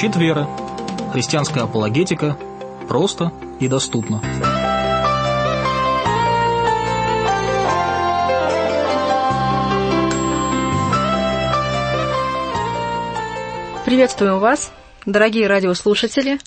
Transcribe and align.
Щит 0.00 0.16
веры. 0.16 0.46
Христианская 1.12 1.64
апологетика. 1.64 2.38
Просто 2.88 3.34
и 3.60 3.68
доступно. 3.68 4.22
Приветствуем 13.84 14.38
вас, 14.38 14.72
дорогие 15.04 15.46
радиослушатели. 15.46 16.38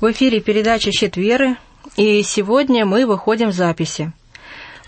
В 0.00 0.10
эфире 0.10 0.40
передача 0.40 0.90
«Щит 0.90 1.16
веры», 1.16 1.56
и 1.96 2.20
сегодня 2.24 2.84
мы 2.84 3.06
выходим 3.06 3.50
в 3.50 3.54
записи. 3.54 4.10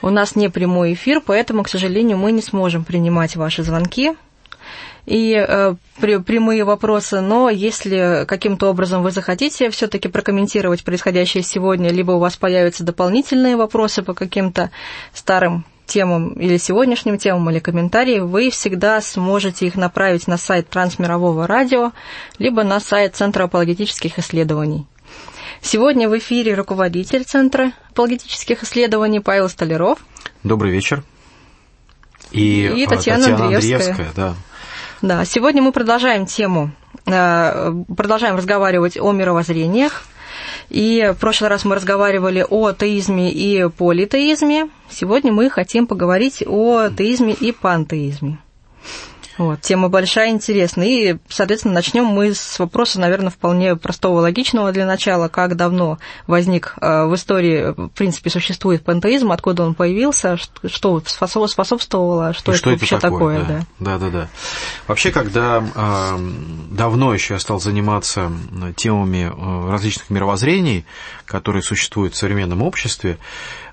У 0.03 0.11
нас 0.11 0.35
не 0.35 0.49
прямой 0.49 0.95
эфир, 0.95 1.23
поэтому, 1.25 1.63
к 1.63 1.69
сожалению, 1.69 2.19
мы 2.19 2.33
не 2.33 2.43
сможем 2.43 2.83
принимать 2.85 3.37
ваши 3.37 3.63
звонки 3.63 4.17
и 5.07 5.35
э, 5.35 5.75
прямые 6.01 6.65
вопросы, 6.65 7.21
но 7.21 7.51
если 7.51 8.25
каким-то 8.27 8.71
образом 8.71 9.03
вы 9.03 9.11
захотите 9.11 9.71
все-таки 9.71 10.09
прокомментировать 10.09 10.85
происходящее 10.85 11.43
сегодня, 11.43 11.91
либо 11.91 12.13
у 12.13 12.19
вас 12.19 12.37
появятся 12.37 12.85
дополнительные 12.85 13.57
вопросы 13.57 14.03
по 14.03 14.15
каким-то 14.15 14.71
старым 15.13 15.65
темам 15.87 16.33
или 16.35 16.57
сегодняшним 16.57 17.19
темам, 17.19 17.51
или 17.51 17.59
комментарии, 17.59 18.21
вы 18.21 18.51
всегда 18.51 19.01
сможете 19.01 19.67
их 19.67 19.75
направить 19.75 20.29
на 20.29 20.37
сайт 20.37 20.69
Трансмирового 20.69 21.47
радио, 21.47 21.93
либо 22.39 22.63
на 22.63 22.79
сайт 22.81 23.17
Центра 23.17 23.45
апологетических 23.45 24.19
исследований. 24.19 24.87
Сегодня 25.61 26.09
в 26.09 26.17
эфире 26.17 26.55
руководитель 26.55 27.25
Центра 27.25 27.73
апологетических 27.91 28.63
исследований 28.63 29.21
Павел 29.21 29.49
Столяров. 29.49 29.99
Добрый 30.43 30.71
вечер. 30.71 31.03
И, 32.31 32.67
и 32.67 32.87
Татьяна, 32.87 33.25
Татьяна 33.25 33.45
Андреевская. 33.45 33.91
Андреевская 33.91 34.13
да. 34.15 34.35
Да, 35.03 35.25
сегодня 35.25 35.63
мы 35.63 35.73
продолжаем 35.73 36.27
тему, 36.27 36.73
э, 37.07 37.73
продолжаем 37.97 38.37
разговаривать 38.37 38.99
о 38.99 39.13
мировоззрениях. 39.13 40.03
И 40.69 41.13
в 41.17 41.19
прошлый 41.19 41.49
раз 41.49 41.65
мы 41.65 41.75
разговаривали 41.75 42.45
о 42.49 42.73
теизме 42.73 43.33
и 43.33 43.67
политеизме. 43.69 44.69
Сегодня 44.91 45.33
мы 45.33 45.49
хотим 45.49 45.87
поговорить 45.87 46.45
о 46.47 46.89
теизме 46.91 47.33
и 47.33 47.51
пантеизме. 47.51 48.39
Вот, 49.41 49.63
тема 49.63 49.89
большая, 49.89 50.33
интересная. 50.33 50.87
И, 50.87 51.17
соответственно, 51.31 51.73
начнем 51.73 52.05
мы 52.05 52.35
с 52.35 52.59
вопроса, 52.59 53.01
наверное, 53.01 53.31
вполне 53.31 53.75
простого, 53.75 54.21
логичного 54.21 54.71
для 54.71 54.85
начала. 54.85 55.29
Как 55.29 55.57
давно 55.57 55.99
возник 56.27 56.75
э, 56.79 57.07
в 57.07 57.15
истории, 57.15 57.73
в 57.75 57.89
принципе, 57.89 58.29
существует 58.29 58.85
пантеизм, 58.85 59.33
откуда 59.33 59.63
он 59.63 59.75
появился, 59.75 60.37
что 60.37 61.03
способствовало, 61.07 62.35
что, 62.35 62.53
И 62.53 62.55
это 62.55 62.59
что 62.59 62.71
вообще 62.71 62.97
это 62.97 63.01
такое? 63.01 63.41
такое 63.41 63.65
да. 63.79 63.97
да, 63.97 63.99
да, 63.99 64.11
да. 64.11 64.29
Вообще, 64.87 65.11
когда 65.11 65.65
э, 65.75 66.19
давно 66.71 67.15
еще 67.15 67.33
я 67.33 67.41
стал 67.41 67.61
заниматься 67.61 68.31
темами 68.77 69.33
э, 69.33 69.71
различных 69.71 70.11
мировоззрений, 70.11 70.85
которые 71.25 71.63
существуют 71.63 72.13
в 72.13 72.19
современном 72.19 72.61
обществе, 72.61 73.17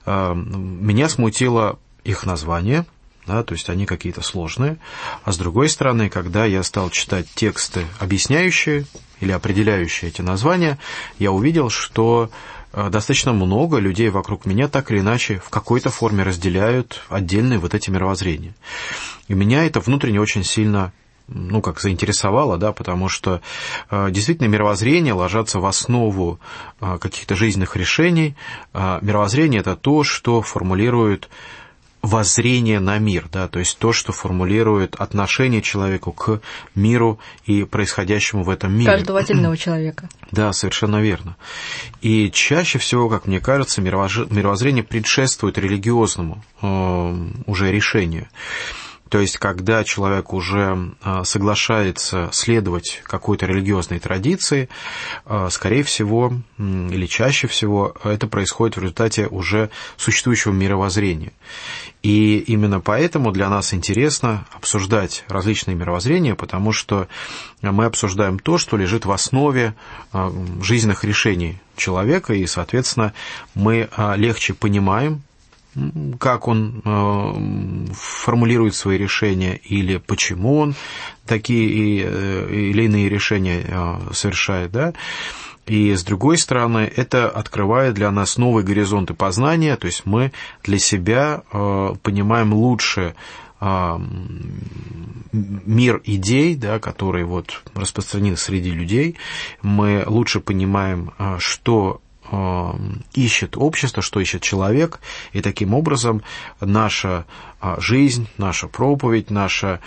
э, 0.06 0.34
меня 0.34 1.10
смутило 1.10 1.78
их 2.06 2.26
название– 2.26 2.86
да, 3.28 3.44
то 3.44 3.54
есть 3.54 3.70
они 3.70 3.86
какие-то 3.86 4.22
сложные. 4.22 4.78
А 5.24 5.32
с 5.32 5.38
другой 5.38 5.70
стороны, 5.70 6.10
когда 6.10 6.46
я 6.46 6.64
стал 6.64 6.90
читать 6.90 7.28
тексты, 7.36 7.86
объясняющие 8.00 8.86
или 9.20 9.32
определяющие 9.32 10.10
эти 10.10 10.22
названия, 10.22 10.80
я 11.20 11.32
увидел, 11.32 11.70
что 11.70 12.32
э, 12.74 12.90
достаточно 12.90 13.34
много 13.34 13.78
людей 13.78 14.10
вокруг 14.10 14.46
меня 14.46 14.68
так 14.68 14.92
или 14.92 15.00
иначе 15.00 15.42
в 15.44 15.50
какой-то 15.50 15.90
форме 15.90 16.24
разделяют 16.24 17.04
отдельные 17.10 17.60
вот 17.60 17.74
эти 17.74 17.90
мировоззрения. 17.90 18.56
И 19.28 19.34
меня 19.34 19.66
это 19.66 19.82
внутренне 19.82 20.22
очень 20.22 20.44
сильно 20.44 20.94
ну, 21.28 21.62
как 21.62 21.82
заинтересовало, 21.82 22.58
да, 22.58 22.72
потому 22.72 23.10
что 23.10 23.42
э, 23.90 24.10
действительно 24.12 24.48
мировоззрение 24.48 25.14
ложатся 25.14 25.60
в 25.60 25.66
основу 25.66 26.40
э, 26.80 26.98
каких-то 27.00 27.36
жизненных 27.36 27.76
решений. 27.76 28.36
Э, 28.74 29.00
мировоззрение– 29.02 29.60
это 29.62 29.76
то, 29.76 30.04
что 30.06 30.42
формулирует 30.42 31.28
воззрение 32.08 32.80
на 32.80 32.98
мир, 33.00 33.28
да, 33.32 33.48
то 33.48 33.60
есть 33.60 33.78
то, 33.78 33.92
что 33.92 34.14
формулирует 34.14 34.96
отношение 34.96 35.62
человеку 35.62 36.12
к 36.12 36.42
миру 36.74 37.20
и 37.46 37.64
происходящему 37.64 38.44
в 38.44 38.50
этом 38.50 38.74
мире. 38.74 38.92
Каждого 38.92 39.20
отдельного 39.20 39.58
человека. 39.66 40.10
Да, 40.32 40.54
совершенно 40.54 41.02
верно. 41.02 41.36
И 42.02 42.32
чаще 42.32 42.80
всего, 42.80 43.10
как 43.10 43.28
мне 43.28 43.40
кажется, 43.40 43.82
мировоззрение 43.82 44.84
предшествует 44.84 45.58
религиозному 45.58 46.44
э, 46.62 47.30
уже 47.46 47.72
решению. 47.72 48.28
То 49.10 49.20
есть, 49.20 49.38
когда 49.38 49.84
человек 49.84 50.34
уже 50.34 50.94
а, 51.02 51.24
соглашается 51.24 52.30
следовать 52.34 53.02
какой-то 53.04 53.46
религиозной 53.46 54.00
традиции, 54.00 54.70
а, 55.26 55.50
скорее 55.50 55.84
всего, 55.84 56.34
или 56.58 57.06
чаще 57.06 57.48
всего, 57.48 57.96
это 58.04 58.28
происходит 58.28 58.76
в 58.76 58.82
результате 58.82 59.28
уже 59.28 59.70
существующего 59.96 60.52
мировоззрения. 60.52 61.32
И 62.04 62.38
именно 62.40 62.80
поэтому 62.80 63.32
для 63.32 63.50
нас 63.50 63.74
интересно 63.74 64.46
обсуждать 64.54 65.26
различные 65.28 65.76
мировоззрения, 65.76 66.36
потому 66.36 66.72
что 66.72 67.08
мы 67.62 67.86
обсуждаем 67.86 68.40
то, 68.40 68.58
что 68.58 68.78
лежит 68.78 69.06
в 69.06 69.12
основе 69.12 69.74
а, 70.14 70.32
жизненных 70.62 71.04
решений 71.04 71.60
человека, 71.76 72.34
и, 72.34 72.46
соответственно, 72.46 73.14
мы 73.56 73.90
легче 74.16 74.54
понимаем 74.54 75.24
как 76.20 76.48
он 76.48 76.82
э, 76.84 77.94
формулирует 77.94 78.74
свои 78.74 78.98
решения 78.98 79.58
или 79.58 79.98
почему 79.98 80.58
он 80.58 80.76
такие 81.26 82.04
э, 82.04 82.50
или 82.52 82.86
иные 82.86 83.10
решения 83.10 84.00
совершает, 84.12 84.72
да, 84.72 84.94
и 85.68 85.94
с 85.94 86.04
другой 86.04 86.38
стороны, 86.38 86.92
это 86.96 87.30
открывает 87.30 87.94
для 87.94 88.10
нас 88.12 88.38
новые 88.38 88.66
горизонты 88.66 89.14
познания, 89.14 89.76
то 89.76 89.88
есть 89.88 90.06
мы 90.06 90.32
для 90.64 90.80
себя 90.80 91.44
понимаем 92.04 92.54
лучше 92.54 93.16
мир 95.32 96.02
идей, 96.06 96.56
да, 96.56 96.80
которые 96.80 97.26
вот 97.26 97.64
распространены 97.74 98.38
среди 98.38 98.72
людей, 98.72 99.18
мы 99.62 100.04
лучше 100.06 100.40
понимаем, 100.40 101.12
что 101.40 102.02
Эм, 102.30 103.04
ищет 103.14 103.56
общество, 103.56 104.04
что 104.04 104.20
ищет 104.20 104.42
человек, 104.42 105.00
и 105.32 105.42
таким 105.42 105.74
образом 105.74 106.24
наша 106.60 107.26
жизнь, 107.78 108.28
наша 108.38 108.68
проповедь, 108.68 109.30
наша 109.30 109.80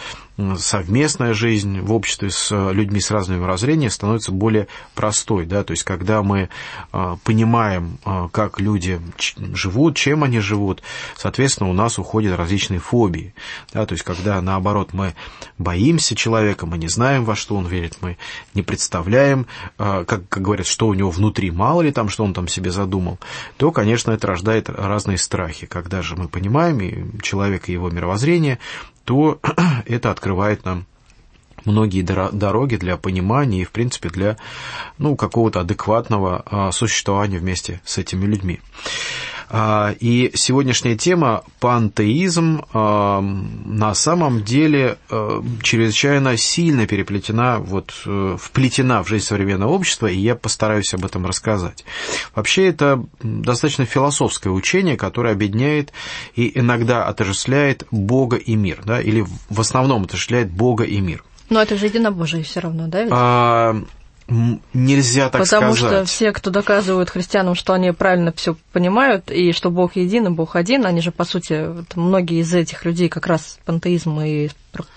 совместная 0.57 1.35
жизнь 1.35 1.81
в 1.81 1.93
обществе 1.93 2.31
с 2.31 2.51
э, 2.53 2.73
людьми 2.73 3.01
с 3.01 3.11
разными 3.11 3.41
мировоззрениями 3.41 3.91
становится 3.91 4.33
более 4.33 4.69
простой. 4.95 5.47
Да? 5.47 5.65
То 5.65 5.73
есть, 5.73 5.85
когда 5.85 6.23
мы 6.23 6.49
э, 6.93 7.17
понимаем, 7.25 7.99
э, 8.05 8.29
как 8.33 8.61
люди 8.61 9.01
живут, 9.53 9.97
чем 9.97 10.25
они 10.25 10.41
живут, 10.41 10.83
соответственно, 11.17 11.71
у 11.71 11.73
нас 11.73 11.99
уходят 11.99 12.37
различные 12.39 12.81
фобии. 12.81 13.35
Да? 13.73 13.87
То 13.87 13.95
есть, 13.95 14.05
когда, 14.05 14.41
наоборот, 14.41 14.93
мы 14.93 15.15
боимся 15.59 16.15
человека, 16.15 16.67
мы 16.67 16.79
не 16.79 16.89
знаем, 16.89 17.25
во 17.25 17.37
что 17.37 17.57
он 17.57 17.67
верит, 17.67 17.99
мы 18.01 18.17
не 18.55 18.63
представляем, 18.63 19.47
как, 19.77 20.07
как 20.07 20.43
говорят, 20.43 20.67
что 20.67 20.89
у 20.89 20.95
него 20.95 21.11
внутри, 21.11 21.51
мало 21.51 21.83
ли 21.83 21.93
там, 21.93 22.09
что 22.09 22.25
он 22.25 22.35
там 22.35 22.49
себе 22.49 22.71
задумал, 22.71 23.19
то, 23.57 23.71
конечно, 23.73 24.11
это 24.13 24.27
рождает 24.27 24.69
разные 24.69 25.19
страхи. 25.19 25.67
Когда 25.67 26.03
же 26.03 26.17
мы 26.17 26.29
понимаем, 26.29 26.81
и 26.81 27.21
человек 27.23 27.60
и 27.69 27.73
его 27.73 27.91
мировоззрение, 27.91 28.59
то 29.05 29.41
это 29.87 30.11
открывает 30.11 30.65
нам 30.65 30.87
многие 31.65 32.03
дороги 32.03 32.77
для 32.77 32.97
понимания 32.97 33.63
и, 33.63 33.65
в 33.65 33.71
принципе, 33.71 34.09
для 34.09 34.37
ну, 34.99 35.17
какого-то 35.17 35.61
адекватного 35.61 36.43
а, 36.47 36.73
существования 36.73 37.39
вместе 37.39 37.81
с 37.85 37.99
этими 37.99 38.25
людьми. 38.27 38.61
А, 39.53 39.95
и 39.99 40.31
сегодняшняя 40.35 40.97
тема 40.97 41.43
пантеизм 41.59 42.65
а, 42.73 43.21
на 43.21 43.95
самом 43.95 44.45
деле 44.45 44.97
а, 45.11 45.43
чрезвычайно 45.63 46.37
сильно 46.37 46.87
переплетена, 46.87 47.59
вот, 47.59 47.93
э, 48.07 48.37
вплетена 48.41 49.03
в 49.03 49.09
жизнь 49.09 49.25
современного 49.25 49.73
общества, 49.73 50.07
и 50.07 50.17
я 50.17 50.37
постараюсь 50.37 50.95
об 50.95 51.05
этом 51.05 51.27
рассказать. 51.27 51.85
Вообще 52.35 52.69
это 52.69 53.05
достаточно 53.23 53.87
философское 53.87 54.51
учение, 54.51 54.97
которое 54.97 55.33
объединяет 55.33 55.93
и 56.37 56.57
иногда 56.57 57.07
отождествляет 57.07 57.85
Бога 57.91 58.37
и 58.37 58.55
мир, 58.55 58.83
да, 58.85 59.01
или 59.01 59.27
в 59.49 59.61
основном 59.61 60.05
отождествляет 60.05 60.51
Бога 60.51 60.85
и 60.85 61.01
мир. 61.01 61.25
Но 61.49 61.61
это 61.61 61.77
же 61.77 61.87
единобожие 61.87 62.45
все 62.45 62.61
равно, 62.61 62.87
да? 62.87 63.03
Ведь? 63.03 63.13
А, 63.13 63.83
нельзя 64.73 65.29
так 65.29 65.43
Потому 65.43 65.75
сказать. 65.75 65.81
Потому 65.81 66.07
что 66.07 66.13
все, 66.13 66.33
кто 66.33 66.51
доказывают 66.51 67.11
христианам, 67.11 67.55
что 67.55 67.73
они 67.73 67.93
правильно 67.93 68.33
все 68.33 68.57
понимают, 68.73 69.31
и 69.31 69.53
что 69.53 69.71
Бог 69.71 69.97
един, 69.97 70.27
и 70.27 70.31
Бог 70.31 70.57
один, 70.57 70.87
они 70.87 71.01
же, 71.01 71.11
по 71.11 71.25
сути, 71.25 71.67
вот, 71.69 71.97
многие 71.97 72.41
из 72.41 72.53
этих 72.55 72.85
людей 72.85 73.09
как 73.09 73.27
раз 73.27 73.59
пантеизм 73.65 74.21
и 74.21 74.49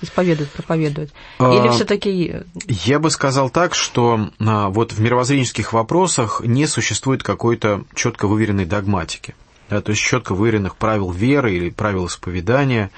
исповедуют, 0.02 0.52
проповедуют. 0.52 1.12
Или 1.40 1.68
а, 1.68 1.72
все 1.72 1.86
таки 1.86 2.36
Я 2.68 3.00
бы 3.00 3.10
сказал 3.10 3.50
так, 3.50 3.74
что 3.74 4.30
а, 4.40 4.70
вот 4.70 4.94
в 4.94 5.00
мировоззренческих 5.00 5.74
вопросах 5.74 6.42
не 6.44 6.68
существует 6.68 7.24
какой-то 7.24 7.84
четко 7.96 8.28
выверенной 8.28 8.66
догматики. 8.66 9.36
Да, 9.70 9.82
то 9.82 9.92
есть 9.92 10.04
четко 10.04 10.36
выверенных 10.36 10.76
правил 10.76 11.10
веры 11.10 11.56
или 11.56 11.70
правил 11.70 12.06
исповедания. 12.06 12.92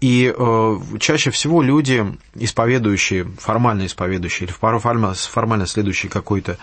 И 0.00 0.32
э, 0.36 0.78
чаще 1.00 1.30
всего 1.30 1.62
люди, 1.62 2.06
исповедующие, 2.34 3.24
формально 3.38 3.86
исповедующие, 3.86 4.46
или 4.46 4.52
формально, 4.52 5.14
формально 5.14 5.66
следующие 5.66 6.10
какой-то 6.10 6.56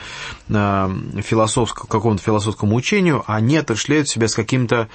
э, 0.48 0.90
философскому, 1.22 1.88
какому-то 1.88 2.24
философскому 2.24 2.76
учению, 2.76 3.24
они 3.28 3.58
отошляют 3.58 4.08
себя 4.08 4.28
с 4.28 4.36
каким-то 4.36 4.88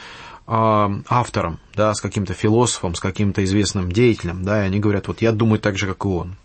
э, 0.46 1.00
автором, 1.08 1.60
да, 1.74 1.94
с 1.94 2.00
каким-то 2.00 2.32
философом, 2.32 2.94
с 2.94 3.00
каким-то 3.00 3.44
известным 3.44 3.92
деятелем, 3.92 4.42
да, 4.42 4.62
и 4.62 4.66
они 4.66 4.80
говорят, 4.80 5.08
вот 5.08 5.20
я 5.20 5.32
думаю 5.32 5.60
так 5.60 5.76
же, 5.76 5.86
как 5.86 6.04
и 6.04 6.08
он. 6.08 6.36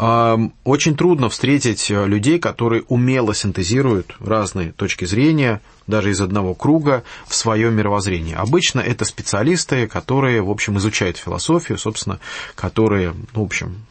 Очень 0.00 0.96
трудно 0.96 1.28
встретить 1.28 1.90
э, 1.90 2.06
людей, 2.06 2.38
которые 2.38 2.84
умело 2.88 3.34
синтезируют 3.34 4.16
разные 4.18 4.72
точки 4.72 5.04
зрения, 5.04 5.60
даже 5.86 6.10
из 6.10 6.22
одного 6.22 6.54
круга, 6.54 7.04
в 7.26 7.34
свое 7.34 7.70
мировоззрение. 7.70 8.36
Обычно 8.36 8.80
это 8.80 9.04
специалисты, 9.04 9.86
которые, 9.86 10.40
в 10.40 10.50
общем, 10.50 10.78
изучают 10.78 11.18
философию, 11.18 11.76
собственно, 11.76 12.18
которые, 12.54 13.14
ну, 13.34 13.42
в 13.42 13.44
общем, 13.44 13.82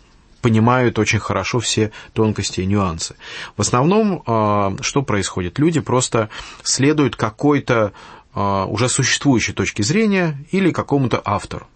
понимают 0.41 0.97
очень 0.97 1.19
хорошо 1.19 1.59
все 1.59 1.91
тонкости 2.13 2.61
и 2.61 2.65
нюансы. 2.65 3.15
В 3.55 3.61
основном, 3.61 4.23
а, 4.25 4.75
что 4.81 5.03
происходит? 5.03 5.59
Люди 5.59 5.79
просто 5.79 6.29
следуют 6.63 7.17
какой-то 7.17 7.93
а, 8.33 8.65
уже 8.65 8.89
существующей 8.89 9.53
точке 9.53 9.83
зрения 9.83 10.43
или 10.49 10.71
какому-то 10.71 11.21
автору. 11.23 11.67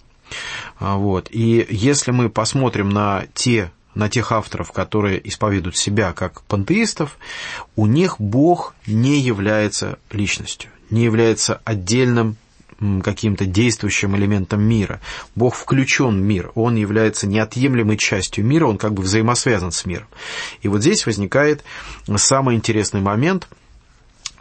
А, 0.80 0.96
вот. 0.96 1.28
И 1.30 1.68
если 1.70 2.10
мы 2.10 2.30
посмотрим 2.30 2.90
на 2.90 3.26
те 3.36 3.72
на 3.96 4.10
тех 4.10 4.32
авторов, 4.32 4.72
которые 4.72 5.26
исповедуют 5.28 5.78
себя 5.78 6.14
как 6.14 6.42
пантеистов, 6.44 7.18
у 7.76 7.86
них 7.86 8.20
Бог 8.20 8.74
не 8.88 9.20
является 9.20 10.00
личностью, 10.12 10.70
не 10.90 11.04
является 11.04 11.62
отдельным 11.64 12.38
каким-то 13.02 13.46
действующим 13.46 14.16
элементом 14.18 14.62
мира. 14.62 15.00
Бог 15.36 15.56
включен 15.56 16.20
в 16.20 16.22
мир, 16.22 16.52
он 16.56 16.76
является 16.76 17.28
неотъемлемой 17.28 17.98
частью 17.98 18.46
мира, 18.46 18.66
он 18.66 18.78
как 18.78 18.94
бы 18.94 19.04
взаимосвязан 19.04 19.72
с 19.72 19.86
миром. 19.86 20.08
И 20.62 20.68
вот 20.68 20.82
здесь 20.82 21.06
возникает 21.06 21.64
самый 22.18 22.56
интересный 22.56 23.02
момент– 23.02 23.48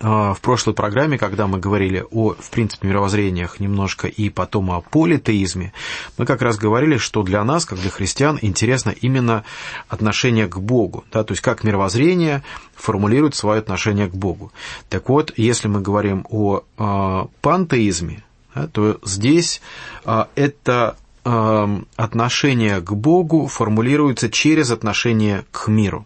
в 0.02 0.38
прошлой 0.42 0.74
программе, 0.74 1.16
когда 1.16 1.46
мы 1.46 1.58
говорили 1.58 2.04
о, 2.10 2.34
в 2.34 2.50
принципе, 2.50 2.88
мировоззрениях 2.88 3.60
немножко 3.60 4.08
и 4.08 4.30
потом 4.30 4.72
о 4.72 4.80
политеизме, 4.80 5.72
мы 6.18 6.26
как 6.26 6.42
раз 6.42 6.58
говорили, 6.58 6.96
что 6.96 7.22
для 7.22 7.44
нас, 7.44 7.64
как 7.64 7.78
для 7.78 7.90
христиан, 7.90 8.38
интересно 8.42 8.90
именно 8.90 9.44
отношение 9.88 10.48
к 10.48 10.58
Богу, 10.58 11.04
да, 11.12 11.22
то 11.22 11.32
есть 11.32 11.42
как 11.42 11.62
мировоззрение 11.62 12.42
формулирует 12.74 13.36
свое 13.36 13.60
отношение 13.60 14.08
к 14.08 14.14
Богу. 14.14 14.52
Так 14.88 15.08
вот, 15.08 15.32
если 15.36 15.68
мы 15.68 15.80
говорим 15.80 16.26
о 16.28 16.62
э, 16.78 17.26
пантеизме, 17.40 18.24
да, 18.54 18.66
то 18.66 18.98
здесь 19.04 19.62
э, 20.04 20.24
это 20.34 20.96
отношение 21.24 22.80
к 22.80 22.92
Богу 22.92 23.46
формулируется 23.46 24.28
через 24.28 24.72
отношение 24.72 25.44
к 25.52 25.68
миру. 25.68 26.04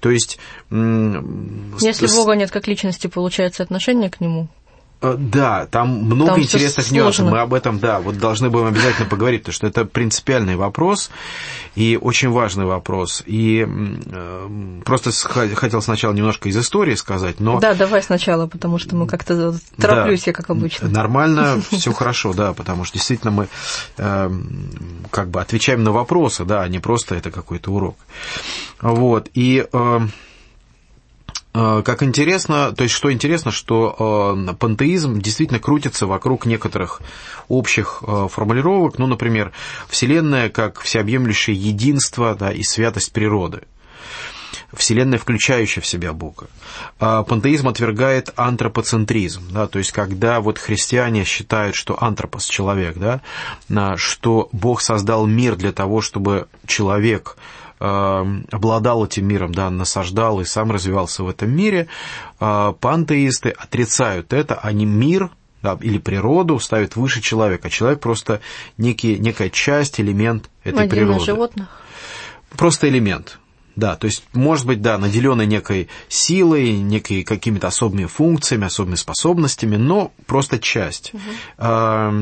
То 0.00 0.10
есть... 0.10 0.38
Если. 0.70 2.06
Бога 2.14 2.34
нет 2.34 2.50
как 2.50 2.66
личности, 2.66 3.06
получается 3.06 3.62
отношение 3.62 4.10
к 4.10 4.20
Нему? 4.20 4.48
Э, 5.00 5.14
да, 5.18 5.66
там 5.66 5.88
много 6.04 6.32
там 6.32 6.40
интересных 6.42 6.90
нюансов. 6.90 7.30
Мы 7.30 7.40
об 7.40 7.54
этом, 7.54 7.78
да, 7.78 8.00
вот 8.00 8.18
должны 8.18 8.50
будем 8.50 8.66
обязательно 8.66 9.08
поговорить, 9.08 9.42
потому 9.42 9.54
что 9.54 9.66
это 9.66 9.84
принципиальный 9.84 10.56
вопрос 10.56 11.10
и 11.76 11.98
очень 12.00 12.30
важный 12.30 12.64
вопрос. 12.64 13.22
И 13.26 13.66
э, 13.68 14.80
просто 14.84 15.10
хотел 15.54 15.82
сначала 15.82 16.12
немножко 16.12 16.48
из 16.48 16.56
истории 16.56 16.94
сказать, 16.94 17.38
но... 17.38 17.60
Да, 17.60 17.74
давай 17.74 18.02
сначала, 18.02 18.46
потому 18.46 18.78
что 18.78 18.96
мы 18.96 19.06
как-то 19.06 19.54
тороплюсь 19.76 20.24
да, 20.24 20.30
я, 20.30 20.32
как 20.32 20.50
обычно. 20.50 20.88
Нормально, 20.88 21.62
все 21.70 21.92
хорошо, 21.92 22.32
да, 22.32 22.52
потому 22.52 22.84
что 22.84 22.94
действительно 22.94 23.30
мы 23.30 23.48
э, 23.98 24.30
как 25.10 25.30
бы 25.30 25.40
отвечаем 25.40 25.84
на 25.84 25.92
вопросы, 25.92 26.44
да, 26.44 26.62
а 26.62 26.68
не 26.68 26.80
просто 26.80 27.14
это 27.14 27.30
какой-то 27.30 27.70
урок. 27.72 27.96
Вот, 28.80 29.28
и... 29.34 29.66
Э, 29.72 29.88
Э, 29.88 30.00
как 31.52 32.02
интересно, 32.02 32.72
то 32.72 32.84
есть 32.84 32.94
что 32.94 33.12
интересно, 33.12 33.50
что 33.50 34.36
э, 34.48 34.54
пантеизм 34.54 35.20
действительно 35.20 35.58
крутится 35.58 36.06
вокруг 36.06 36.46
некоторых 36.46 37.00
общих 37.48 38.02
э, 38.06 38.28
формулировок, 38.30 38.98
ну, 38.98 39.06
например, 39.06 39.52
Вселенная 39.88 40.50
как 40.50 40.80
всеобъемлющее 40.80 41.56
единство 41.56 42.34
да, 42.34 42.52
и 42.52 42.62
святость 42.62 43.12
природы. 43.12 43.62
Вселенная, 44.74 45.18
включающая 45.18 45.82
в 45.82 45.86
себя 45.86 46.12
Бога. 46.12 46.46
Пантеизм 46.98 47.68
отвергает 47.68 48.30
антропоцентризм, 48.36 49.42
да, 49.50 49.66
то 49.66 49.78
есть 49.78 49.92
когда 49.92 50.40
вот 50.40 50.58
христиане 50.58 51.24
считают, 51.24 51.74
что 51.74 52.02
антропос– 52.02 52.44
человек, 52.48 52.96
да, 52.98 53.22
что 53.96 54.50
Бог 54.52 54.82
создал 54.82 55.26
мир 55.26 55.56
для 55.56 55.72
того, 55.72 56.02
чтобы 56.02 56.48
человек 56.66 57.38
обладал 57.78 59.04
этим 59.04 59.26
миром, 59.26 59.52
да, 59.54 59.70
насаждал 59.70 60.40
и 60.40 60.44
сам 60.44 60.70
развивался 60.70 61.22
в 61.22 61.28
этом 61.28 61.50
мире, 61.50 61.88
э, 62.40 62.74
пантеисты 62.80 63.50
отрицают 63.50 64.32
это, 64.32 64.56
они 64.56 64.84
мир 64.86 65.30
да, 65.62 65.76
или 65.80 65.98
природу 65.98 66.58
ставят 66.58 66.96
выше 66.96 67.20
человека. 67.20 67.70
Человек 67.70 68.00
просто 68.00 68.40
некий, 68.76 69.18
некая 69.18 69.50
часть, 69.50 70.00
элемент 70.00 70.50
этой 70.62 70.84
Отдельно 70.84 70.88
природы. 70.88 71.24
животных. 71.24 71.68
Просто 72.56 72.88
элемент. 72.88 73.38
Да, 73.78 73.94
то 73.94 74.06
есть, 74.06 74.24
может 74.32 74.66
быть, 74.66 74.82
да, 74.82 74.98
наделенный 74.98 75.46
некой 75.46 75.88
силой, 76.08 76.72
некой 76.72 77.22
какими-то 77.22 77.68
особыми 77.68 78.06
функциями, 78.06 78.66
особыми 78.66 78.96
способностями, 78.96 79.76
но 79.76 80.10
просто 80.26 80.58
часть. 80.58 81.14
Угу. 81.14 81.22
А, 81.58 82.12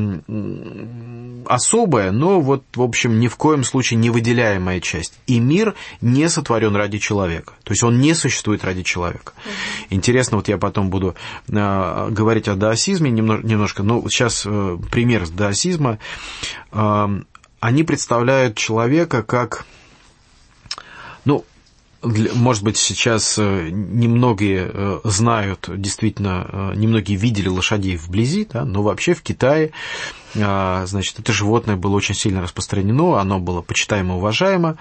особая, 1.47 2.11
но 2.11 2.41
вот, 2.41 2.63
в 2.75 2.81
общем, 2.83 3.19
ни 3.19 3.27
в 3.27 3.37
коем 3.37 3.63
случае 3.63 3.97
не 3.97 4.11
выделяемая 4.11 4.79
часть. 4.81 5.17
И 5.25 5.39
мир 5.39 5.73
не 5.99 6.29
сотворен 6.29 6.75
ради 6.75 6.99
человека. 6.99 7.53
То 7.63 7.71
есть 7.71 7.81
он 7.81 7.99
не 7.99 8.13
существует 8.13 8.63
ради 8.63 8.83
человека. 8.83 9.33
Угу. 9.37 9.51
Интересно, 9.89 10.37
вот 10.37 10.49
я 10.49 10.59
потом 10.59 10.91
буду 10.91 11.15
а, 11.51 12.11
говорить 12.11 12.47
о 12.47 12.53
даосизме 12.53 13.09
немножко, 13.09 13.81
но 13.81 14.07
сейчас 14.09 14.43
а, 14.45 14.77
пример 14.91 15.27
даосизма. 15.27 15.97
А, 16.71 17.09
они 17.59 17.81
представляют 17.81 18.55
человека 18.57 19.23
как 19.23 19.65
может 22.01 22.63
быть, 22.63 22.77
сейчас 22.77 23.37
э, 23.39 23.69
немногие 23.71 24.69
э, 24.71 24.99
знают, 25.03 25.69
действительно, 25.75 26.47
э, 26.47 26.73
немногие 26.75 27.17
видели 27.17 27.47
лошадей 27.47 27.97
вблизи, 27.97 28.47
да, 28.51 28.65
но 28.65 28.83
вообще 28.83 29.13
в 29.13 29.23
Китае 29.23 29.71
значит, 30.33 31.19
это 31.19 31.31
животное 31.31 31.75
было 31.75 31.95
очень 31.95 32.15
сильно 32.15 32.41
распространено, 32.41 33.19
оно 33.19 33.39
было 33.39 33.61
почитаемо 33.61 34.17
уважаемо, 34.17 34.77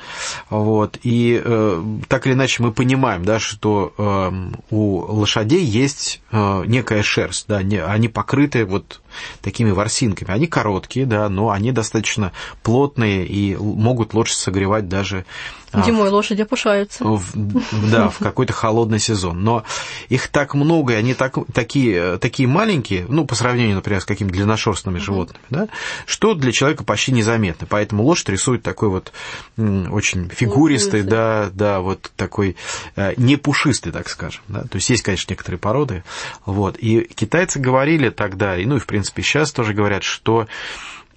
вот, 0.50 0.98
и 1.02 1.40
э, 1.42 1.84
так 2.08 2.26
или 2.26 2.34
иначе 2.34 2.62
мы 2.62 2.72
понимаем, 2.72 3.24
да, 3.24 3.38
что 3.38 3.92
э, 3.96 4.32
у 4.70 4.98
лошадей 5.12 5.64
есть 5.64 6.20
э, 6.32 6.64
некая 6.66 7.02
шерсть, 7.02 7.46
да, 7.48 7.62
не, 7.62 7.82
они 7.82 8.08
покрыты 8.08 8.64
вот 8.64 9.00
такими 9.40 9.70
ворсинками, 9.70 10.30
они 10.30 10.46
короткие, 10.46 11.06
да, 11.06 11.28
но 11.28 11.50
они 11.50 11.72
достаточно 11.72 12.32
плотные 12.62 13.26
и 13.26 13.56
могут 13.56 14.14
лучше 14.14 14.34
согревать 14.36 14.88
даже 14.88 15.24
а, 15.72 15.82
Зимой 15.82 16.08
лошади 16.08 16.42
опушаются. 16.42 17.04
В, 17.04 17.90
да, 17.90 18.08
в 18.08 18.18
какой-то 18.18 18.52
холодный 18.52 18.98
сезон. 18.98 19.42
Но 19.42 19.64
их 20.08 20.28
так 20.28 20.54
много, 20.54 20.94
и 20.94 20.96
они 20.96 21.14
так, 21.14 21.36
такие, 21.52 22.18
такие 22.18 22.48
маленькие, 22.48 23.04
ну, 23.08 23.26
по 23.26 23.34
сравнению, 23.34 23.76
например, 23.76 24.00
с 24.00 24.04
какими-то 24.04 24.34
длинношерстными 24.34 24.98
животными, 24.98 25.35
да, 25.50 25.68
что 26.06 26.34
для 26.34 26.52
человека 26.52 26.84
почти 26.84 27.12
незаметно. 27.12 27.66
Поэтому 27.68 28.02
лошадь 28.02 28.28
рисует 28.30 28.62
такой 28.62 28.88
вот 28.88 29.12
очень 29.56 30.28
фигуристый, 30.28 31.02
да, 31.02 31.50
да, 31.52 31.80
вот 31.80 32.10
такой 32.16 32.56
э, 32.96 33.14
не 33.16 33.36
пушистый, 33.36 33.92
так 33.92 34.08
скажем. 34.08 34.42
Да. 34.48 34.62
То 34.62 34.76
есть 34.76 34.90
есть, 34.90 35.02
конечно, 35.02 35.32
некоторые 35.32 35.58
породы. 35.58 36.04
Вот. 36.44 36.76
И 36.78 37.02
китайцы 37.02 37.58
говорили 37.58 38.10
тогда, 38.10 38.56
и 38.56 38.64
ну 38.66 38.76
и 38.76 38.80
в 38.80 38.86
принципе 38.86 39.22
сейчас 39.22 39.52
тоже 39.52 39.74
говорят, 39.74 40.02
что 40.02 40.46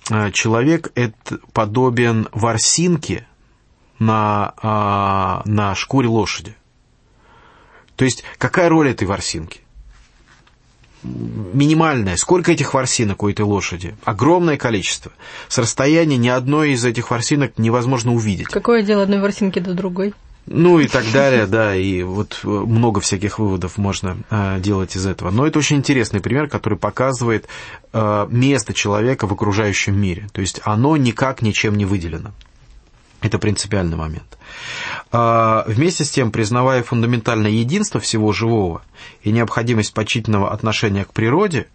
э, 0.09 0.31
человек 0.31 0.91
это 0.95 1.39
подобен 1.53 2.27
ворсинке 2.31 3.25
на, 3.99 4.53
а, 4.61 5.41
на 5.45 5.75
шкуре 5.75 6.07
лошади. 6.07 6.55
То 7.95 8.05
есть 8.05 8.23
какая 8.37 8.69
роль 8.69 8.89
этой 8.89 9.05
ворсинки? 9.05 9.61
Минимальное. 11.03 12.17
Сколько 12.17 12.51
этих 12.51 12.73
ворсинок 12.73 13.23
у 13.23 13.29
этой 13.29 13.41
лошади? 13.41 13.95
Огромное 14.03 14.57
количество. 14.57 15.11
С 15.47 15.57
расстояния 15.57 16.17
ни 16.17 16.27
одной 16.27 16.71
из 16.71 16.83
этих 16.85 17.11
ворсинок 17.11 17.57
невозможно 17.57 18.13
увидеть. 18.13 18.47
Какое 18.47 18.83
дело 18.83 19.03
одной 19.03 19.19
ворсинки 19.19 19.59
до 19.59 19.73
другой? 19.73 20.13
Ну 20.51 20.79
и 20.79 20.87
так 20.87 21.03
далее, 21.11 21.45
да, 21.45 21.75
и 21.75 22.01
вот 22.01 22.39
много 22.43 23.01
всяких 23.01 23.37
выводов 23.37 23.77
можно 23.77 24.17
э, 24.31 24.59
делать 24.59 24.95
из 24.95 25.05
этого. 25.05 25.29
Но 25.29 25.45
это 25.45 25.59
очень 25.59 25.77
интересный 25.77 26.21
пример, 26.21 26.47
который 26.47 26.77
показывает 26.77 27.47
э, 27.93 28.27
место 28.31 28.73
человека 28.73 29.27
в 29.27 29.33
окружающем 29.33 29.99
мире. 29.99 30.27
То 30.31 30.41
есть 30.41 30.59
оно 30.63 30.97
никак 30.97 31.43
ничем 31.43 31.77
не 31.77 31.85
выделено. 31.85 32.31
Это 33.21 33.37
принципиальный 33.37 33.97
момент. 33.97 34.37
А, 35.11 35.63
вместе 35.67 36.05
с 36.05 36.09
тем, 36.09 36.31
признавая 36.31 36.83
фундаментальное 36.83 37.51
единство 37.51 37.99
всего 37.99 38.31
живого 38.31 38.81
и 39.23 39.31
необходимость 39.31 39.93
почтительного 39.93 40.51
отношения 40.51 41.03
к 41.03 41.13
природе, 41.13 41.67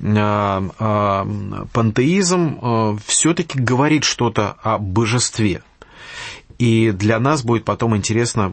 а, 0.00 0.64
а, 0.78 1.66
пантеизм 1.72 2.98
все-таки 3.06 3.58
говорит 3.58 4.04
что-то 4.04 4.56
о 4.62 4.78
божестве– 4.78 5.62
и 6.58 6.90
для 6.90 7.20
нас 7.20 7.42
будет 7.42 7.64
потом 7.64 7.96
интересно 7.96 8.52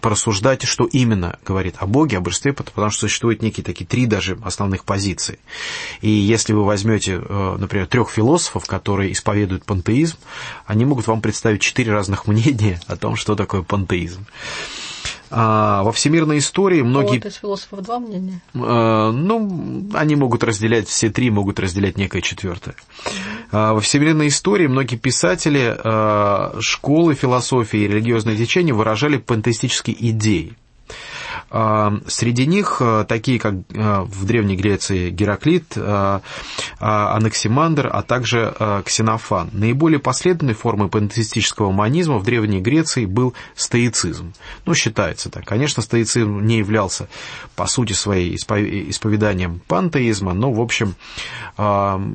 порассуждать, 0.00 0.62
что 0.62 0.84
именно 0.84 1.38
говорит 1.46 1.76
о 1.78 1.86
Боге, 1.86 2.18
о 2.18 2.20
божестве, 2.20 2.52
потому 2.52 2.90
что 2.90 3.00
существуют 3.02 3.42
некие 3.42 3.64
такие 3.64 3.86
три 3.86 4.06
даже 4.06 4.38
основных 4.42 4.84
позиции. 4.84 5.38
И 6.00 6.10
если 6.10 6.52
вы 6.52 6.64
возьмете, 6.64 7.20
э, 7.22 7.56
например, 7.58 7.86
трех 7.86 8.10
философов, 8.10 8.66
которые 8.66 9.12
исповедуют 9.12 9.64
пантеизм, 9.64 10.16
они 10.66 10.84
могут 10.84 11.06
вам 11.06 11.20
представить 11.20 11.60
четыре 11.60 11.92
разных 11.92 12.26
мнения 12.26 12.80
о 12.86 12.96
том, 12.96 13.16
что 13.16 13.36
такое 13.36 13.62
пантеизм. 13.62 14.26
А 15.32 15.82
во 15.84 15.92
всемирной 15.92 16.38
истории 16.38 16.82
многие... 16.82 17.18
Вот 17.18 17.26
из 17.26 17.36
философов 17.36 17.82
два 17.82 18.00
мнения? 18.00 18.40
Э, 18.54 19.10
ну, 19.12 19.88
они 19.94 20.16
могут 20.16 20.42
разделять, 20.42 20.88
все 20.88 21.08
три 21.08 21.30
могут 21.30 21.60
разделять 21.60 21.96
некое 21.96 22.20
четвертое. 22.20 22.74
А 23.52 23.74
во 23.74 23.80
всемирной 23.80 24.28
истории 24.28 24.66
многие 24.66 24.96
писатели 24.96 25.76
э, 25.76 26.60
школы 26.60 27.14
философии 27.14 27.80
и 27.80 27.88
религиозные 27.88 28.36
течения 28.36 28.74
выражали 28.74 29.18
пантеистические 29.18 30.10
идеи. 30.10 30.56
Среди 31.50 32.46
них 32.46 32.76
а, 32.80 33.04
такие, 33.04 33.40
как 33.40 33.54
а, 33.74 34.04
в 34.04 34.24
Древней 34.24 34.56
Греции 34.56 35.10
Гераклит, 35.10 35.76
Анаксимандр, 36.78 37.90
а 37.92 38.02
также 38.02 38.54
Ксенофан. 38.84 39.50
Наиболее 39.52 39.98
последовательной 39.98 40.54
формой 40.54 40.88
пантеистического 40.88 41.72
манизма 41.72 42.18
в 42.18 42.24
Древней 42.24 42.60
Греции 42.60 43.04
был 43.04 43.34
стоицизм. 43.56 44.32
Ну, 44.64 44.74
считается 44.74 45.28
так. 45.28 45.44
Конечно, 45.44 45.82
стоицизм 45.82 46.40
не 46.40 46.58
являлся 46.58 47.08
по 47.56 47.66
сути 47.66 47.92
своей 47.92 48.36
исповеданием 48.36 49.60
пантеизма, 49.66 50.32
но, 50.32 50.52
в 50.52 50.60
общем, 50.60 50.94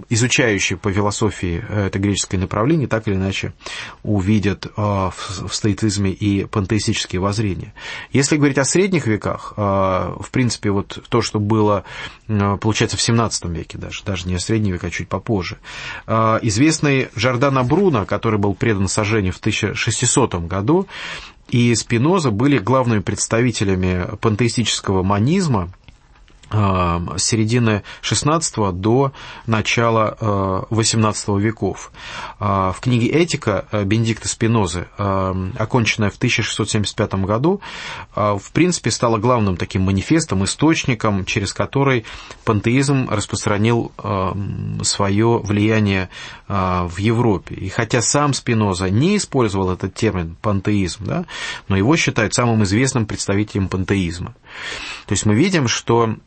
изучающие 0.10 0.78
по 0.78 0.92
философии 0.92 1.64
это 1.70 2.00
греческое 2.00 2.40
направление 2.40 2.88
так 2.88 3.08
или 3.08 3.16
иначе 3.16 3.54
увидят 4.04 4.68
в 4.76 5.14
стоицизме 5.52 6.12
и 6.12 6.46
пантеистические 6.46 7.20
воззрения. 7.20 7.74
Если 8.12 8.38
говорить 8.38 8.58
о 8.58 8.66
средних 8.66 9.08
веках, 9.08 9.25
веках. 9.26 9.54
А, 9.58 10.16
в 10.20 10.30
принципе, 10.32 10.72
вот 10.72 11.04
то, 11.10 11.22
что 11.22 11.40
было, 11.40 11.84
получается, 12.28 12.98
в 12.98 13.02
17 13.02 13.46
веке 13.46 13.78
даже, 13.78 14.04
даже 14.04 14.28
не 14.28 14.38
в 14.38 14.42
средние 14.42 14.74
века, 14.74 14.88
а 14.88 14.92
чуть 14.92 15.08
попозже. 15.08 15.58
А, 16.08 16.40
известный 16.42 17.10
Жордано 17.16 17.64
Бруно, 17.64 18.06
который 18.06 18.40
был 18.40 18.54
предан 18.54 18.88
сожжению 18.88 19.34
в 19.34 19.38
1600 19.38 20.36
году, 20.48 20.88
и 21.50 21.74
Спиноза 21.76 22.32
были 22.32 22.58
главными 22.58 23.00
представителями 23.00 24.16
пантеистического 24.18 25.04
манизма, 25.04 25.70
с 26.50 27.24
середины 27.24 27.84
XVI 28.02 28.72
до 28.72 29.12
начала 29.46 30.18
XVIII 30.70 31.38
э, 31.38 31.42
веков. 31.42 31.92
Э, 32.40 32.72
в 32.76 32.80
книге 32.82 33.08
«Этика» 33.08 33.66
Бенедикта 33.72 34.28
Спинозы, 34.28 34.88
оконченная 34.98 36.10
в 36.10 36.18
1675 36.18 37.14
году, 37.26 37.62
в 38.16 38.52
принципе 38.54 38.92
стала 38.92 39.18
главным 39.18 39.58
таким 39.58 39.84
манифестом, 39.84 40.44
источником, 40.44 41.26
через 41.26 41.54
который 41.54 42.06
пантеизм 42.44 43.08
распространил 43.10 43.92
свое 44.84 45.40
влияние 45.40 46.10
в 46.48 46.98
Европе. 46.98 47.56
И 47.56 47.70
хотя 47.70 48.02
сам 48.02 48.34
Спиноза 48.34 48.90
не 48.90 49.18
использовал 49.18 49.72
этот 49.72 49.94
термин 49.94 50.36
«пантеизм», 50.42 51.06
да, 51.06 51.26
но 51.68 51.78
его 51.78 51.96
считают 51.96 52.34
самым 52.34 52.64
известным 52.64 53.06
представителем 53.06 53.68
пантеизма. 53.68 54.36
То 55.06 55.14
есть 55.14 55.26
мы 55.26 55.36
видим, 55.36 55.68
что 55.68 56.06
а, 56.06 56.18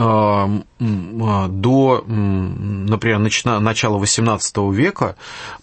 до, 0.00 2.04
например, 2.06 3.18
начала 3.18 3.98
XVIII 3.98 4.74
века 4.74 5.16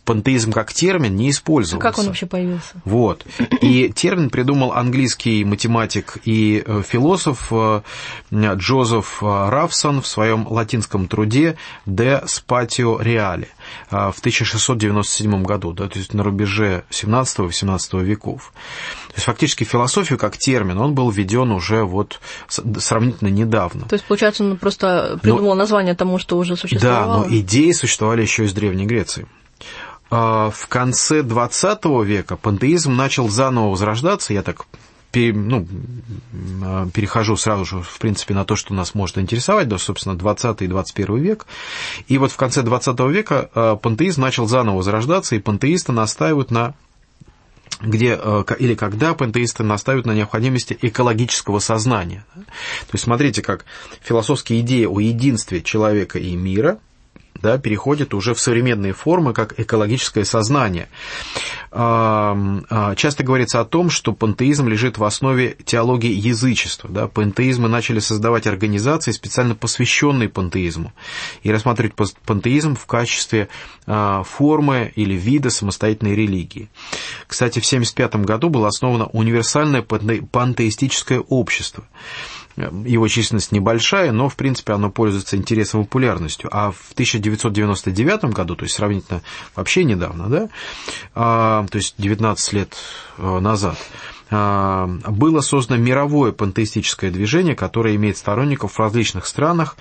пантеизм 0.05 0.51
как 0.51 0.73
термин 0.73 1.15
не 1.15 1.31
использовался. 1.31 1.87
А 1.87 1.91
как 1.91 1.99
он 1.99 2.07
вообще 2.07 2.27
появился? 2.27 2.75
Вот. 2.85 3.25
И 3.61 3.89
термин 3.89 4.29
придумал 4.29 4.73
английский 4.73 5.43
математик 5.43 6.17
и 6.23 6.63
э, 6.65 6.83
философ 6.87 7.47
э, 7.51 7.81
Джозеф 8.31 9.21
Рафсон 9.21 10.01
в 10.01 10.07
своем 10.07 10.47
латинском 10.47 11.07
труде 11.07 11.57
«De 11.85 12.23
Spatio 12.25 13.01
Reale» 13.01 13.47
в 13.89 14.19
1697 14.19 15.43
году, 15.43 15.73
да, 15.73 15.87
то 15.87 15.97
есть 15.97 16.13
на 16.13 16.23
рубеже 16.23 16.83
17-18 16.89 18.03
веков. 18.03 18.53
То 19.07 19.13
есть 19.15 19.25
фактически 19.25 19.63
философию 19.63 20.19
как 20.19 20.37
термин, 20.37 20.77
он 20.77 20.93
был 20.93 21.09
введен 21.09 21.51
уже 21.51 21.83
вот 21.83 22.19
сравнительно 22.47 23.29
недавно. 23.29 23.85
То 23.87 23.93
есть, 23.93 24.05
получается, 24.05 24.43
он 24.43 24.57
просто 24.57 25.19
придумал 25.21 25.49
но, 25.49 25.55
название 25.55 25.95
тому, 25.95 26.19
что 26.19 26.37
уже 26.37 26.55
существовало? 26.55 27.23
Да, 27.23 27.29
но 27.29 27.37
идеи 27.37 27.71
существовали 27.71 28.21
еще 28.21 28.45
из 28.45 28.53
Древней 28.53 28.85
Греции. 28.85 29.27
А, 30.09 30.49
в 30.51 30.67
конце 30.67 31.23
20 31.23 31.85
века 32.05 32.37
пантеизм 32.37 32.95
начал 32.95 33.29
заново 33.29 33.71
возрождаться, 33.71 34.33
я 34.33 34.41
так 34.41 34.65
ну, 35.13 35.67
а, 36.63 36.87
перехожу 36.93 37.37
сразу 37.37 37.65
же, 37.65 37.81
в 37.81 37.97
принципе, 37.99 38.33
на 38.33 38.45
то, 38.45 38.55
что 38.55 38.73
нас 38.73 38.93
может 38.93 39.17
интересовать, 39.17 39.67
да, 39.67 39.77
собственно, 39.77 40.17
20 40.17 40.61
и 40.61 40.67
21 40.67 41.17
век. 41.17 41.45
И 42.07 42.17
вот 42.17 42.31
в 42.31 42.37
конце 42.37 42.61
20 42.61 42.99
века 43.11 43.49
а, 43.53 43.75
пантеизм 43.75 44.21
начал 44.21 44.47
заново 44.47 44.77
возрождаться, 44.77 45.35
и 45.35 45.39
пантеисты 45.39 45.91
настаивают 45.91 46.51
на 46.51 46.75
где 47.79 48.19
или 48.57 48.73
когда 48.73 49.13
пантеисты 49.13 49.63
настаивают 49.63 50.07
на 50.07 50.13
необходимости 50.13 50.75
экологического 50.81 51.59
сознания. 51.59 52.25
То 52.33 52.93
есть 52.93 53.03
смотрите, 53.03 53.43
как 53.43 53.65
философские 54.01 54.61
идеи 54.61 54.85
о 54.85 54.99
единстве 54.99 55.61
человека 55.61 56.17
и 56.17 56.35
мира 56.35 56.79
да, 57.41 57.57
переходит 57.57 58.13
уже 58.13 58.33
в 58.33 58.39
современные 58.39 58.93
формы, 58.93 59.33
как 59.33 59.59
экологическое 59.59 60.23
сознание. 60.23 60.87
А, 61.71 62.95
часто 62.95 63.23
говорится 63.23 63.59
о 63.59 63.65
том, 63.65 63.89
что 63.89 64.13
пантеизм 64.13 64.67
лежит 64.67 64.97
в 64.97 65.03
основе 65.03 65.57
теологии 65.65 66.11
язычества. 66.11 66.89
Да? 66.89 67.07
Пантеизмы 67.07 67.67
начали 67.67 67.99
создавать 67.99 68.47
организации, 68.47 69.11
специально 69.11 69.55
посвященные 69.55 70.29
пантеизму, 70.29 70.93
и 71.43 71.51
рассматривать 71.51 71.93
пантеизм 72.25 72.75
в 72.75 72.85
качестве 72.85 73.49
а, 73.85 74.23
формы 74.23 74.91
или 74.95 75.13
вида 75.13 75.49
самостоятельной 75.49 76.15
религии. 76.15 76.69
Кстати, 77.27 77.59
в 77.59 77.65
1975 77.67 78.25
году 78.25 78.49
было 78.49 78.67
основано 78.67 79.07
универсальное 79.07 79.81
пантеистическое 79.81 81.19
общество– 81.19 81.83
его 82.57 83.07
численность 83.07 83.51
небольшая, 83.51 84.11
но, 84.11 84.29
в 84.29 84.35
принципе, 84.35 84.73
оно 84.73 84.89
пользуется 84.89 85.37
интересом 85.37 85.81
и 85.81 85.83
популярностью. 85.83 86.49
А 86.51 86.71
в 86.71 86.91
1999 86.93 88.25
году, 88.33 88.55
то 88.55 88.63
есть 88.63 88.75
сравнительно 88.75 89.21
вообще 89.55 89.83
недавно, 89.83 90.27
да, 90.27 90.49
а, 91.13 91.65
то 91.69 91.77
есть 91.77 91.95
19 91.97 92.53
лет 92.53 92.75
э, 93.17 93.39
назад, 93.39 93.77
было 94.29 95.41
создано 95.41 95.81
мировое 95.81 96.31
пантеистическое 96.31 97.11
движение, 97.11 97.55
которое 97.55 97.95
имеет 97.95 98.17
сторонников 98.17 98.73
в 98.73 98.79
различных 98.79 99.25
странах 99.25 99.77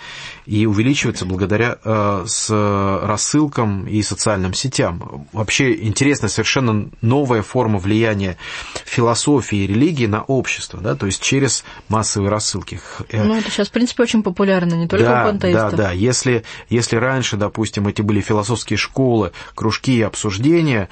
и 0.46 0.66
увеличивается 0.66 1.26
благодаря 1.26 1.78
а, 1.84 2.24
с 2.26 2.50
рассылкам 2.50 3.86
и 3.88 4.02
социальным 4.02 4.54
сетям. 4.54 5.26
Вообще 5.32 5.74
интересная 5.84 6.30
совершенно 6.30 6.88
новая 7.02 7.42
форма 7.42 7.78
влияния 7.78 8.36
философии 8.84 9.58
и 9.58 9.66
религии 9.66 10.06
на 10.06 10.22
общество, 10.22 10.80
да, 10.80 10.94
то 10.94 11.06
есть 11.06 11.20
через 11.20 11.64
массовые 11.88 12.30
рассылки. 12.30 12.80
Э, 13.08 13.24
ну, 13.24 13.34
это 13.34 13.50
сейчас, 13.50 13.68
в 13.68 13.72
принципе, 13.72 14.04
очень 14.04 14.22
популярно, 14.22 14.74
не 14.74 14.86
только 14.86 15.06
да, 15.06 15.22
у 15.22 15.26
пантеистов. 15.26 15.70
Да, 15.72 15.76
да, 15.76 15.92
если, 15.92 16.44
если 16.68 16.96
раньше, 16.96 17.36
допустим, 17.36 17.88
эти 17.88 18.02
были 18.02 18.20
философские 18.20 18.76
школы, 18.76 19.32
кружки 19.54 19.96
и 19.96 20.02
обсуждения, 20.02 20.88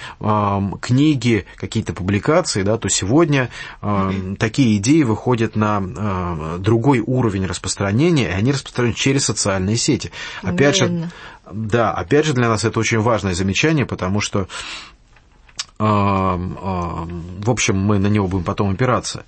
книги, 0.81 1.47
какие-то 1.57 1.93
публикации, 1.93 2.63
да, 2.63 2.79
то 2.79 2.89
сегодня 2.89 3.44
э, 3.83 4.35
такие 4.39 4.77
идеи 4.79 5.03
выходят 5.03 5.57
на 5.57 5.83
э, 5.83 6.59
другой 6.59 7.01
уровень 7.01 7.47
распространения, 7.47 8.29
и 8.29 8.33
они 8.33 8.53
распространяются 8.53 9.03
через 9.03 9.25
социальные 9.25 9.77
сети. 9.77 10.11
Опять 10.43 10.77
же, 10.77 11.11
да, 11.51 11.93
опять 11.93 12.27
же 12.27 12.33
для 12.33 12.49
нас 12.49 12.65
это 12.65 12.79
очень 12.81 13.01
важное 13.01 13.35
замечание, 13.35 13.87
потому 13.87 14.21
что 14.21 14.49
в 15.77 17.51
общем, 17.51 17.77
мы 17.77 17.99
на 17.99 18.07
него 18.07 18.29
будем 18.29 18.45
потом 18.45 18.71
опираться. 18.71 19.25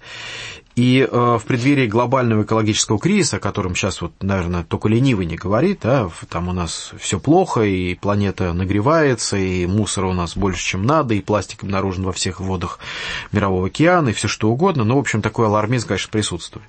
И 0.76 1.09
э, 1.11 1.38
в 1.40 1.42
преддверии 1.47 1.87
глобального 1.87 2.42
экологического 2.42 2.99
кризиса, 2.99 3.38
о 3.38 3.40
котором 3.40 3.75
сейчас, 3.75 4.02
вот, 4.02 4.12
наверное, 4.21 4.62
только 4.62 4.88
ленивый 4.90 5.25
не 5.25 5.37
говорит, 5.37 5.80
да, 5.83 6.11
там 6.28 6.49
у 6.49 6.52
нас 6.52 6.92
все 7.00 7.18
плохо, 7.18 7.62
и 7.62 7.95
планета 7.95 8.52
нагревается, 8.52 9.38
и 9.38 9.64
мусора 9.64 10.09
у 10.09 10.12
нас 10.12 10.37
больше, 10.37 10.62
чем 10.62 10.85
надо, 10.85 11.14
и 11.14 11.23
пластик 11.23 11.62
обнаружен 11.62 12.04
во 12.04 12.12
всех 12.12 12.40
водах 12.40 12.78
Мирового 13.33 13.68
океана, 13.68 14.11
и 14.11 14.12
все 14.12 14.28
что 14.28 14.50
угодно. 14.50 14.85
Ну, 14.85 14.97
в 14.97 14.99
общем, 14.99 15.23
такой 15.23 15.47
алармизм, 15.47 15.88
конечно, 15.88 16.11
присутствует. 16.11 16.66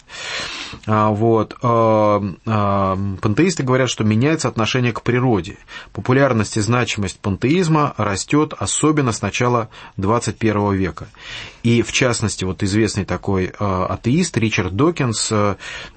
А, 0.85 1.09
вот. 1.09 1.57
А, 1.61 2.23
а, 2.45 2.97
пантеисты 3.21 3.63
говорят, 3.63 3.89
что 3.89 4.05
меняется 4.05 4.47
отношение 4.47 4.93
к 4.93 5.01
природе. 5.01 5.57
Популярность 5.91 6.55
и 6.55 6.61
значимость 6.61 7.19
пантеизма 7.19 7.93
растет 7.97 8.53
особенно 8.57 9.11
с 9.11 9.21
начала 9.21 9.67
21 9.97 10.71
века. 10.75 11.09
И, 11.63 11.81
в 11.81 11.91
частности, 11.91 12.45
вот 12.45 12.63
известный 12.63 13.03
такой 13.03 13.51
атеист 13.98 14.38
Ричард 14.38 14.75
Докинс 14.75 15.32
э, 15.32 15.56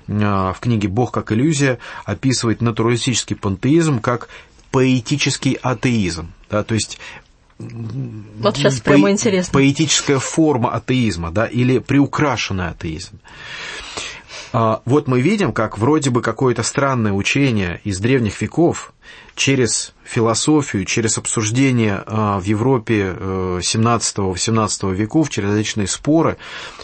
э, 0.09 0.13
в 0.13 0.57
книге 0.61 0.89
«Бог 0.89 1.13
как 1.13 1.33
иллюзия» 1.33 1.79
описывает 2.05 2.61
натуралистический 2.61 3.37
пантеизм 3.37 4.01
как 4.01 4.29
поэтический 4.71 5.55
атеизм. 5.55 6.33
Да, 6.51 6.63
то 6.65 6.75
есть 6.75 6.99
вот 7.59 8.57
сейчас 8.57 8.81
прямо 8.81 9.09
по- 9.09 9.11
интересно. 9.11 9.53
Поэтическая 9.53 10.19
форма 10.19 10.73
атеизма, 10.73 11.31
да, 11.31 11.47
или 11.47 11.79
приукрашенный 11.79 12.69
атеизм. 12.69 13.19
А, 14.53 14.83
вот 14.85 15.07
мы 15.07 15.21
видим, 15.21 15.53
как 15.53 15.79
вроде 15.79 16.11
бы 16.11 16.23
какое-то 16.23 16.63
странное 16.63 17.13
учение 17.13 17.81
из 17.85 18.01
древних 18.01 18.41
веков 18.41 18.93
через 19.37 19.95
философию, 20.05 20.85
через 20.85 21.19
обсуждение 21.19 22.03
а, 22.05 22.41
в 22.41 22.45
Европе 22.45 23.15
17-18 23.17 24.93
э, 24.93 24.95
веков, 24.95 25.31
через 25.31 25.51
различные 25.51 25.87
споры, 25.87 26.37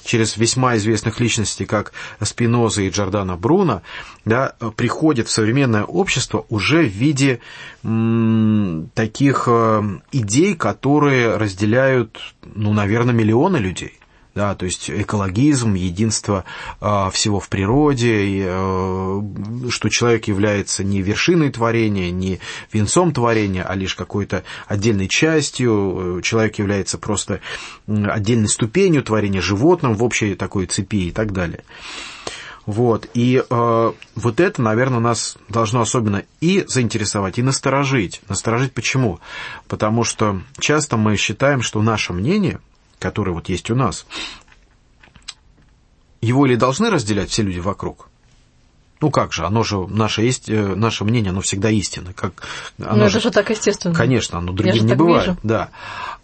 через 0.04 0.36
весьма 0.36 0.76
известных 0.76 1.18
личностей, 1.18 1.66
как 1.66 1.92
Спиноза 2.22 2.82
и 2.82 2.90
Джордана 2.90 3.36
Бруно, 3.36 3.82
да, 4.24 4.54
приходит 4.76 5.26
в 5.26 5.32
современное 5.32 5.82
общество 5.82 6.46
уже 6.48 6.84
в 6.84 6.92
виде 6.92 7.40
таких 7.82 9.44
э, 9.48 9.82
идей, 10.12 10.54
которые 10.54 11.36
разделяют, 11.36 12.20
ну, 12.54 12.72
наверное, 12.72 13.14
миллионы 13.14 13.56
людей 13.56 13.95
да, 14.36 14.54
то 14.54 14.66
есть 14.66 14.90
экологизм, 14.90 15.74
единство 15.74 16.44
э, 16.82 17.10
всего 17.10 17.40
в 17.40 17.48
природе, 17.48 18.44
э, 18.44 19.22
что 19.70 19.88
человек 19.88 20.28
является 20.28 20.84
не 20.84 21.00
вершиной 21.00 21.50
творения, 21.50 22.10
не 22.10 22.38
венцом 22.70 23.12
творения, 23.12 23.64
а 23.64 23.74
лишь 23.74 23.94
какой-то 23.94 24.44
отдельной 24.68 25.08
частью, 25.08 26.20
человек 26.22 26.58
является 26.58 26.98
просто 26.98 27.40
отдельной 27.86 28.48
ступенью 28.48 29.02
творения, 29.02 29.40
животным 29.40 29.94
в 29.94 30.04
общей 30.04 30.34
такой 30.34 30.66
цепи 30.66 31.08
и 31.08 31.12
так 31.12 31.32
далее. 31.32 31.64
Вот. 32.66 33.08
И 33.14 33.42
э, 33.48 33.92
вот 34.16 34.40
это, 34.40 34.60
наверное, 34.60 35.00
нас 35.00 35.38
должно 35.48 35.80
особенно 35.80 36.24
и 36.42 36.62
заинтересовать, 36.68 37.38
и 37.38 37.42
насторожить. 37.42 38.20
Насторожить 38.28 38.74
почему? 38.74 39.18
Потому 39.66 40.04
что 40.04 40.42
часто 40.58 40.98
мы 40.98 41.16
считаем, 41.16 41.62
что 41.62 41.80
наше 41.80 42.12
мнение, 42.12 42.58
который 42.98 43.32
вот 43.32 43.48
есть 43.48 43.70
у 43.70 43.74
нас, 43.74 44.06
его 46.20 46.46
или 46.46 46.56
должны 46.56 46.90
разделять 46.90 47.30
все 47.30 47.42
люди 47.42 47.58
вокруг? 47.58 48.08
Ну 49.00 49.10
как 49.10 49.32
же, 49.32 49.44
оно 49.44 49.62
же, 49.62 49.86
наше, 49.86 50.22
есть, 50.22 50.48
э, 50.48 50.74
наше 50.74 51.04
мнение, 51.04 51.30
оно 51.30 51.42
всегда 51.42 51.68
истинно. 51.70 52.14
Как, 52.14 52.42
оно 52.78 52.96
ну 52.96 53.04
это 53.04 53.20
же 53.20 53.30
так 53.30 53.50
естественно. 53.50 53.94
Конечно, 53.94 54.38
оно 54.38 54.52
другим 54.52 54.86
не 54.86 54.94
бывает. 54.94 55.28
Вижу. 55.28 55.38
Да. 55.42 55.68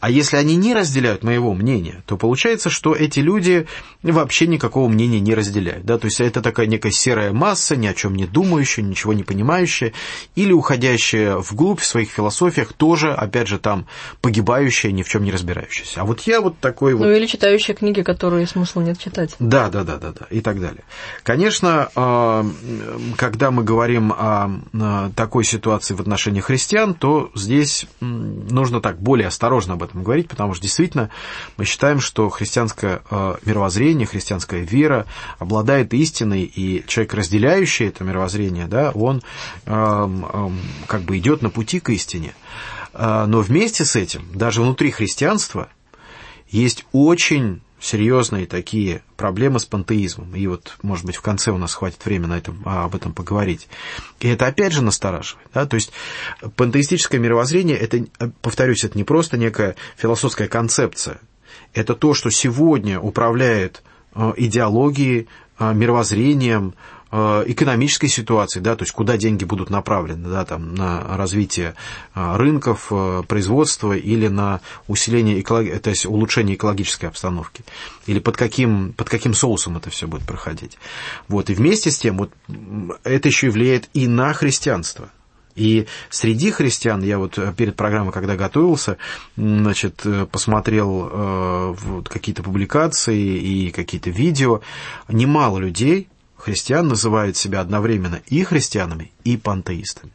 А 0.02 0.10
если 0.10 0.36
они 0.36 0.56
не 0.56 0.74
разделяют 0.74 1.22
моего 1.22 1.54
мнения, 1.54 2.02
то 2.06 2.16
получается, 2.16 2.70
что 2.70 2.92
эти 2.92 3.20
люди 3.20 3.68
вообще 4.02 4.48
никакого 4.48 4.88
мнения 4.88 5.20
не 5.20 5.32
разделяют. 5.32 5.84
Да? 5.84 5.96
То 5.96 6.06
есть 6.06 6.20
это 6.20 6.42
такая 6.42 6.66
некая 6.66 6.90
серая 6.90 7.32
масса, 7.32 7.76
ни 7.76 7.86
о 7.86 7.94
чем 7.94 8.16
не 8.16 8.26
думающая, 8.26 8.82
ничего 8.82 9.12
не 9.12 9.22
понимающая, 9.22 9.92
или 10.34 10.52
уходящая 10.52 11.36
вглубь 11.36 11.78
в 11.78 11.84
своих 11.84 12.10
философиях, 12.10 12.72
тоже, 12.72 13.12
опять 13.12 13.46
же, 13.46 13.60
там 13.60 13.86
погибающая, 14.20 14.90
ни 14.90 15.04
в 15.04 15.08
чем 15.08 15.22
не 15.22 15.30
разбирающаяся. 15.30 16.00
А 16.00 16.04
вот 16.04 16.22
я 16.22 16.40
вот 16.40 16.58
такой 16.58 16.94
вот... 16.94 17.06
Ну 17.06 17.12
или 17.12 17.26
читающая 17.26 17.76
книги, 17.76 18.02
которые 18.02 18.48
смысла 18.48 18.80
нет 18.80 18.98
читать. 18.98 19.36
Да, 19.38 19.68
да, 19.68 19.84
да, 19.84 19.98
да, 19.98 20.10
да, 20.10 20.26
и 20.30 20.40
так 20.40 20.60
далее. 20.60 20.82
Конечно, 21.22 21.90
а, 21.94 22.44
когда 23.16 23.52
мы 23.52 23.62
говорим 23.62 24.12
о 24.12 24.50
такой 25.14 25.44
ситуации 25.44 25.94
в 25.94 26.00
отношении 26.00 26.40
христиан, 26.40 26.94
то 26.94 27.30
здесь 27.36 27.86
нужно 28.00 28.80
так 28.80 29.00
более 29.00 29.28
осторожно 29.28 29.74
об 29.74 29.84
этом 29.84 29.91
этом 29.92 30.02
говорить, 30.02 30.28
потому 30.28 30.54
что 30.54 30.62
действительно 30.62 31.10
мы 31.56 31.64
считаем, 31.64 32.00
что 32.00 32.28
христианское 32.30 33.02
э, 33.10 33.34
мировоззрение, 33.44 34.06
христианская 34.06 34.62
вера 34.62 35.06
обладает 35.38 35.94
истиной, 35.94 36.42
и 36.42 36.84
человек, 36.86 37.14
разделяющий 37.14 37.88
это 37.88 38.04
мировоззрение, 38.04 38.66
да, 38.66 38.90
он 38.90 39.22
эм, 39.66 40.24
эм, 40.24 40.60
как 40.86 41.02
бы 41.02 41.18
идет 41.18 41.42
на 41.42 41.50
пути 41.50 41.80
к 41.80 41.90
истине. 41.90 42.34
Э, 42.94 43.26
но 43.26 43.40
вместе 43.40 43.84
с 43.84 43.94
этим, 43.94 44.26
даже 44.34 44.62
внутри 44.62 44.90
христианства, 44.90 45.68
есть 46.48 46.84
очень 46.92 47.62
серьезные 47.82 48.46
такие 48.46 49.02
проблемы 49.16 49.58
с 49.58 49.64
пантеизмом. 49.64 50.36
И 50.36 50.46
вот, 50.46 50.76
может 50.82 51.04
быть, 51.04 51.16
в 51.16 51.20
конце 51.20 51.50
у 51.50 51.58
нас 51.58 51.74
хватит 51.74 52.02
времени 52.04 52.28
на 52.28 52.38
этом, 52.38 52.62
а, 52.64 52.84
об 52.84 52.94
этом 52.94 53.12
поговорить. 53.12 53.68
И 54.20 54.28
это 54.28 54.46
опять 54.46 54.72
же 54.72 54.82
настораживает. 54.82 55.48
Да? 55.52 55.66
То 55.66 55.74
есть 55.74 55.92
пантеистическое 56.54 57.20
мировоззрение, 57.20 57.76
это, 57.76 58.06
повторюсь, 58.40 58.84
это 58.84 58.96
не 58.96 59.02
просто 59.02 59.36
некая 59.36 59.74
философская 59.96 60.46
концепция. 60.46 61.20
Это 61.74 61.94
то, 61.94 62.14
что 62.14 62.30
сегодня 62.30 63.00
управляет 63.00 63.82
а, 64.14 64.32
идеологией, 64.36 65.26
а, 65.58 65.72
мировоззрением, 65.72 66.74
экономической 67.12 68.08
ситуации, 68.08 68.60
да, 68.60 68.74
то 68.74 68.84
есть 68.84 68.92
куда 68.92 69.18
деньги 69.18 69.44
будут 69.44 69.68
направлены, 69.68 70.28
да, 70.28 70.44
там, 70.46 70.74
на 70.74 71.16
развитие 71.16 71.74
э, 72.14 72.36
рынков, 72.36 72.86
э, 72.90 73.22
производства 73.28 73.92
или 73.92 74.28
на 74.28 74.60
усиление, 74.88 75.40
экологи... 75.40 75.70
то 75.78 75.90
есть 75.90 76.06
улучшение 76.06 76.56
экологической 76.56 77.06
обстановки, 77.06 77.64
или 78.06 78.18
под 78.18 78.36
каким, 78.36 78.94
под 78.94 79.10
каким 79.10 79.34
соусом 79.34 79.76
это 79.76 79.90
все 79.90 80.06
будет 80.06 80.22
проходить. 80.22 80.78
Вот, 81.28 81.50
и 81.50 81.54
вместе 81.54 81.90
с 81.90 81.98
тем, 81.98 82.16
вот, 82.16 82.32
это 83.04 83.28
еще 83.28 83.48
и 83.48 83.50
влияет 83.50 83.90
и 83.92 84.08
на 84.08 84.32
христианство, 84.32 85.10
и 85.54 85.86
среди 86.08 86.50
христиан, 86.50 87.02
я 87.02 87.18
вот 87.18 87.38
перед 87.58 87.76
программой, 87.76 88.12
когда 88.12 88.36
готовился, 88.36 88.96
значит, 89.36 90.02
посмотрел 90.30 91.10
э, 91.12 91.74
вот 91.78 92.08
какие-то 92.08 92.42
публикации 92.42 93.36
и 93.36 93.70
какие-то 93.70 94.08
видео, 94.08 94.62
немало 95.08 95.58
людей 95.58 96.08
христиан 96.42 96.88
называют 96.88 97.36
себя 97.36 97.60
одновременно 97.60 98.20
и 98.26 98.42
христианами, 98.42 99.12
и 99.22 99.36
пантеистами. 99.36 100.12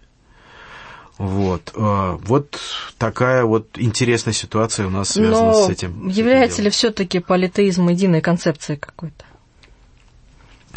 Вот, 1.17 1.71
э, 1.73 2.17
вот 2.25 2.59
такая 2.97 3.45
вот 3.45 3.69
интересная 3.77 4.33
ситуация 4.33 4.87
у 4.87 4.89
нас 4.89 5.11
связана 5.11 5.51
Но 5.51 5.65
с 5.65 5.69
этим. 5.69 6.09
Является 6.09 6.61
ли 6.61 6.69
все-таки 6.69 7.19
политеизм 7.19 7.87
единой 7.87 8.21
концепцией 8.21 8.77
какой-то? 8.77 9.23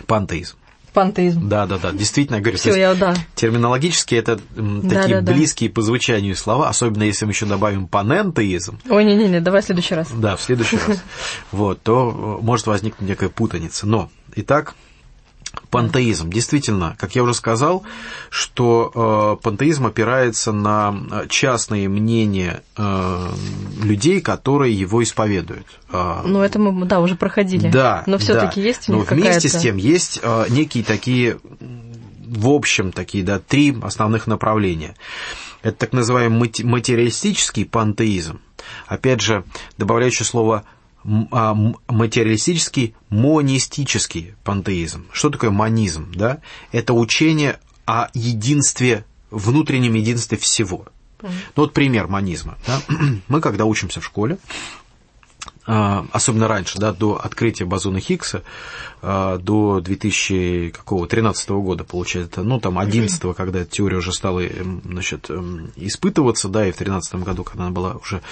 Пантеизм. 0.07 0.57
Пантеизм. 0.93 1.49
Да, 1.49 1.67
да, 1.67 1.79
да. 1.79 1.93
Действительно, 1.93 2.37
я 2.37 2.43
говорю, 2.43 2.59
Всё, 2.59 2.75
я, 2.75 2.95
да. 2.95 3.15
терминологически 3.35 4.15
это 4.15 4.41
да, 4.57 5.01
такие 5.01 5.21
да, 5.21 5.33
близкие 5.33 5.69
да. 5.69 5.75
по 5.75 5.83
звучанию 5.83 6.37
слова, 6.37 6.69
особенно 6.69 7.03
если 7.03 7.27
мы 7.27 7.33
еще 7.33 7.47
добавим 7.47 7.87
панентеизм. 7.89 8.79
Ой, 8.89 9.05
не-не-не, 9.05 9.41
давай 9.41 9.63
в 9.63 9.65
следующий 9.65 9.97
раз. 9.97 10.09
Да, 10.13 10.37
в 10.37 10.43
следующий 10.43 10.79
раз. 10.79 11.03
Вот, 11.53 11.83
то 11.83 12.39
может 12.41 12.67
возникнуть 12.67 13.09
некая 13.09 13.29
путаница. 13.29 13.87
Но, 13.87 14.11
итак, 14.37 14.75
Пантеизм. 15.71 16.31
Действительно, 16.31 16.97
как 16.99 17.15
я 17.15 17.23
уже 17.23 17.35
сказал, 17.35 17.85
что 18.29 19.39
э, 19.41 19.43
пантеизм 19.43 19.87
опирается 19.87 20.53
на 20.53 20.95
частные 21.29 21.89
мнения 21.89 22.63
э, 22.77 23.29
людей, 23.83 24.21
которые 24.21 24.75
его 24.75 25.03
исповедуют. 25.03 25.67
Э, 25.93 26.23
ну, 26.25 26.43
это 26.43 26.59
мы, 26.59 26.87
да, 26.87 27.01
уже 27.01 27.15
проходили. 27.15 27.71
Да. 27.71 28.03
Но 28.07 28.19
все-таки 28.19 28.61
да. 28.61 28.67
есть 28.67 28.89
у 28.89 28.95
них 28.95 29.11
Но 29.11 29.17
вместе 29.17 29.49
с 29.49 29.57
тем 29.57 29.77
есть 29.77 30.21
э, 30.23 30.47
некие 30.49 30.83
такие, 30.83 31.39
в 32.27 32.49
общем, 32.49 32.91
такие, 32.93 33.23
да, 33.23 33.39
три 33.39 33.77
основных 33.83 34.27
направления. 34.27 34.97
Это 35.63 35.77
так 35.77 35.93
называемый 35.93 36.51
материалистический 36.65 37.65
пантеизм. 37.65 38.41
Опять 38.87 39.21
же, 39.21 39.45
добавляющий 39.79 40.25
слово 40.25 40.65
материалистический 41.05 42.95
монистический 43.09 44.35
пантеизм. 44.45 45.07
Что 45.13 45.31
такое 45.31 45.51
монизм? 45.51 46.13
Да? 46.15 46.41
Это 46.73 46.93
учение 46.93 47.59
о 47.87 48.09
единстве, 48.15 49.05
внутреннем 49.31 49.95
единстве 49.95 50.37
всего. 50.39 50.87
Ну 51.23 51.31
вот 51.57 51.73
пример 51.73 52.07
монизма. 52.07 52.59
Да? 52.67 52.81
Мы 53.29 53.41
когда 53.41 53.65
учимся 53.65 54.01
в 54.01 54.05
школе, 54.05 54.39
а, 54.39 54.80
особенно 55.67 56.49
раньше, 56.49 56.79
да, 56.79 56.93
до 56.93 57.21
открытия 57.23 57.65
бозона 57.65 58.01
Хиггса, 58.01 58.43
а, 59.03 59.39
до 59.39 59.81
2013 59.81 61.51
года, 61.51 61.85
получается, 61.85 62.43
ну, 62.43 62.61
там, 62.61 62.79
11 62.79 63.35
когда 63.35 63.61
эта 63.61 63.71
теория 63.71 63.99
уже 63.99 64.13
стала, 64.13 64.41
эм, 64.41 64.83
значит, 64.85 65.31
эм, 65.31 65.71
испытываться, 65.77 66.49
да, 66.49 66.67
и 66.67 66.73
в 66.73 66.77
2013 66.77 67.23
году, 67.23 67.45
когда 67.45 67.65
она 67.65 67.73
была 67.73 67.95
уже 67.95 68.23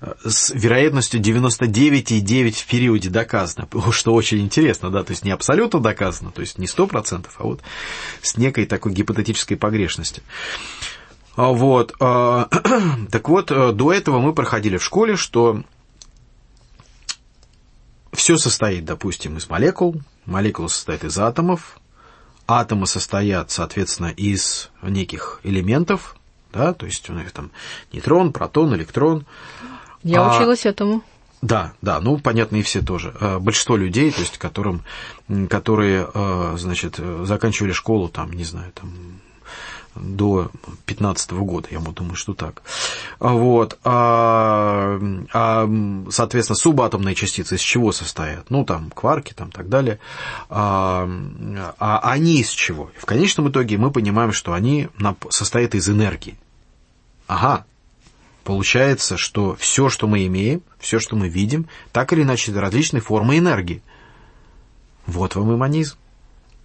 э, 0.00 0.14
с 0.24 0.50
вероятностью 0.50 1.20
99,9 1.20 2.52
в 2.52 2.66
периоде 2.66 3.10
доказана, 3.10 3.68
что 3.92 4.14
очень 4.14 4.40
интересно, 4.40 4.90
да, 4.90 5.04
то 5.04 5.10
есть 5.12 5.24
не 5.24 5.30
абсолютно 5.30 5.80
доказано, 5.80 6.30
то 6.30 6.40
есть 6.40 6.58
не 6.58 6.66
100%, 6.66 7.26
а 7.36 7.42
вот 7.42 7.60
с 8.22 8.36
некой 8.36 8.66
такой 8.66 8.92
гипотетической 8.92 9.56
погрешностью. 9.56 10.22
Вот. 11.36 11.94
Так 13.10 13.28
вот, 13.28 13.50
э, 13.50 13.72
до 13.72 13.92
этого 13.92 14.20
мы 14.20 14.32
проходили 14.32 14.76
в 14.76 14.84
школе, 14.84 15.16
что 15.16 15.62
все 18.12 18.36
состоит, 18.36 18.84
допустим, 18.84 19.36
из 19.36 19.48
молекул, 19.48 20.00
молекулы 20.26 20.68
состоят 20.68 21.04
из 21.04 21.18
атомов, 21.18 21.78
атомы 22.46 22.86
состоят, 22.86 23.50
соответственно, 23.50 24.08
из 24.08 24.70
неких 24.82 25.40
элементов, 25.44 26.16
да, 26.52 26.72
то 26.72 26.86
есть 26.86 27.08
у 27.10 27.12
них 27.12 27.30
там 27.32 27.50
нейтрон, 27.92 28.32
протон, 28.32 28.74
электрон. 28.74 29.26
Я 30.02 30.22
а, 30.24 30.34
училась 30.34 30.64
этому. 30.64 31.02
Да, 31.42 31.72
да, 31.82 32.00
ну, 32.00 32.18
понятно, 32.18 32.56
и 32.56 32.62
все 32.62 32.80
тоже. 32.80 33.14
Э, 33.20 33.38
большинство 33.38 33.76
людей, 33.76 34.10
то 34.10 34.20
есть, 34.20 34.38
которым, 34.38 34.82
которые, 35.48 36.08
э, 36.12 36.54
значит, 36.58 36.98
заканчивали 37.22 37.72
школу, 37.72 38.08
там, 38.08 38.32
не 38.32 38.44
знаю, 38.44 38.72
там, 38.72 39.17
до 40.00 40.50
15 40.86 41.32
года, 41.32 41.68
я 41.70 41.80
думаю, 41.80 42.14
что 42.14 42.34
так. 42.34 42.62
Вот. 43.18 43.78
А, 43.84 44.98
а, 45.32 45.70
соответственно, 46.10 46.56
субатомные 46.56 47.14
частицы 47.14 47.56
из 47.56 47.60
чего 47.60 47.92
состоят? 47.92 48.50
Ну, 48.50 48.64
там, 48.64 48.90
кварки, 48.90 49.32
там, 49.32 49.50
так 49.50 49.68
далее. 49.68 49.98
А, 50.48 51.08
а 51.78 52.00
они 52.10 52.40
из 52.40 52.50
чего? 52.50 52.90
В 52.96 53.06
конечном 53.06 53.50
итоге 53.50 53.78
мы 53.78 53.90
понимаем, 53.90 54.32
что 54.32 54.52
они 54.52 54.88
состоят 55.30 55.74
из 55.74 55.88
энергии. 55.88 56.38
Ага, 57.26 57.66
получается, 58.44 59.16
что 59.16 59.54
все, 59.56 59.88
что 59.88 60.06
мы 60.06 60.26
имеем, 60.26 60.62
все, 60.78 60.98
что 60.98 61.16
мы 61.16 61.28
видим, 61.28 61.68
так 61.92 62.12
или 62.12 62.22
иначе, 62.22 62.52
это 62.52 62.60
различные 62.60 63.00
формы 63.00 63.38
энергии. 63.38 63.82
Вот 65.06 65.36
вам 65.36 65.54
иманизм. 65.54 65.96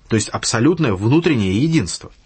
То 0.07 0.15
есть 0.15 0.29
абсолютное 0.29 0.93
внутреннее 0.93 1.57
единство– 1.61 2.11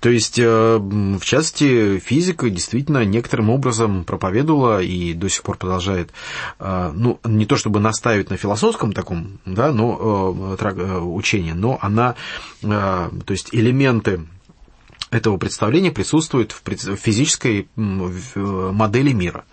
то 0.00 0.10
есть, 0.10 0.38
э, 0.38 0.78
в 0.78 1.24
частности, 1.24 1.98
физика 1.98 2.50
действительно 2.50 3.04
некоторым 3.04 3.50
образом 3.50 4.04
проповедовала 4.04 4.82
и 4.82 5.14
до 5.14 5.28
сих 5.28 5.42
пор 5.42 5.56
продолжает, 5.56 6.10
э, 6.58 6.92
ну, 6.94 7.18
не 7.24 7.46
то 7.46 7.56
чтобы 7.56 7.80
наставить 7.80 8.28
на 8.28 8.36
философском 8.36 8.92
таком, 8.92 9.40
да, 9.46 9.72
но 9.72 10.56
э, 10.58 10.98
учении, 11.00 11.52
но 11.52 11.78
она, 11.80 12.14
то 12.60 13.10
есть 13.28 13.48
элементы 13.52 14.20
этого 15.10 15.38
представления 15.38 15.92
присутствуют 15.92 16.52
в 16.52 16.96
физической 16.96 17.68
модели 17.76 19.12
мира. 19.12 19.44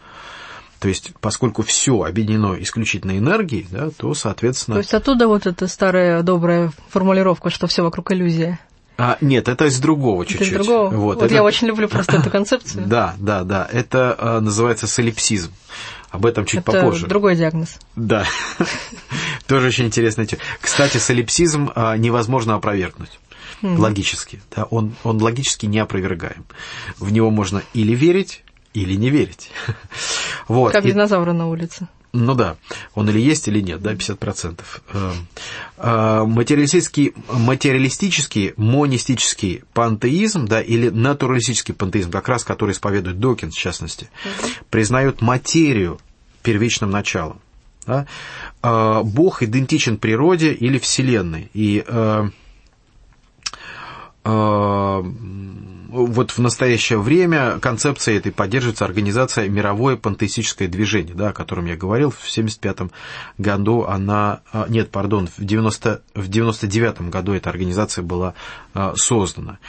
То 0.79 0.89
есть, 0.89 1.13
поскольку 1.21 1.61
все 1.61 2.03
объединено 2.03 2.61
исключительно 2.61 3.17
энергией, 3.17 3.65
да, 3.71 3.89
то, 3.89 4.13
соответственно... 4.13 4.75
То 4.75 4.79
есть 4.79 4.93
оттуда 4.93 5.27
вот 5.27 5.47
эта 5.47 5.67
старая 5.67 6.21
добрая 6.23 6.73
формулировка, 6.89 7.49
что 7.49 7.67
все 7.67 7.83
вокруг 7.83 8.11
иллюзия. 8.11 8.59
А, 8.97 9.17
нет, 9.21 9.47
это 9.49 9.65
из 9.65 9.79
другого 9.79 10.25
чуть-чуть. 10.25 10.51
Это 10.51 10.61
из 10.61 10.65
другого. 10.67 10.89
Вот, 10.89 11.15
вот 11.15 11.25
это... 11.25 11.33
я 11.33 11.43
очень 11.43 11.67
люблю 11.67 11.87
просто 11.87 12.17
эту 12.17 12.29
концепцию. 12.29 12.85
Да, 12.85 13.15
да, 13.17 13.43
да. 13.43 13.67
Это 13.71 14.15
а, 14.17 14.39
называется 14.39 14.87
солипсизм. 14.87 15.51
Об 16.09 16.27
этом 16.27 16.45
чуть 16.45 16.59
это 16.59 16.71
попозже. 16.71 17.07
другой 17.07 17.35
диагноз. 17.35 17.79
Да. 17.95 18.25
Тоже 19.47 19.69
очень 19.69 19.85
интересно. 19.85 20.27
Кстати, 20.61 20.97
солипсизм 20.97 21.71
а, 21.73 21.97
невозможно 21.97 22.53
опровергнуть. 22.55 23.19
Логически. 23.63 24.41
Да, 24.55 24.65
он, 24.65 24.93
он 25.03 25.21
логически 25.21 25.65
неопровергаем. 25.65 26.45
В 26.99 27.11
него 27.11 27.31
можно 27.31 27.63
или 27.73 27.95
верить, 27.95 28.43
или 28.73 28.93
не 28.95 29.09
верить. 29.09 29.49
Вот. 30.49 30.73
Как 30.73 30.85
динозавры 30.85 31.31
на 31.31 31.47
улице. 31.47 31.87
Ну 32.15 32.35
да, 32.35 32.57
он 32.93 33.09
или 33.09 33.19
есть, 33.19 33.47
или 33.47 33.59
нет, 33.59 33.81
да, 33.81 33.93
50%. 33.93 34.61
Эм, 34.93 35.27
э, 35.77 36.23
материалистический, 36.25 37.15
материалистический 37.27 38.53
монистический 38.55 39.63
пантеизм, 39.73 40.45
да, 40.45 40.61
или 40.61 40.89
натуралистический 40.89 41.73
пантеизм, 41.73 42.11
как 42.11 42.29
раз 42.29 42.43
который 42.43 42.71
исповедует 42.71 43.19
Докинс, 43.19 43.55
в 43.55 43.59
частности, 43.59 44.11
признает 44.69 45.21
материю 45.21 45.99
первичным 46.43 46.91
началом. 46.91 47.41
Да? 47.87 48.05
Э, 48.61 49.01
Бог 49.03 49.41
идентичен 49.41 49.97
природе 49.97 50.53
или 50.53 50.77
Вселенной. 50.77 51.49
И 51.55 51.83
э, 51.85 52.29
вот 55.93 56.31
в 56.31 56.39
настоящее 56.39 56.99
время 56.99 57.59
концепция 57.59 58.17
этой 58.17 58.31
поддерживается 58.31 58.83
организация 58.83 59.47
«Мировое 59.47 59.95
пантеистическое 59.95 60.67
движение», 60.67 61.13
да, 61.13 61.29
о 61.29 61.33
котором 61.33 61.67
я 61.67 61.75
говорил. 61.75 62.09
В 62.09 62.17
1975 62.17 62.91
году 63.37 63.83
она... 63.83 64.41
А, 64.51 64.65
нет, 64.67 64.89
пардон, 64.89 65.27
в 65.27 65.43
90, 65.43 66.01
в 66.15 66.27
99 66.27 67.09
году 67.09 67.33
эта 67.33 67.51
организация 67.51 68.01
была 68.01 68.33
а, 68.73 68.93
создана. 68.95 69.59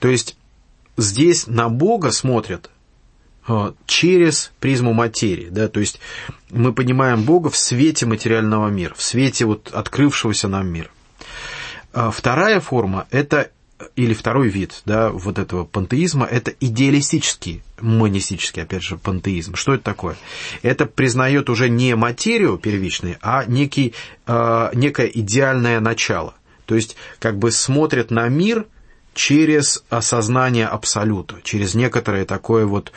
То 0.00 0.08
есть 0.08 0.36
здесь 0.96 1.46
на 1.46 1.68
Бога 1.68 2.10
смотрят 2.10 2.68
а, 3.46 3.74
через 3.86 4.50
призму 4.58 4.92
материи, 4.92 5.50
да, 5.50 5.68
то 5.68 5.78
есть 5.78 6.00
мы 6.50 6.72
понимаем 6.72 7.22
Бога 7.22 7.48
в 7.48 7.56
свете 7.56 8.06
материального 8.06 8.68
мира, 8.68 8.94
в 8.94 9.02
свете 9.02 9.44
вот 9.44 9.70
открывшегося 9.72 10.48
нам 10.48 10.66
мира. 10.66 10.90
Вторая 11.92 12.60
форма– 12.60 13.06
это 13.10 13.50
или 13.96 14.14
второй 14.14 14.48
вид 14.48 14.82
да, 14.84 15.10
вот 15.10 15.38
этого 15.38 15.64
пантеизма– 15.64 16.26
это 16.30 16.52
идеалистический, 16.60 17.62
монистический, 17.80 18.62
опять 18.62 18.82
же, 18.82 18.96
пантеизм. 18.96 19.54
Что 19.54 19.74
это 19.74 19.84
такое? 19.84 20.16
Это 20.62 20.86
признает 20.86 21.50
уже 21.50 21.68
не 21.68 21.94
материю 21.96 22.58
первичную, 22.58 23.16
а 23.22 23.44
некий, 23.44 23.94
э, 24.26 24.70
некое 24.74 25.06
идеальное 25.06 25.80
начало. 25.80 26.34
То 26.66 26.74
есть, 26.74 26.96
как 27.18 27.38
бы 27.38 27.50
смотрит 27.50 28.10
на 28.10 28.28
мир– 28.28 28.66
через 29.14 29.84
осознание 29.90 30.66
абсолюта, 30.66 31.36
через 31.42 31.74
некоторое 31.74 32.24
такое 32.24 32.66
вот 32.66 32.92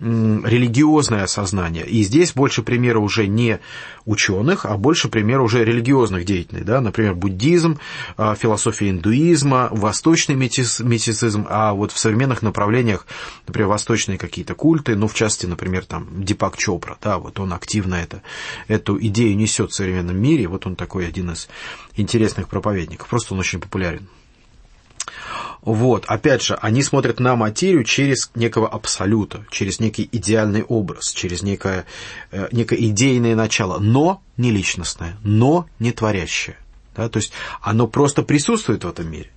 религиозное 0.00 1.22
осознание. 1.22 1.86
И 1.86 2.02
здесь 2.02 2.32
больше 2.32 2.62
примера 2.62 2.98
уже 2.98 3.26
не 3.26 3.60
ученых, 4.04 4.66
а 4.66 4.76
больше 4.76 5.08
примера 5.08 5.40
уже 5.40 5.64
религиозных 5.64 6.24
деятелей. 6.24 6.62
Да? 6.62 6.80
Например, 6.80 7.14
буддизм, 7.14 7.78
а, 8.16 8.34
философия 8.34 8.90
индуизма, 8.90 9.68
восточный 9.70 10.34
мистицизм, 10.34 11.46
а 11.48 11.72
вот 11.72 11.92
в 11.92 11.98
современных 11.98 12.42
направлениях, 12.42 13.06
например, 13.46 13.68
восточные 13.68 14.18
какие-то 14.18 14.54
культы, 14.54 14.94
ну, 14.96 15.08
в 15.08 15.14
частности, 15.14 15.46
например, 15.46 15.86
там, 15.86 16.08
Дипак 16.24 16.56
Чопра, 16.58 16.98
да, 17.00 17.18
вот 17.18 17.40
он 17.40 17.52
активно 17.52 17.94
это, 17.94 18.20
эту 18.68 18.98
идею 19.06 19.36
несет 19.36 19.70
в 19.70 19.74
современном 19.74 20.20
мире, 20.20 20.48
вот 20.48 20.66
он 20.66 20.76
такой 20.76 21.06
один 21.06 21.30
из 21.30 21.48
интересных 21.96 22.48
проповедников, 22.48 23.08
просто 23.08 23.32
он 23.32 23.40
очень 23.40 23.60
популярен. 23.60 24.08
Вот, 25.62 26.04
опять 26.06 26.42
же, 26.42 26.54
они 26.60 26.82
смотрят 26.82 27.20
на 27.20 27.36
материю 27.36 27.84
через 27.84 28.30
некого 28.34 28.68
абсолюта, 28.68 29.46
через 29.50 29.80
некий 29.80 30.08
идеальный 30.10 30.62
образ, 30.62 31.12
через 31.12 31.42
некое, 31.42 31.86
э, 32.30 32.48
некое 32.52 32.76
идейное 32.76 33.34
начало, 33.34 33.78
но 33.78 34.22
не 34.36 34.50
личностное, 34.50 35.16
но 35.22 35.66
не 35.78 35.92
творящее. 35.92 36.56
Да? 36.96 37.08
То 37.08 37.18
есть 37.18 37.32
оно 37.60 37.86
просто 37.86 38.22
присутствует 38.22 38.84
в 38.84 38.88
этом 38.88 39.10
мире. 39.10 39.30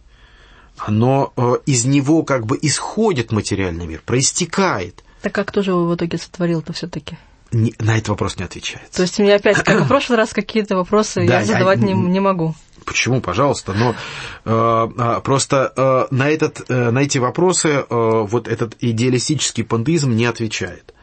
Оно 0.78 1.34
э, 1.36 1.54
из 1.66 1.86
него 1.86 2.24
как 2.24 2.46
бы 2.46 2.60
исходит 2.62 3.32
материальный 3.32 3.88
мир, 3.88 4.02
проистекает. 4.06 5.04
Так 5.22 5.34
как 5.34 5.48
кто 5.48 5.64
же 5.64 5.72
его 5.72 5.88
в 5.88 5.96
итоге 5.96 6.18
сотворил-то 6.18 6.74
все-таки? 6.74 7.18
на 7.52 7.98
этот 7.98 8.10
вопрос 8.10 8.38
не 8.38 8.44
отвечает. 8.44 8.90
То 8.92 9.04
есть 9.04 9.20
мне 9.20 9.36
опять, 9.36 9.64
как 9.64 9.84
в 9.84 9.88
прошлый 9.88 10.18
раз, 10.18 10.34
какие-то 10.34 10.76
вопросы 10.76 11.26
да, 11.26 11.40
я 11.40 11.46
задавать 11.46 11.80
я, 11.80 11.86
не, 11.86 11.94
не 11.94 12.20
могу. 12.20 12.56
Почему, 12.88 13.20
пожалуйста, 13.20 13.74
но 13.74 13.92
э, 13.92 13.96
а, 14.46 15.20
просто 15.20 15.74
э, 15.76 16.16
на, 16.16 16.30
этот, 16.30 16.64
э, 16.70 16.90
на 16.90 17.00
эти 17.00 17.18
вопросы 17.18 17.68
э, 17.68 17.86
вот 17.90 18.48
этот 18.48 18.78
идеалистический 18.80 19.66
пантеизм 19.66 20.16
не 20.16 20.26
отвечает. 20.26 20.94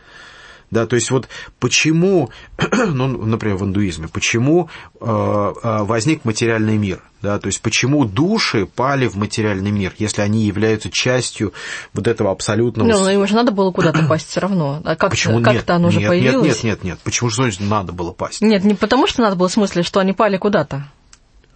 Да, 0.71 0.87
то 0.87 0.97
есть 0.97 1.11
вот 1.11 1.29
почему, 1.61 2.31
ну, 2.73 3.07
например, 3.07 3.57
в 3.57 3.65
индуизме, 3.65 4.09
почему 4.09 4.71
э, 4.99 5.05
э, 5.05 5.83
возник 5.83 6.25
материальный 6.25 6.79
мир, 6.79 7.03
да, 7.21 7.39
то 7.39 7.49
есть 7.49 7.61
почему 7.61 8.07
души 8.07 8.65
пали 8.67 9.07
в 9.07 9.17
материальный 9.17 9.71
мир, 9.71 9.93
если 9.99 10.23
они 10.23 10.47
являются 10.47 10.91
частью 10.91 11.53
вот 11.93 12.09
этого 12.09 12.31
абсолютного... 12.31 12.89
Ну, 12.89 13.09
им 13.09 13.27
же 13.27 13.35
надо 13.35 13.53
было 13.53 13.73
куда-то 13.73 14.05
пасть 14.09 14.31
все 14.31 14.41
равно. 14.41 14.81
А 14.85 14.97
как 14.97 15.11
почему 15.11 15.43
как 15.43 15.53
нет? 15.53 15.71
оно 15.71 15.91
нет, 15.91 16.01
же 16.01 16.09
появилось? 16.09 16.47
Нет, 16.47 16.65
нет, 16.65 16.65
нет, 16.65 16.85
нет. 16.85 16.99
Почему 17.05 17.29
же 17.29 17.53
надо 17.61 17.93
было 17.93 18.13
пасть? 18.13 18.41
Нет, 18.41 18.65
не 18.65 18.75
потому 18.75 19.07
что 19.07 19.21
надо 19.21 19.37
было 19.37 19.49
в 19.49 19.53
смысле, 19.53 19.83
что 19.83 20.01
они 20.01 20.15
пали 20.15 20.39
куда-то. 20.39 20.89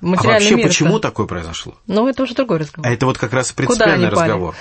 А 0.00 0.06
вообще 0.06 0.54
мир 0.54 0.66
почему 0.66 0.98
такое 1.00 1.26
произошло? 1.26 1.74
Ну, 1.86 2.08
это 2.08 2.22
уже 2.22 2.34
другой 2.34 2.58
разговор. 2.58 2.88
А 2.88 2.92
это 2.92 3.06
вот 3.06 3.18
как 3.18 3.32
раз 3.32 3.52
принципиальный 3.52 4.08
разговор. 4.08 4.54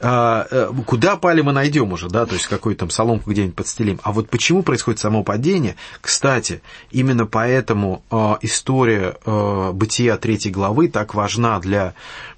а, 0.00 0.46
э, 0.50 0.70
куда 0.84 1.16
пали 1.16 1.40
мы 1.40 1.52
найдем 1.52 1.92
уже, 1.92 2.08
да, 2.08 2.26
то 2.26 2.34
есть 2.34 2.46
какую-то 2.46 2.80
там 2.80 2.90
соломку 2.90 3.30
где-нибудь 3.30 3.54
подстелим. 3.54 4.00
А 4.02 4.12
вот 4.12 4.28
почему 4.28 4.62
происходит 4.62 4.98
само 4.98 5.22
падение? 5.22 5.76
Кстати, 6.00 6.62
именно 6.90 7.26
поэтому 7.26 8.02
а, 8.10 8.38
история 8.42 9.16
а, 9.24 9.72
бытия 9.72 10.16
третьей 10.16 10.50
главы 10.50 10.88
так 10.88 11.14
важна 11.14 11.60
для, 11.60 11.94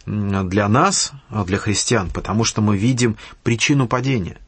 для 0.07 0.68
нас, 0.68 1.12
для 1.30 1.57
христиан, 1.57 2.11
потому 2.11 2.44
что 2.44 2.61
мы 2.61 2.76
видим 2.76 3.16
причину 3.42 3.88
падения. 3.88 4.38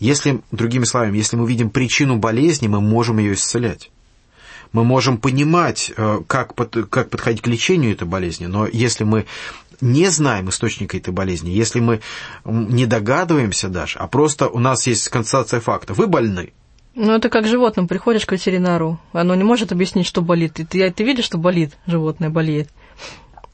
Если, 0.00 0.40
другими 0.50 0.84
словами, 0.84 1.18
если 1.18 1.36
мы 1.36 1.46
видим 1.46 1.70
причину 1.70 2.16
болезни, 2.16 2.66
мы 2.66 2.80
можем 2.80 3.18
ее 3.18 3.34
исцелять 3.34 3.90
мы 4.72 4.84
можем 4.84 5.18
понимать, 5.18 5.92
как, 6.26 6.54
под, 6.54 6.88
как 6.90 7.10
подходить 7.10 7.42
к 7.42 7.46
лечению 7.46 7.92
этой 7.92 8.06
болезни, 8.06 8.46
но 8.46 8.66
если 8.66 9.04
мы 9.04 9.26
не 9.80 10.08
знаем 10.08 10.48
источника 10.48 10.96
этой 10.96 11.12
болезни, 11.12 11.50
если 11.50 11.80
мы 11.80 12.00
не 12.44 12.86
догадываемся 12.86 13.68
даже, 13.68 13.98
а 13.98 14.08
просто 14.08 14.48
у 14.48 14.58
нас 14.58 14.86
есть 14.86 15.08
констатация 15.08 15.60
факта, 15.60 15.94
вы 15.94 16.06
больны, 16.06 16.52
ну, 17.00 17.12
это 17.12 17.28
как 17.28 17.46
животным. 17.46 17.86
Приходишь 17.86 18.26
к 18.26 18.32
ветеринару, 18.32 18.98
оно 19.12 19.36
не 19.36 19.44
может 19.44 19.70
объяснить, 19.70 20.04
что 20.04 20.20
болит. 20.20 20.54
Ты, 20.54 20.66
ты, 20.66 20.90
ты 20.90 21.04
видишь, 21.04 21.26
что 21.26 21.38
болит, 21.38 21.74
животное 21.86 22.28
болеет. 22.28 22.70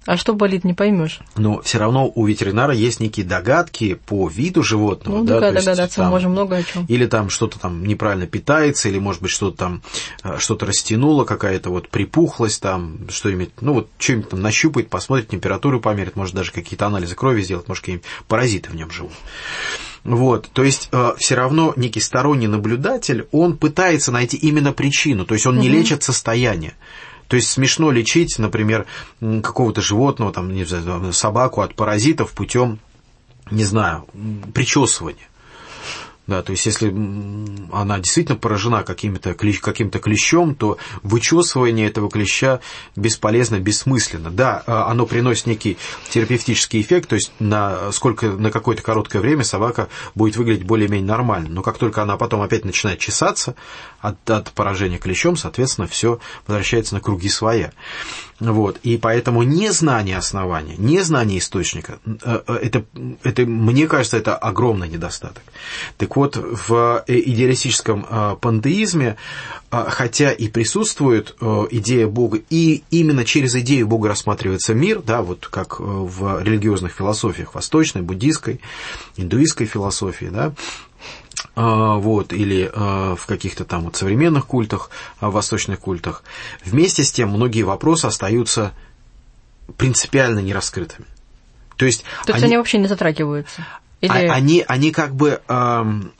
А 0.06 0.16
что 0.16 0.34
болит, 0.34 0.64
не 0.64 0.74
поймешь. 0.74 1.20
Но 1.36 1.60
все 1.62 1.78
равно 1.78 2.10
у 2.14 2.26
ветеринара 2.26 2.74
есть 2.74 3.00
некие 3.00 3.24
догадки 3.24 3.94
по 3.94 4.28
виду 4.28 4.62
животного. 4.62 5.18
Ну, 5.18 5.24
да, 5.24 5.40
да 5.40 5.52
догадаться 5.52 5.96
там, 5.96 6.06
мы 6.06 6.10
можем 6.12 6.32
много 6.32 6.56
о 6.56 6.62
чем. 6.62 6.84
Или 6.86 7.06
там 7.06 7.30
что-то 7.30 7.58
там 7.58 7.84
неправильно 7.84 8.26
питается, 8.26 8.88
или, 8.88 8.98
может 8.98 9.22
быть, 9.22 9.30
что-то 9.30 9.56
там 9.56 9.82
э, 10.22 10.36
что-то 10.38 10.66
растянуло, 10.66 11.24
какая-то 11.24 11.70
вот 11.70 11.88
припухлость 11.88 12.60
там, 12.60 12.98
что-нибудь, 13.08 13.50
ну, 13.60 13.74
вот 13.74 13.88
что-нибудь 13.98 14.28
там 14.28 14.42
нащупает, 14.42 14.90
посмотрит, 14.90 15.28
температуру 15.28 15.80
померит, 15.80 16.16
может, 16.16 16.34
даже 16.34 16.52
какие-то 16.52 16.86
анализы 16.86 17.14
крови 17.14 17.42
сделать, 17.42 17.66
может, 17.68 17.82
какие-нибудь 17.82 18.06
паразиты 18.28 18.70
в 18.70 18.76
нем 18.76 18.90
живут. 18.90 19.12
Вот, 20.04 20.50
то 20.52 20.62
есть 20.62 20.90
э, 20.92 21.12
все 21.16 21.34
равно 21.34 21.72
некий 21.76 22.00
сторонний 22.00 22.46
наблюдатель, 22.46 23.26
он 23.32 23.56
пытается 23.56 24.12
найти 24.12 24.36
именно 24.36 24.74
причину, 24.74 25.24
то 25.24 25.32
есть 25.32 25.46
он 25.46 25.56
угу. 25.56 25.62
не 25.62 25.70
лечит 25.70 26.02
состояние. 26.02 26.74
То 27.28 27.36
есть 27.36 27.50
смешно 27.50 27.90
лечить, 27.90 28.38
например, 28.38 28.86
какого-то 29.20 29.80
животного, 29.80 30.32
там, 30.32 30.52
не 30.52 30.64
знаю, 30.64 31.12
собаку 31.12 31.62
от 31.62 31.74
паразитов 31.74 32.32
путем, 32.32 32.78
не 33.50 33.64
знаю, 33.64 34.06
причесывания. 34.52 35.28
Да, 36.26 36.42
то 36.42 36.52
есть, 36.52 36.64
если 36.64 36.88
она 37.70 37.98
действительно 37.98 38.38
поражена 38.38 38.82
каким-то 38.82 39.34
каким 39.34 39.90
клещом, 39.90 40.54
то 40.54 40.78
вычесывание 41.02 41.86
этого 41.86 42.10
клеща 42.10 42.60
бесполезно, 42.96 43.60
бессмысленно. 43.60 44.30
Да, 44.30 44.62
а, 44.66 44.90
оно 44.90 45.04
приносит 45.04 45.46
некий 45.46 45.76
терапевтический 46.08 46.80
эффект, 46.80 47.10
то 47.10 47.16
есть 47.16 47.30
на, 47.40 47.92
сколько, 47.92 48.28
на 48.28 48.50
какое-то 48.50 48.82
короткое 48.82 49.20
время 49.20 49.44
собака 49.44 49.88
будет 50.14 50.36
выглядеть 50.36 50.64
более-менее 50.64 51.06
нормально. 51.06 51.50
Но 51.50 51.62
как 51.62 51.76
только 51.76 52.02
она 52.02 52.16
потом 52.16 52.40
опять 52.40 52.64
начинает 52.64 53.00
чесаться 53.00 53.54
от, 54.00 54.28
от 54.30 54.50
поражения 54.52 54.98
клещом, 54.98 55.36
соответственно, 55.36 55.86
все 55.86 56.20
возвращается 56.46 56.94
на 56.94 57.00
круги 57.00 57.28
своя. 57.28 57.72
Вот. 58.40 58.78
И 58.82 58.96
поэтому 58.96 59.42
незнание 59.42 60.16
основания, 60.16 60.74
незнание 60.76 61.38
источника, 61.38 61.98
э, 62.04 62.40
э, 62.46 62.54
это, 62.54 62.84
это, 63.22 63.46
мне 63.46 63.86
кажется, 63.86 64.16
это 64.16 64.36
огромный 64.36 64.88
недостаток. 64.88 65.42
Так 65.98 66.16
вот, 66.16 66.36
в 66.36 67.04
идеалистическом 67.06 68.06
э, 68.08 68.36
пантеизме, 68.40 69.16
хотя 69.70 70.30
и 70.30 70.48
присутствует 70.48 71.36
идея 71.70 72.06
Бога, 72.06 72.40
и 72.48 72.84
именно 72.90 73.24
через 73.24 73.56
идею 73.56 73.88
Бога 73.88 74.08
рассматривается 74.08 74.72
мир, 74.72 75.02
да, 75.02 75.22
вот 75.22 75.48
как 75.48 75.80
в 75.80 76.42
религиозных 76.42 76.92
философиях, 76.92 77.54
восточной, 77.54 78.02
буддийской, 78.02 78.60
индуистской 79.16 79.66
философии, 79.66 80.26
да, 80.26 80.54
вот, 81.56 82.32
или 82.32 82.70
а, 82.74 83.14
в 83.16 83.26
каких-то 83.26 83.64
там 83.64 83.82
вот 83.84 83.96
современных 83.96 84.46
культах, 84.46 84.90
а, 85.20 85.30
восточных 85.30 85.78
культах. 85.78 86.24
Вместе 86.64 87.04
с 87.04 87.12
тем 87.12 87.30
многие 87.30 87.62
вопросы 87.62 88.06
остаются 88.06 88.72
принципиально 89.76 90.40
нераскрытыми. 90.40 91.06
То 91.76 91.86
есть, 91.86 92.04
То 92.24 92.32
есть 92.32 92.42
они, 92.42 92.52
они 92.52 92.56
вообще 92.58 92.78
не 92.78 92.86
затрагиваются? 92.86 93.66
Или... 94.00 94.12
Они, 94.12 94.64
они, 94.66 94.90
как 94.90 95.14
бы, 95.14 95.40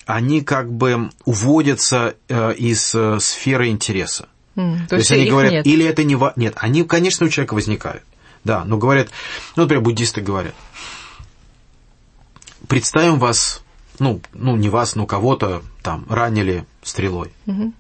они 0.07 0.41
как 0.41 0.73
бы 0.73 1.11
уводятся 1.25 2.15
из 2.29 2.95
э, 2.95 3.19
сферы 3.21 3.69
интереса. 3.69 4.29
Mm, 4.57 4.83
то, 4.85 4.91
то 4.91 4.97
есть 4.97 5.13
они 5.13 5.29
говорят, 5.29 5.53
нет. 5.53 5.67
или 5.67 5.85
это 5.85 6.03
не... 6.03 6.17
Нет, 6.37 6.55
они, 6.57 6.85
конечно, 6.85 7.27
у 7.27 7.29
человека 7.29 7.55
возникают. 7.55 8.03
Да, 8.45 8.65
но 8.65 8.79
говорят, 8.79 9.09
ну, 9.57 9.65
например, 9.65 9.83
буддисты 9.83 10.21
говорят, 10.21 10.55
представим 12.69 13.19
вас 13.19 13.64
ну, 13.99 14.21
ну 14.33 14.57
не 14.57 14.69
вас, 14.69 14.97
но 14.97 15.07
кого-то 15.07 15.63
там 15.83 16.07
ранили 16.09 16.65
стрелой. 16.83 17.33
Угу. 17.47 17.73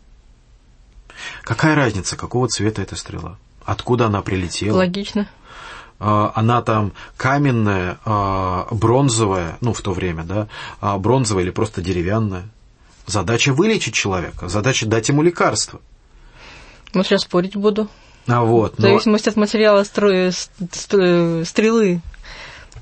Какая 1.43 1.75
разница, 1.75 2.17
какого 2.17 2.49
цвета 2.49 2.83
эта 2.83 2.97
стрела? 2.97 3.39
Откуда 3.65 4.07
она 4.07 4.23
прилетела? 4.23 4.79
Логично. 4.79 5.29
А, 5.99 6.33
она 6.35 6.61
там 6.63 6.93
каменная, 7.17 7.99
а, 8.05 8.67
бронзовая, 8.71 9.57
ну, 9.61 9.73
в 9.73 9.81
то 9.81 9.93
время, 9.93 10.25
да, 10.25 10.49
а, 10.81 10.99
бронзовая 10.99 11.45
или 11.45 11.51
просто 11.51 11.83
деревянная. 11.83 12.49
Задача 13.07 13.53
вылечить 13.53 13.95
человека, 13.95 14.49
задача 14.49 14.87
дать 14.87 15.09
ему 15.09 15.23
лекарство. 15.23 15.81
Ну, 16.95 17.03
сейчас 17.05 17.23
спорить 17.23 17.57
буду. 17.57 17.89
А 18.27 18.43
вот, 18.43 18.79
В 18.79 18.81
зависимости 18.81 19.27
но... 19.27 19.31
от 19.33 19.37
материала 19.37 19.85
стру... 19.85 20.31
стрелы 21.45 22.01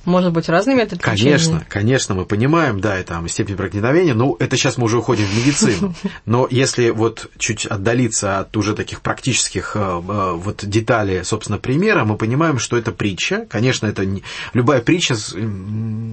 может 0.04 0.32
быть 0.32 0.48
разный 0.48 0.74
метод 0.74 1.00
Конечно, 1.00 1.52
лечения? 1.52 1.66
конечно, 1.68 2.14
мы 2.14 2.24
понимаем, 2.24 2.80
да, 2.80 2.96
это 2.96 3.12
там 3.12 3.28
степень 3.28 3.56
проникновения, 3.56 4.14
но 4.14 4.36
это 4.38 4.56
сейчас 4.56 4.78
мы 4.78 4.84
уже 4.84 4.98
уходим 4.98 5.24
в 5.26 5.36
медицину. 5.36 5.94
Но 6.26 6.48
если 6.50 6.90
вот 6.90 7.30
чуть 7.38 7.66
отдалиться 7.66 8.38
от 8.38 8.56
уже 8.56 8.74
таких 8.74 9.00
практических 9.00 9.72
э, 9.74 9.80
э, 9.80 10.32
вот 10.32 10.64
деталей, 10.64 11.24
собственно, 11.24 11.58
примера, 11.58 12.04
мы 12.04 12.16
понимаем, 12.16 12.58
что 12.58 12.76
это 12.76 12.90
притча. 12.92 13.46
Конечно, 13.48 13.86
это 13.86 14.04
не... 14.04 14.22
любая 14.54 14.80
притча, 14.80 15.14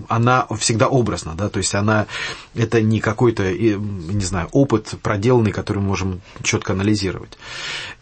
она 0.08 0.45
всегда 0.60 0.88
образна, 0.88 1.34
да, 1.36 1.49
то 1.49 1.58
есть 1.58 1.73
она, 1.73 2.08
это 2.56 2.82
не 2.82 2.99
какой-то, 2.99 3.52
не 3.52 4.23
знаю, 4.25 4.49
опыт 4.52 4.95
проделанный, 5.02 5.52
который 5.52 5.80
мы 5.80 5.88
можем 5.88 6.21
четко 6.43 6.73
анализировать. 6.73 7.38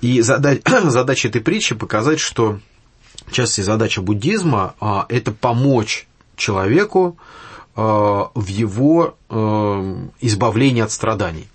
И 0.02 0.22
задача 0.22 1.28
этой 1.28 1.42
притчи 1.42 1.76
показать, 1.76 2.20
что 2.20 2.60
в 3.26 3.32
частности, 3.32 3.62
задача 3.62 4.02
буддизма 4.02 4.76
а,– 4.80 5.06
это 5.10 5.32
помочь 5.32 6.08
человеку 6.36 7.18
а, 7.76 8.30
в 8.34 8.48
его 8.48 9.16
а, 9.30 10.08
избавлении 10.22 10.82
от 10.82 10.92
страданий. 10.92 11.48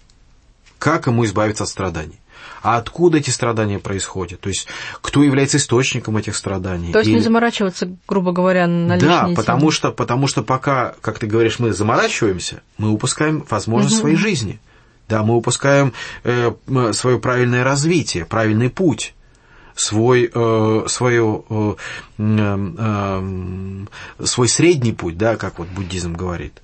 Как 0.78 1.06
ему 1.06 1.24
избавиться 1.24 1.64
от 1.64 1.70
страданий? 1.70 2.18
А 2.62 2.76
откуда 2.76 3.18
эти 3.18 3.30
страдания 3.30 3.78
происходят? 3.78 4.40
То 4.40 4.48
есть, 4.48 4.68
кто 5.00 5.22
является 5.22 5.56
источником 5.56 6.16
этих 6.16 6.36
страданий? 6.36 6.92
То 6.92 6.98
есть, 6.98 7.08
Или... 7.08 7.16
не 7.16 7.22
заморачиваться, 7.22 7.90
грубо 8.06 8.32
говоря, 8.32 8.66
на 8.66 8.98
Да, 8.98 9.30
потому 9.34 9.70
что, 9.70 9.90
потому 9.90 10.28
что 10.28 10.42
пока, 10.42 10.94
как 11.00 11.18
ты 11.18 11.26
говоришь, 11.26 11.58
мы 11.58 11.72
заморачиваемся, 11.72 12.62
мы 12.78 12.90
упускаем 12.90 13.44
возможность 13.50 13.96
угу. 13.96 14.02
своей 14.02 14.16
жизни. 14.16 14.60
Да, 15.08 15.24
мы 15.24 15.36
упускаем 15.36 15.92
э, 16.22 16.52
свое 16.92 17.18
правильное 17.18 17.64
развитие, 17.64 18.24
правильный 18.24 18.70
путь 18.70 19.14
свой, 19.74 20.30
э, 20.32 20.84
свою, 20.88 21.44
э, 21.48 21.74
э, 22.18 23.84
свой 24.24 24.48
средний 24.48 24.92
путь, 24.92 25.16
да, 25.18 25.36
как 25.36 25.58
вот 25.58 25.68
буддизм 25.68 26.14
говорит. 26.14 26.60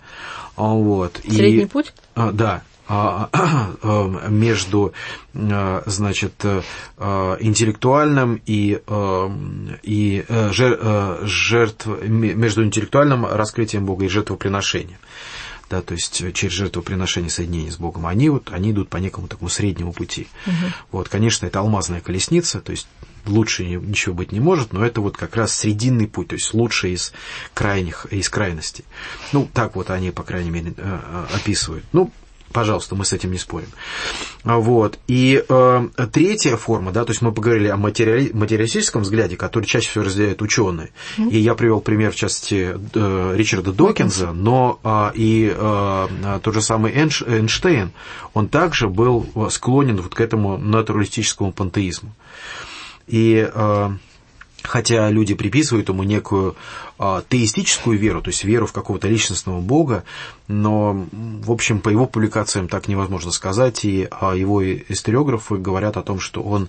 Вот. 0.57 1.21
Средний 1.25 1.63
и, 1.63 1.67
путь? 1.67 1.93
Да, 2.17 2.63
между 4.29 4.93
значит, 5.35 6.45
интеллектуальным 6.97 8.41
и, 8.47 8.81
и 9.83 10.25
жертв, 11.23 11.87
между 12.03 12.65
интеллектуальным 12.65 13.27
раскрытием 13.27 13.85
Бога 13.85 14.07
и 14.07 14.09
жертвоприношением 14.09 14.99
да, 15.69 15.83
то 15.83 15.95
есть 15.95 16.23
через 16.35 16.53
жертвоприношение 16.53 17.31
соединения 17.31 17.71
с 17.71 17.77
Богом, 17.77 18.07
они 18.07 18.29
вот, 18.29 18.51
они 18.53 18.73
идут 18.73 18.89
по 18.89 18.97
некому 18.97 19.29
такому 19.29 19.49
среднему 19.49 19.93
пути. 19.93 20.29
Угу. 20.47 20.55
Вот, 20.93 21.09
конечно, 21.09 21.47
это 21.47 21.61
алмазная 21.61 22.01
колесница, 22.01 22.61
то 22.61 22.73
есть 22.73 22.87
лучше 23.27 23.65
ничего 23.65 24.15
быть 24.15 24.33
не 24.33 24.41
может, 24.41 24.73
но 24.73 24.85
это 24.85 25.01
вот 25.01 25.17
как 25.17 25.37
раз 25.37 25.55
срединный 25.55 26.07
путь, 26.07 26.29
то 26.29 26.35
есть 26.35 26.53
лучший 26.55 26.93
из 26.93 27.13
крайних, 27.55 28.07
из 28.11 28.29
крайностей. 28.29 28.85
Ну, 29.33 29.49
так 29.53 29.77
вот 29.77 29.91
они, 29.91 30.11
по 30.11 30.23
крайней 30.23 30.51
мере, 30.51 30.73
э, 30.77 31.01
э, 31.03 31.27
описывают. 31.35 31.85
Ну, 31.93 32.11
Пожалуйста, 32.53 32.95
мы 32.95 33.05
с 33.05 33.13
этим 33.13 33.33
не 33.33 33.39
спорим. 33.39 33.69
Вот. 34.45 34.99
И 35.07 35.45
э, 35.47 35.89
третья 36.13 36.57
форма, 36.57 36.93
да, 36.93 37.05
то 37.05 37.11
есть 37.11 37.21
мы 37.21 37.33
поговорили 37.33 37.69
о 37.69 37.77
материали, 37.77 38.31
материалистическом 38.33 39.03
взгляде, 39.03 39.37
который 39.37 39.65
чаще 39.65 39.91
всего 39.91 40.05
разделяют 40.05 40.41
ученые. 40.41 40.91
Mm-hmm. 41.19 41.31
И 41.31 41.39
я 41.39 41.55
привел 41.55 41.81
пример, 41.81 42.13
в 42.13 42.17
частности, 42.17 42.75
э, 42.95 43.33
Ричарда 43.37 43.73
Докинза, 43.73 44.33
но 44.33 44.81
э, 44.83 45.11
и 45.15 45.55
э, 45.55 46.39
тот 46.43 46.55
же 46.55 46.63
самый 46.63 46.93
Эйнш, 46.93 47.23
Эйнштейн, 47.23 47.93
он 48.33 48.49
также 48.49 48.89
был 48.89 49.27
склонен 49.51 50.01
вот 50.01 50.15
к 50.15 50.21
этому 50.21 50.57
натуралистическому 50.57 51.53
пантеизму. 51.53 52.15
И 53.07 53.49
э, 53.53 53.91
хотя 54.63 55.09
люди 55.11 55.35
приписывают 55.35 55.89
ему 55.89 56.03
некую 56.03 56.57
а, 56.99 57.23
теистическую 57.29 57.99
веру, 57.99 58.23
то 58.23 58.31
есть 58.31 58.45
веру 58.45 58.67
в 58.67 58.73
какого-то 58.73 59.09
личностного 59.09 59.61
бога, 59.61 60.05
но, 60.49 61.07
в 61.13 61.51
общем, 61.53 61.81
по 61.81 61.89
его 61.91 62.07
публикациям 62.07 62.69
так 62.69 62.89
невозможно 62.89 63.31
сказать, 63.31 63.85
и 63.85 64.09
а, 64.11 64.35
его 64.35 64.65
историографы 64.65 65.57
говорят 65.57 65.97
о 65.97 66.03
том, 66.03 66.19
что 66.19 66.43
он, 66.43 66.69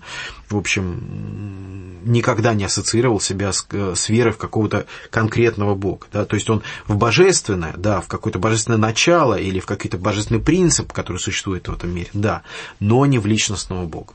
в 0.49 0.57
общем, 0.57 2.01
никогда 2.05 2.53
не 2.53 2.65
ассоциировал 2.65 3.19
себя 3.19 3.51
с, 3.51 3.65
с 3.71 4.09
верой 4.09 4.33
в 4.33 4.37
какого-то 4.37 4.85
конкретного 5.09 5.75
бога, 5.75 6.07
да, 6.13 6.25
то 6.25 6.35
есть 6.35 6.49
он 6.49 6.61
в 6.87 6.95
божественное, 6.95 7.73
да, 7.75 8.01
в 8.01 8.07
какое-то 8.07 8.39
божественное 8.39 8.79
начало 8.79 9.35
или 9.35 9.59
в 9.59 9.65
какой-то 9.65 9.97
божественный 9.97 10.41
принцип, 10.41 10.93
который 10.93 11.17
существует 11.17 11.67
в 11.67 11.73
этом 11.73 11.89
мире, 11.89 12.09
да, 12.13 12.43
но 12.79 13.05
не 13.05 13.17
в 13.17 13.25
личностного 13.25 13.85
бога. 13.85 14.13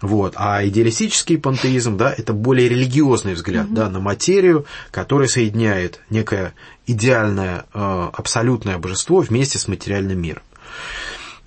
Вот. 0.00 0.34
А 0.36 0.66
идеалистический 0.66 1.38
пантеизм, 1.38 1.96
да, 1.96 2.14
это 2.16 2.32
более 2.32 2.68
религиозный 2.68 3.34
взгляд 3.34 3.68
mm-hmm. 3.68 3.74
да, 3.74 3.88
на 3.88 4.00
материю, 4.00 4.66
который 4.90 5.28
соединяет 5.28 6.00
некое 6.10 6.52
идеальное, 6.86 7.64
э, 7.72 8.08
абсолютное 8.12 8.78
божество 8.78 9.20
вместе 9.20 9.58
с 9.58 9.66
материальным 9.66 10.20
миром. 10.20 10.42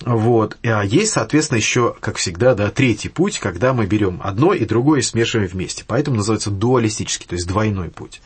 Вот. 0.06 0.58
А 0.64 0.84
есть, 0.84 1.12
соответственно, 1.12 1.58
еще, 1.58 1.96
как 2.00 2.18
всегда, 2.18 2.54
да, 2.56 2.70
третий 2.70 3.10
путь, 3.10 3.40
когда 3.40 3.74
мы 3.74 3.86
берем 3.86 4.22
одно 4.24 4.54
и 4.54 4.66
другое 4.66 5.00
и 5.00 5.04
смешиваем 5.04 5.50
вместе. 5.50 5.84
Поэтому 5.86 6.18
называется 6.18 6.50
дуалистический, 6.50 7.28
то 7.28 7.36
есть 7.36 7.48
двойной 7.48 7.90
путь. 7.90 8.22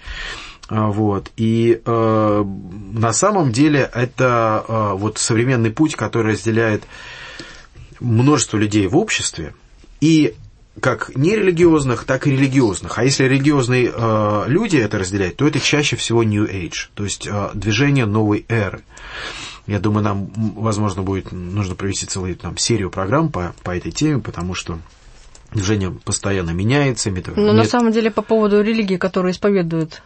А, 0.69 0.88
вот. 0.88 1.31
И 1.38 1.81
э, 1.84 2.45
на 2.93 3.13
самом 3.13 3.51
деле 3.51 3.89
это 3.93 4.63
э, 4.67 4.93
вот 4.95 5.17
современный 5.17 5.71
путь, 5.71 5.95
который 5.95 6.34
разделяет 6.34 6.84
множество 7.99 8.57
людей 8.57 8.88
в 8.88 8.97
обществе, 8.97 9.53
и 10.01 10.35
как 10.79 11.15
нерелигиозных, 11.15 12.05
так 12.05 12.27
и 12.27 12.31
религиозных. 12.31 12.97
А 12.97 13.03
если 13.03 13.25
религиозные 13.25 13.91
э, 13.93 14.43
люди 14.47 14.77
это 14.77 14.97
разделяют, 14.97 15.37
то 15.37 15.47
это 15.47 15.59
чаще 15.59 15.95
всего 15.95 16.23
New 16.23 16.45
Age, 16.45 16.89
то 16.93 17.03
есть 17.03 17.27
э, 17.27 17.49
движение 17.53 18.05
новой 18.05 18.45
эры. 18.49 18.81
Я 19.67 19.79
думаю, 19.79 20.03
нам, 20.03 20.31
возможно, 20.55 21.03
будет 21.03 21.31
нужно 21.31 21.75
провести 21.75 22.07
целую 22.07 22.35
там, 22.35 22.57
серию 22.57 22.89
программ 22.89 23.29
по, 23.29 23.53
по 23.63 23.75
этой 23.75 23.91
теме, 23.91 24.19
потому 24.19 24.55
что 24.55 24.79
движение 25.53 25.91
постоянно 25.91 26.51
меняется. 26.51 27.09
Но 27.09 27.15
мет... 27.15 27.27
на 27.37 27.63
самом 27.65 27.91
деле 27.91 28.09
по 28.09 28.21
поводу 28.21 28.61
религии, 28.61 28.97
которую 28.97 29.33
исповедуют 29.33 30.01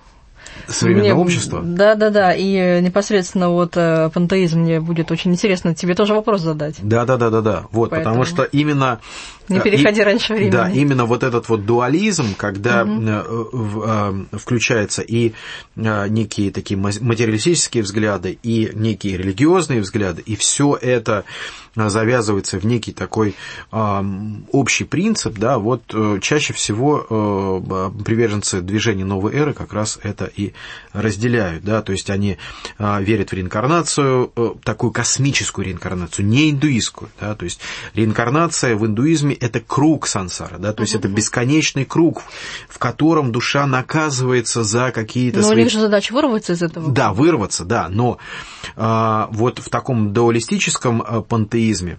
современное 0.68 1.14
мне, 1.14 1.22
общество. 1.22 1.62
Да, 1.64 1.96
да, 1.96 2.10
да. 2.10 2.34
И 2.34 2.82
непосредственно 2.82 3.50
вот 3.50 3.78
э, 3.78 4.10
пантеизм 4.14 4.62
мне 4.62 4.80
будет 4.80 5.12
очень 5.12 5.32
интересно 5.32 5.76
тебе 5.76 5.96
тоже 5.96 6.14
вопрос 6.14 6.42
задать. 6.42 6.76
Да, 6.82 7.06
да, 7.06 7.18
да, 7.18 7.30
да, 7.30 7.42
да. 7.42 7.64
Вот, 7.72 7.92
Поэтому... 7.92 8.16
потому 8.16 8.26
что 8.26 8.44
именно 8.44 9.00
не 9.50 9.60
переходи 9.60 10.02
и, 10.02 10.04
раньше 10.04 10.34
времени. 10.34 10.52
Да, 10.52 10.70
именно 10.70 11.06
вот 11.06 11.24
этот 11.24 11.50
вот 11.50 11.66
дуализм, 11.66 12.36
когда 12.36 12.84
угу. 12.84 14.26
включаются 14.34 15.02
и 15.02 15.34
некие 15.76 16.52
такие 16.52 16.78
материалистические 16.78 17.84
взгляды, 17.84 18.38
и 18.44 18.72
некие 18.74 19.18
религиозные 19.18 19.82
взгляды, 19.82 20.22
и 20.26 20.36
все 20.36 20.78
это 20.80 21.26
завязывается 21.76 22.60
в 22.60 22.66
некий 22.66 22.94
такой 22.94 23.36
общий 23.72 24.86
принцип, 24.86 25.38
да, 25.38 25.60
вот 25.60 25.84
э, 25.94 26.20
чаще 26.22 26.54
всего 26.54 27.06
э, 27.10 28.04
приверженцы 28.04 28.62
движения 28.62 29.04
новой 29.04 29.34
эры 29.34 29.54
как 29.54 29.74
раз 29.74 30.00
это 30.02 30.26
и 30.26 30.54
разделяют, 30.94 31.66
да, 31.66 31.82
то 31.82 31.92
есть 31.92 32.10
они 32.10 32.38
верят 32.80 33.32
в 33.32 33.34
реинкарнацию, 33.34 34.32
такую 34.64 34.92
космическую 34.92 35.66
реинкарнацию, 35.66 36.26
не 36.26 36.52
индуистскую, 36.52 37.10
да, 37.20 37.36
то 37.36 37.44
есть 37.44 37.60
реинкарнация 37.94 38.76
в 38.76 38.86
индуизме 38.86 39.35
это 39.36 39.60
круг 39.60 40.08
сансара, 40.08 40.58
да, 40.58 40.74
то 40.74 40.82
есть 40.82 40.96
это 40.96 41.08
бесконечный 41.08 41.86
круг, 41.86 42.24
в 42.68 42.78
котором 42.80 43.32
душа 43.32 43.66
наказывается 43.66 44.64
за 44.64 44.92
какие-то... 44.92 45.38
Но 45.38 45.44
свои... 45.44 45.56
у 45.56 45.64
них 45.64 45.72
же 45.72 45.80
задача 45.80 46.14
вырваться 46.14 46.54
из 46.54 46.62
этого. 46.62 46.92
Да, 46.92 47.14
вырваться, 47.14 47.66
да, 47.66 47.88
но 47.90 48.18
а, 48.76 49.30
вот 49.32 49.60
в 49.60 49.70
таком 49.70 50.14
дуалистическом 50.14 51.02
а, 51.02 51.22
пантеизме, 51.22 51.98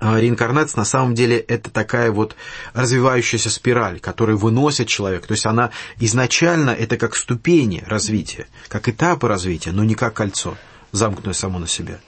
а, 0.00 0.20
реинкарнация 0.20 0.78
на 0.78 0.84
самом 0.84 1.14
деле 1.14 1.38
это 1.38 1.70
такая 1.70 2.12
вот 2.12 2.36
развивающаяся 2.72 3.50
спираль, 3.50 3.98
которая 3.98 4.36
выносит 4.36 4.88
человека. 4.88 5.26
То 5.26 5.32
есть 5.32 5.46
она 5.46 5.70
изначально 5.98 6.70
это 6.70 6.96
как 6.96 7.16
ступени 7.16 7.82
развития, 7.86 8.46
как 8.68 8.88
этапы 8.88 9.26
развития, 9.26 9.72
но 9.72 9.84
не 9.84 9.94
как 9.94 10.14
кольцо, 10.14 10.56
замкнутое 10.92 11.34
само 11.34 11.58
на 11.58 11.66
себя. 11.66 11.98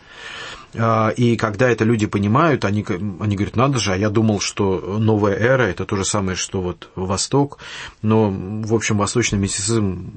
А, 0.74 1.08
и 1.10 1.36
когда 1.36 1.68
это 1.68 1.84
люди 1.84 2.06
понимают, 2.06 2.64
они, 2.64 2.84
они 3.20 3.36
говорят, 3.36 3.56
надо 3.56 3.78
же, 3.78 3.92
а 3.92 3.96
я 3.96 4.10
думал, 4.10 4.40
что 4.40 4.98
новая 4.98 5.34
эра– 5.34 5.62
это 5.64 5.84
то 5.84 5.96
же 5.96 6.04
самое, 6.04 6.36
что 6.36 6.60
вот 6.60 6.88
Восток. 6.94 7.58
Но, 8.02 8.30
в 8.30 8.74
общем, 8.74 8.98
восточный 8.98 9.38
мистицизм 9.38 10.12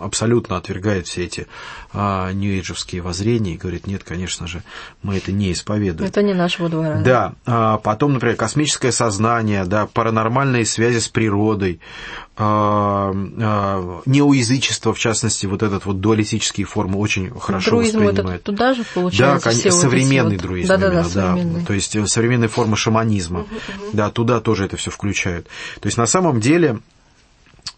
абсолютно 0.00 0.56
отвергает 0.56 1.06
все 1.06 1.24
эти 1.24 1.46
а, 1.92 2.32
нью-эйджевские 2.32 3.02
воззрения 3.02 3.54
и 3.54 3.56
говорит, 3.56 3.86
нет, 3.86 4.04
конечно 4.04 4.46
же, 4.46 4.62
мы 5.02 5.16
это 5.16 5.32
не 5.32 5.52
исповедуем. 5.52 6.08
Это 6.08 6.22
не 6.22 6.34
нашего 6.34 6.68
двора. 6.68 7.00
Да. 7.02 7.34
А 7.46 7.78
потом, 7.78 8.14
например, 8.14 8.36
космическое 8.36 8.92
сознание, 8.92 9.64
да, 9.64 9.86
паранормальные 9.86 10.66
связи 10.66 10.98
с 10.98 11.08
природой, 11.08 11.80
а, 12.36 13.12
а, 13.14 14.02
неоязычество, 14.06 14.92
в 14.92 14.98
частности, 14.98 15.46
вот 15.46 15.62
этот 15.62 15.86
вот 15.86 16.00
дуалистические 16.00 16.66
формы 16.66 16.98
очень 16.98 17.30
хорошо 17.38 17.70
Друизм 17.70 18.00
воспринимает. 18.00 18.40
это 18.40 18.44
туда 18.44 18.74
же 18.74 18.82
получается? 18.92 19.48
Да, 19.48 19.52
конечно, 19.52 19.88
современный 20.02 20.36
вот... 20.36 20.42
друизм. 20.42 20.68
Да, 20.68 20.76
да, 20.76 20.90
да, 20.90 21.04
современный. 21.04 21.64
То 21.64 21.72
есть 21.72 21.96
э, 21.96 22.06
современные 22.06 22.48
формы 22.48 22.76
шаманизма. 22.76 23.40
Угу, 23.40 23.48
угу. 23.48 23.90
Да, 23.92 24.10
туда 24.10 24.40
тоже 24.40 24.64
это 24.64 24.76
все 24.76 24.90
включают. 24.90 25.46
То 25.80 25.86
есть 25.86 25.98
на 25.98 26.06
самом 26.06 26.40
деле 26.40 26.80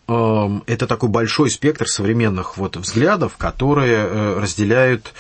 это 0.09 0.87
такой 0.87 1.09
большой 1.09 1.51
спектр 1.51 1.89
современных 1.89 2.57
вот 2.57 2.77
взглядов, 2.77 3.37
которые 3.37 3.97
э, 3.97 4.39
разделяют 4.39 5.13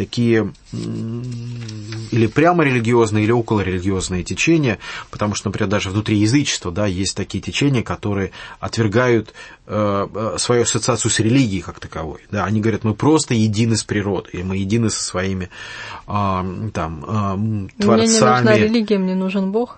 такие 0.00 0.50
или 0.72 2.26
прямо 2.26 2.64
религиозные, 2.64 3.24
или 3.24 3.32
около 3.32 3.60
религиозные 3.60 4.22
течения, 4.24 4.78
потому 5.10 5.34
что, 5.34 5.48
например, 5.48 5.68
даже 5.68 5.90
внутри 5.90 6.16
язычества 6.16 6.72
да, 6.72 6.86
есть 6.86 7.14
такие 7.14 7.42
течения, 7.42 7.82
которые 7.82 8.30
отвергают 8.60 9.34
э, 9.66 10.08
э, 10.14 10.36
свою 10.38 10.62
ассоциацию 10.62 11.10
с 11.10 11.20
религией 11.20 11.60
как 11.60 11.80
таковой. 11.80 12.20
Да, 12.30 12.46
они 12.46 12.62
говорят, 12.62 12.82
мы 12.82 12.94
просто 12.94 13.34
едины 13.34 13.76
с 13.76 13.84
природой, 13.84 14.32
и 14.32 14.42
мы 14.42 14.56
едины 14.56 14.88
со 14.88 15.02
своими 15.04 15.50
э, 16.06 16.70
там, 16.72 17.68
э, 17.76 17.82
творцами. 17.82 18.06
Мне 18.06 18.06
не 18.06 18.20
нужна 18.20 18.56
религия, 18.56 18.98
мне 18.98 19.14
нужен 19.14 19.52
Бог 19.52 19.76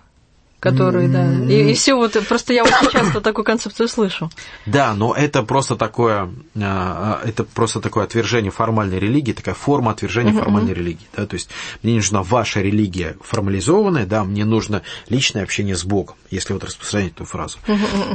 которые, 0.62 1.08
да. 1.08 1.28
И, 1.52 1.72
и 1.72 1.74
все 1.74 1.94
вот 1.94 2.16
просто 2.28 2.52
я 2.52 2.62
очень 2.62 2.88
часто 2.92 3.20
такую 3.20 3.44
концепцию 3.44 3.88
слышу. 3.88 4.30
Да, 4.64 4.94
но 4.94 5.12
это 5.12 5.42
просто 5.42 5.74
такое, 5.74 6.30
а, 6.54 7.20
а, 7.20 7.20
это 7.26 7.42
просто 7.42 7.80
такое 7.80 8.04
отвержение 8.04 8.52
формальной 8.52 9.00
религии, 9.00 9.32
такая 9.32 9.56
форма 9.56 9.90
отвержения 9.90 10.32
формальной 10.32 10.72
религии. 10.72 11.06
Да? 11.16 11.26
То 11.26 11.34
есть 11.34 11.50
мне 11.82 11.96
нужна 11.96 12.22
ваша 12.22 12.60
религия 12.60 13.16
формализованная, 13.22 14.06
да, 14.06 14.22
мне 14.22 14.44
нужно 14.44 14.82
личное 15.08 15.42
общение 15.42 15.74
с 15.74 15.84
Богом, 15.84 16.14
если 16.30 16.52
вот 16.52 16.62
распространять 16.62 17.14
эту 17.14 17.24
фразу. 17.24 17.58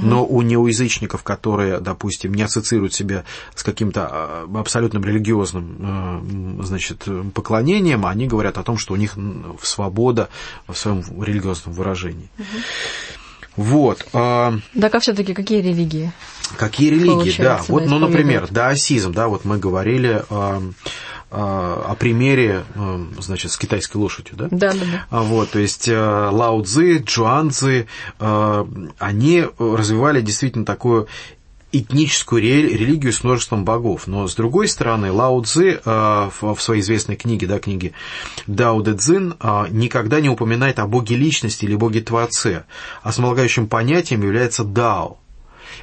Но 0.01 0.25
у 0.25 0.41
неоязычников, 0.41 1.23
которые, 1.23 1.81
допустим, 1.81 2.33
не 2.33 2.43
ассоциируют 2.43 2.93
себя 2.93 3.25
с 3.55 3.63
каким-то 3.63 4.07
а, 4.09 4.49
абсолютным 4.55 5.03
религиозным, 5.03 6.63
значит, 6.63 7.03
поклонением, 7.33 8.05
они 8.05 8.25
говорят 8.25 8.57
о 8.57 8.63
том, 8.63 8.77
что 8.77 8.93
у 8.93 8.95
них 8.95 9.17
свобода 9.61 10.29
в 10.65 10.75
своем 10.75 11.03
религиозном 11.21 11.75
выражении. 11.75 12.29
Вот. 13.55 14.05
А... 14.13 14.53
Так 14.79 14.95
а 14.95 14.99
все-таки 14.99 15.33
какие 15.33 15.61
религии? 15.61 16.11
Какие 16.57 16.91
религии, 16.91 17.33
да. 17.41 17.61
Вот, 17.67 17.85
ну, 17.85 17.99
например, 17.99 18.47
даосизм, 18.49 19.11
да, 19.11 19.27
вот 19.27 19.43
мы 19.43 19.57
говорили 19.57 20.23
а, 20.29 20.61
а, 21.29 21.85
о 21.89 21.95
примере, 21.95 22.63
значит, 23.19 23.51
с 23.51 23.57
китайской 23.57 23.97
лошадью, 23.97 24.37
да? 24.37 24.47
Да, 24.49 24.71
да, 24.71 25.05
да. 25.09 25.19
Вот, 25.19 25.51
то 25.51 25.59
есть 25.59 25.89
Лао 25.89 26.61
Цзы, 26.61 26.99
Джуан 26.99 27.51
Цзы, 27.51 27.87
они 28.19 29.45
развивали 29.57 30.21
действительно 30.21 30.65
такую 30.65 31.07
этническую 31.79 32.41
религию 32.41 33.13
с 33.13 33.23
множеством 33.23 33.65
богов. 33.65 34.07
Но, 34.07 34.27
с 34.27 34.35
другой 34.35 34.67
стороны, 34.67 35.11
Лао 35.11 35.41
Цзи 35.41 35.79
э, 35.83 36.29
в 36.41 36.57
своей 36.59 36.81
известной 36.81 37.15
книге, 37.15 37.47
да, 37.47 37.59
книге 37.59 37.93
Дао 38.47 38.81
Дэ 38.81 38.95
Цзин, 38.95 39.35
э, 39.39 39.65
никогда 39.69 40.21
не 40.21 40.29
упоминает 40.29 40.79
о 40.79 40.87
боге 40.87 41.15
личности 41.15 41.65
или 41.65 41.75
боге 41.75 42.01
Творце. 42.01 42.65
Основополагающим 43.03 43.67
понятием 43.67 44.21
является 44.21 44.63
Дао. 44.63 45.17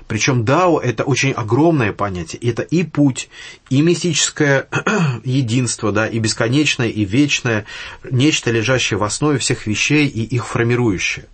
Причем 0.07 0.45
Дао– 0.45 0.81
это 0.83 1.05
очень 1.05 1.33
огромное 1.33 1.93
понятие. 1.93 2.41
Это 2.51 2.63
и 2.63 2.83
путь, 2.83 3.29
и 3.71 3.81
мистическое 3.81 4.69
единство, 5.25 5.93
да, 5.93 6.07
и 6.07 6.19
бесконечное, 6.19 6.89
и 6.89 7.05
вечное, 7.05 7.67
нечто, 8.11 8.51
лежащее 8.51 8.99
в 8.99 9.05
основе 9.05 9.39
всех 9.39 9.67
вещей 9.67 10.07
и 10.07 10.23
их 10.23 10.47
формирующее. 10.47 11.27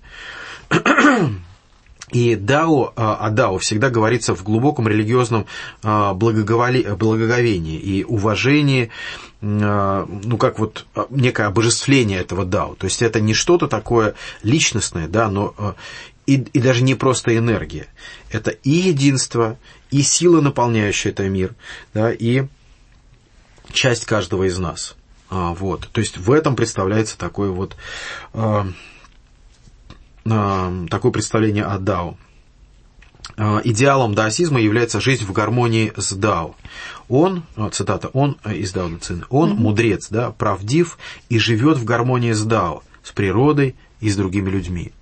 И 2.13 2.35
дао, 2.35 2.93
а, 2.97 3.17
о 3.17 3.31
дао 3.31 3.59
всегда 3.59 3.91
говорится 3.91 4.35
в 4.35 4.43
глубоком 4.43 4.89
религиозном 4.89 5.47
а, 5.83 6.15
благоговении 6.15 7.79
и 7.79 8.05
уважении, 8.05 8.91
а, 9.43 10.07
ну, 10.07 10.37
как 10.37 10.59
вот 10.59 10.87
некое 11.11 11.47
обожествление 11.47 12.21
этого 12.21 12.45
дао. 12.45 12.75
То 12.75 12.87
есть 12.87 13.03
это 13.03 13.21
не 13.21 13.35
что-то 13.35 13.69
такое 13.69 14.15
личностное, 14.43 15.09
да, 15.09 15.31
но 15.31 15.77
и, 16.27 16.35
и 16.35 16.61
даже 16.61 16.83
не 16.83 16.95
просто 16.95 17.37
энергия. 17.37 17.87
Это 18.31 18.51
и 18.51 18.71
единство, 18.71 19.57
и 19.91 20.03
сила, 20.03 20.41
наполняющая 20.41 21.13
этот 21.13 21.29
мир, 21.29 21.55
да, 21.95 22.13
и 22.13 22.45
часть 23.73 24.05
каждого 24.05 24.45
из 24.45 24.59
нас. 24.59 24.97
А, 25.31 25.55
вот. 25.55 25.89
То 25.93 26.01
есть 26.01 26.19
в 26.19 26.31
этом 26.33 26.57
представляется 26.57 27.17
такое 27.19 27.51
вот 27.51 27.77
а, 28.33 28.67
а, 28.67 28.69
такое 30.25 31.13
представление 31.13 31.65
о 31.65 31.79
Дао. 31.79 32.17
А, 33.37 33.61
идеалом 33.65 34.15
даосизма 34.15 34.61
является 34.61 35.01
жизнь 35.01 35.25
в 35.25 35.33
гармонии 35.33 35.93
с 35.97 36.13
Дао. 36.13 36.55
Он, 37.09 37.45
а, 37.57 37.71
цитата, 37.71 38.09
он 38.09 38.39
э, 38.45 38.57
из 38.57 38.73
Дао 38.73 38.91
Цин, 38.99 39.25
он 39.31 39.53
mm-hmm. 39.53 39.57
мудрец, 39.57 40.09
да, 40.11 40.31
правдив 40.31 40.99
и 41.29 41.39
живет 41.39 41.79
в 41.79 41.85
гармонии 41.85 42.33
с 42.33 42.43
Дао, 42.43 42.83
с 43.03 43.13
природой 43.13 43.77
и 44.01 44.11
с 44.11 44.17
другими 44.17 44.51
людьми. 44.51 44.93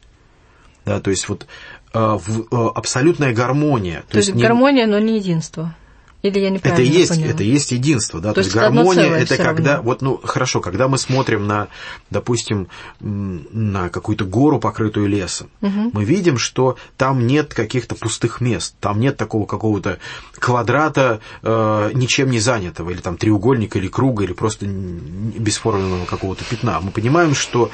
Да, 0.85 1.01
то 1.01 1.11
есть 1.11 1.29
вот 1.29 1.47
абсолютная 1.93 3.35
гармония. 3.35 4.03
То, 4.03 4.13
то 4.13 4.17
есть, 4.19 4.29
есть 4.29 4.41
гармония, 4.41 4.87
но 4.87 4.99
не 4.99 5.17
единство. 5.17 5.75
Или 6.23 6.41
я 6.41 6.51
неправильно 6.51 6.89
это 6.89 6.99
есть, 6.99 7.11
поняла? 7.11 7.31
это 7.31 7.43
есть 7.45 7.71
единство, 7.71 8.21
да. 8.21 8.31
То, 8.31 8.35
то 8.37 8.41
есть 8.41 8.53
гармония 8.53 9.15
это 9.15 9.37
когда, 9.37 9.77
равно. 9.77 9.85
вот, 9.85 10.03
ну 10.03 10.21
хорошо, 10.23 10.61
когда 10.61 10.89
мы 10.89 10.99
смотрим 10.99 11.47
на, 11.47 11.69
допустим, 12.11 12.67
на 12.99 13.89
какую-то 13.89 14.25
гору, 14.25 14.59
покрытую 14.59 15.07
лесом, 15.07 15.49
угу. 15.61 15.91
мы 15.93 16.05
видим, 16.05 16.37
что 16.37 16.77
там 16.97 17.25
нет 17.27 17.55
каких-то 17.55 17.95
пустых 17.95 18.41
мест, 18.41 18.75
там 18.81 18.99
нет 18.99 19.17
такого 19.17 19.47
какого-то 19.47 19.99
квадрата 20.35 21.21
э, 21.43 21.91
ничем 21.95 22.31
не 22.31 22.41
занятого, 22.41 22.91
или 22.91 23.01
там 23.01 23.17
треугольника, 23.17 23.79
или 23.79 23.87
круга, 23.87 24.25
или 24.25 24.33
просто 24.33 24.67
бесформенного 24.67 26.05
какого-то 26.05 26.43
пятна. 26.45 26.81
Мы 26.81 26.91
понимаем, 26.91 27.37
что 27.37 27.71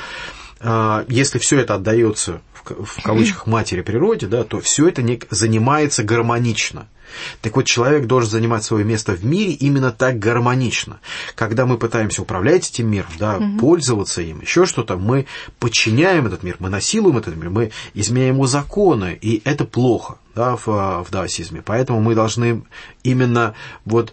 э, 0.61 1.05
если 1.09 1.39
все 1.39 1.61
это 1.61 1.77
отдается 1.77 2.43
в, 2.53 2.85
в 2.85 3.03
кавычках 3.03 3.47
матери 3.47 3.81
природе, 3.81 4.27
да, 4.27 4.45
то 4.45 4.61
все 4.61 4.89
это 4.89 5.03
не, 5.03 5.19
занимается 5.31 6.03
гармонично. 6.05 6.89
Так 7.41 7.57
вот, 7.57 7.65
человек 7.65 8.07
должен 8.07 8.31
занимать 8.31 8.65
свое 8.65 8.85
место 8.85 9.13
в 9.13 9.25
мире 9.25 9.53
именно 9.53 9.91
так 9.91 10.19
гармонично. 10.19 11.01
Когда 11.35 11.67
мы 11.67 11.79
пытаемся 11.79 12.23
управлять 12.23 12.69
этим 12.71 12.91
миром, 12.91 13.11
да, 13.19 13.37
угу. 13.37 13.59
пользоваться 13.59 14.23
им, 14.23 14.41
еще 14.41 14.67
что-то, 14.67 14.97
мы 14.97 15.27
подчиняем 15.59 16.27
этот 16.27 16.43
мир, 16.43 16.57
мы 16.59 16.71
насилуем 16.71 17.19
этот 17.19 17.37
мир, 17.37 17.51
мы 17.51 17.71
изменяем 17.95 18.35
его 18.35 18.47
законы, 18.47 19.19
и 19.21 19.43
это 19.45 19.65
плохо 19.65 20.19
да, 20.35 20.57
в, 20.57 20.67
в 20.67 21.07
даосизме. 21.11 21.63
Поэтому 21.65 22.01
мы 22.01 22.15
должны 22.15 22.63
именно 23.03 23.55
вот 23.85 24.13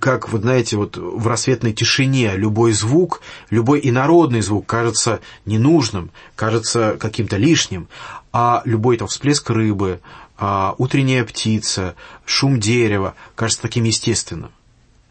как, 0.00 0.28
вот 0.28 0.42
знаете, 0.42 0.76
вот 0.76 0.96
в 0.96 1.26
рассветной 1.26 1.72
тишине 1.72 2.36
любой 2.36 2.72
звук, 2.72 3.20
любой 3.50 3.80
инородный 3.82 4.42
звук 4.42 4.66
кажется 4.66 5.20
ненужным, 5.46 6.10
кажется 6.36 6.96
каким-то 6.98 7.36
лишним, 7.36 7.88
а 8.34 8.62
любой 8.64 8.96
там 8.96 9.06
всплеск 9.06 9.48
рыбы, 9.48 10.00
а, 10.36 10.74
утренняя 10.78 11.24
птица, 11.24 11.94
шум 12.26 12.58
дерева 12.58 13.14
кажется 13.36 13.62
таким 13.62 13.84
естественным. 13.84 14.50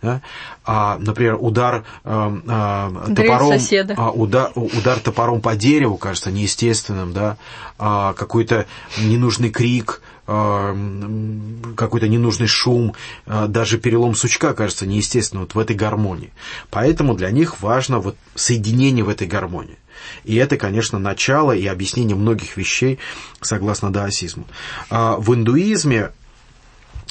Да? 0.02 0.22
А, 0.66 0.98
например, 1.00 1.38
удар 1.40 1.86
а, 2.04 2.92
топором, 3.16 3.58
а, 3.96 4.12
удар, 4.12 4.52
удар 4.56 5.00
топором 5.00 5.40
по 5.40 5.56
дереву 5.56 5.96
кажется 5.96 6.32
неестественным, 6.32 7.14
да? 7.14 7.38
а, 7.80 8.12
какой-то 8.12 8.66
ненужный 8.98 9.50
крик, 9.50 10.02
а, 10.28 10.76
какой-то 11.78 12.10
ненужный 12.10 12.48
шум, 12.48 12.94
а, 13.26 13.48
даже 13.48 13.78
перелом 13.78 14.16
сучка 14.16 14.54
кажется 14.54 14.86
неестественным 14.86 15.46
вот 15.46 15.56
в 15.56 15.60
этой 15.60 15.78
гармонии. 15.78 16.34
Поэтому 16.70 17.16
для 17.16 17.32
них 17.32 17.62
важно 17.62 18.00
вот 18.00 18.18
соединение 18.36 19.06
в 19.06 19.10
этой 19.10 19.28
гармонии. 19.28 19.78
И 20.24 20.36
это, 20.36 20.58
конечно, 20.58 21.00
начало 21.00 21.52
и 21.52 21.66
объяснение 21.68 22.16
многих 22.16 22.58
вещей 22.58 23.00
согласно 23.42 23.92
даосизму. 23.92 24.46
А 24.90 25.18
в 25.18 25.34
индуизме 25.34 26.12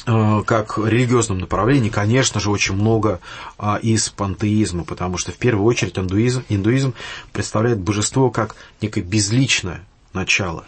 а, 0.05 0.43
как 0.43 0.77
религиозном 0.77 1.39
направлении, 1.39 1.89
конечно 1.89 2.39
же, 2.39 2.49
очень 2.49 2.75
много 2.75 3.21
а, 3.57 3.77
из 3.77 4.09
пантеизма, 4.09 4.83
потому 4.83 5.17
что 5.17 5.31
в 5.31 5.37
первую 5.37 5.65
очередь 5.65 5.97
индуизм, 5.97 6.43
индуизм 6.49 6.93
представляет 7.31 7.79
божество 7.79 8.29
как 8.29 8.55
некое 8.81 9.01
безличное 9.01 9.81
начало. 10.11 10.65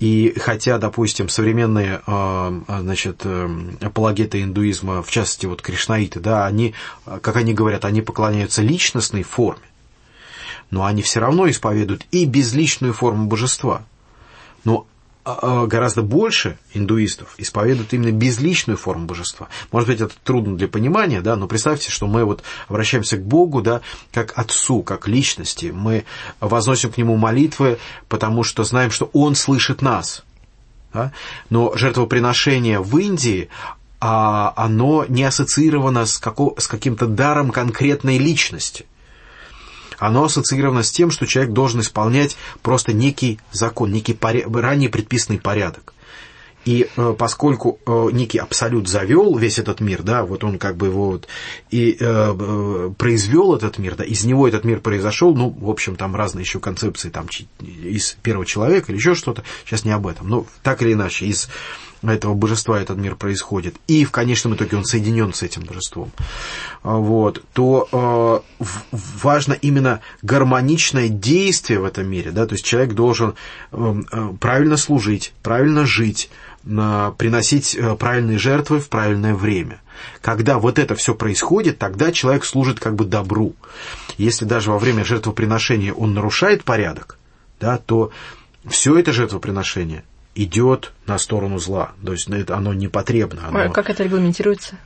И 0.00 0.34
хотя, 0.38 0.78
допустим, 0.78 1.30
современные 1.30 2.02
значит, 2.68 3.22
э, 3.24 3.48
апологеты 3.80 4.42
индуизма, 4.42 5.02
в 5.02 5.10
частности, 5.10 5.46
вот 5.46 5.62
кришнаиты, 5.62 6.20
да, 6.20 6.44
они, 6.44 6.74
как 7.06 7.36
они 7.36 7.54
говорят, 7.54 7.86
они 7.86 8.02
поклоняются 8.02 8.60
личностной 8.60 9.22
форме 9.22 9.62
но 10.72 10.86
они 10.86 11.02
все 11.02 11.20
равно 11.20 11.48
исповедуют 11.48 12.06
и 12.10 12.24
безличную 12.24 12.94
форму 12.94 13.26
божества. 13.26 13.82
Но 14.64 14.86
а, 15.22 15.38
а, 15.42 15.66
гораздо 15.66 16.00
больше 16.02 16.58
индуистов 16.72 17.34
исповедуют 17.36 17.92
именно 17.92 18.10
безличную 18.10 18.78
форму 18.78 19.04
божества. 19.04 19.48
Может 19.70 19.88
быть, 19.90 20.00
это 20.00 20.14
трудно 20.24 20.56
для 20.56 20.68
понимания, 20.68 21.20
да, 21.20 21.36
но 21.36 21.46
представьте, 21.46 21.90
что 21.90 22.06
мы 22.06 22.24
вот 22.24 22.42
обращаемся 22.68 23.18
к 23.18 23.22
Богу, 23.22 23.60
да, 23.60 23.82
как 24.12 24.36
Отцу, 24.36 24.82
как 24.82 25.06
личности. 25.06 25.66
Мы 25.66 26.06
возносим 26.40 26.90
к 26.90 26.96
Нему 26.96 27.16
молитвы, 27.16 27.78
потому 28.08 28.42
что 28.42 28.64
знаем, 28.64 28.90
что 28.90 29.10
Он 29.12 29.34
слышит 29.34 29.82
нас. 29.82 30.24
Да? 30.94 31.12
Но 31.50 31.76
жертвоприношение 31.76 32.80
в 32.80 32.96
Индии, 32.96 33.50
а, 34.00 34.54
оно 34.56 35.04
не 35.06 35.24
ассоциировано 35.24 36.06
с, 36.06 36.14
с 36.14 36.66
каким-то 36.66 37.06
даром 37.06 37.50
конкретной 37.50 38.16
личности 38.16 38.86
оно 40.02 40.24
ассоциировано 40.24 40.82
с 40.82 40.90
тем, 40.90 41.12
что 41.12 41.26
человек 41.26 41.52
должен 41.52 41.80
исполнять 41.80 42.36
просто 42.62 42.92
некий 42.92 43.38
закон, 43.52 43.92
некий 43.92 44.14
поряд, 44.14 44.46
ранее 44.52 44.88
предписанный 44.88 45.38
порядок. 45.38 45.94
И 46.64 46.88
э, 46.96 47.14
поскольку 47.16 47.78
э, 47.86 48.08
некий 48.12 48.38
абсолют 48.38 48.88
завел 48.88 49.36
весь 49.36 49.60
этот 49.60 49.80
мир, 49.80 50.02
да, 50.02 50.24
вот 50.24 50.42
он 50.42 50.58
как 50.58 50.76
бы 50.76 50.86
его 50.86 51.12
вот 51.12 51.28
и 51.70 51.92
э, 51.92 51.96
э 52.00 52.90
произвел 52.98 53.54
этот 53.54 53.78
мир, 53.78 53.94
да, 53.94 54.02
из 54.02 54.24
него 54.24 54.48
этот 54.48 54.64
мир 54.64 54.80
произошел, 54.80 55.36
ну, 55.36 55.50
в 55.50 55.70
общем, 55.70 55.94
там 55.94 56.16
разные 56.16 56.42
еще 56.42 56.58
концепции, 56.58 57.08
там 57.08 57.28
из 57.60 58.16
первого 58.22 58.44
человека 58.44 58.90
или 58.90 58.98
еще 58.98 59.14
что-то, 59.14 59.44
сейчас 59.64 59.84
не 59.84 59.92
об 59.92 60.08
этом, 60.08 60.28
но 60.28 60.46
так 60.64 60.82
или 60.82 60.94
иначе, 60.94 61.26
из 61.26 61.48
этого 62.10 62.34
божества 62.34 62.80
этот 62.80 62.98
мир 62.98 63.14
происходит, 63.14 63.76
и 63.86 64.04
в 64.04 64.10
конечном 64.10 64.54
итоге 64.54 64.76
он 64.76 64.84
соединен 64.84 65.32
с 65.32 65.42
этим 65.42 65.62
божеством, 65.62 66.10
а, 66.82 66.96
вот, 66.96 67.42
то 67.52 68.42
э, 68.60 68.66
важно 69.22 69.52
именно 69.54 70.00
гармоничное 70.22 71.08
действие 71.08 71.80
в 71.80 71.84
этом 71.84 72.08
мире, 72.08 72.32
да, 72.32 72.46
то 72.46 72.54
есть 72.54 72.64
человек 72.64 72.94
должен 72.94 73.34
э, 73.70 73.94
э 74.12 74.28
правильно 74.40 74.76
служить, 74.76 75.32
правильно 75.42 75.86
жить, 75.86 76.30
приносить 76.64 77.74
э, 77.74 77.96
правильные 77.96 78.38
жертвы 78.38 78.80
в 78.80 78.88
правильное 78.88 79.34
время. 79.34 79.80
Когда 80.20 80.58
вот 80.58 80.78
это 80.78 80.94
все 80.94 81.14
происходит, 81.14 81.78
тогда 81.78 82.12
человек 82.12 82.44
служит 82.44 82.78
как 82.78 82.94
бы 82.94 83.04
добру. 83.04 83.54
Если 84.16 84.44
даже 84.44 84.70
во 84.70 84.78
время 84.78 85.04
жертвоприношения 85.04 85.92
он 85.92 86.14
нарушает 86.14 86.64
порядок, 86.64 87.18
да, 87.60 87.78
то 87.78 88.10
все 88.68 88.96
это 88.96 89.12
жертвоприношение 89.12 90.04
идет 90.34 90.92
на 91.06 91.18
сторону 91.18 91.58
зла. 91.58 91.92
То 92.04 92.12
есть 92.12 92.28
ну, 92.28 92.42
оно 92.48 92.72
непотребно. 92.72 93.48
Оно... 93.48 93.60
А 93.60 93.68
как 93.68 93.90
это 93.90 94.04
регламентируется? 94.04 94.76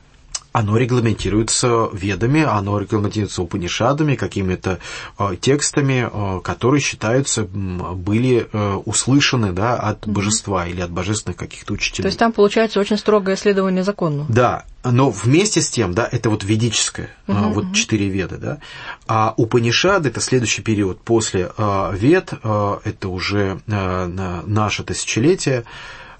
Оно 0.57 0.75
регламентируется 0.77 1.87
ведами, 1.93 2.41
оно 2.41 2.79
регламентируется 2.79 3.43
упанишадами, 3.43 4.15
какими-то 4.15 4.79
э, 5.19 5.35
текстами, 5.39 6.09
э, 6.11 6.41
которые 6.41 6.81
считаются 6.81 7.43
были 7.43 8.49
э, 8.51 8.73
услышаны 8.85 9.51
да, 9.51 9.75
от 9.75 10.07
mm-hmm. 10.07 10.11
божества 10.11 10.65
или 10.65 10.81
от 10.81 10.89
божественных 10.89 11.37
каких-то 11.37 11.73
учителей. 11.73 12.01
То 12.01 12.07
есть 12.07 12.17
там 12.17 12.31
получается 12.31 12.79
очень 12.79 12.97
строгое 12.97 13.35
следование 13.35 13.83
закону. 13.83 14.25
Да, 14.29 14.65
но 14.83 15.11
вместе 15.11 15.61
с 15.61 15.69
тем, 15.69 15.93
да, 15.93 16.09
это 16.11 16.31
вот 16.31 16.43
ведическое, 16.43 17.11
uh-huh, 17.27 17.53
вот 17.53 17.73
четыре 17.75 18.09
веды, 18.09 18.37
да. 18.37 18.57
А 19.05 19.35
Упанишады 19.37 20.09
это 20.09 20.21
следующий 20.21 20.63
период 20.63 21.01
после 21.01 21.51
вед, 21.91 22.33
это 22.33 23.09
уже 23.09 23.59
наше 23.67 24.83
тысячелетие, 24.83 25.65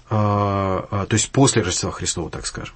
то 0.08 1.08
есть 1.10 1.30
после 1.30 1.62
Рождества 1.62 1.90
Христова, 1.90 2.30
так 2.30 2.46
скажем. 2.46 2.74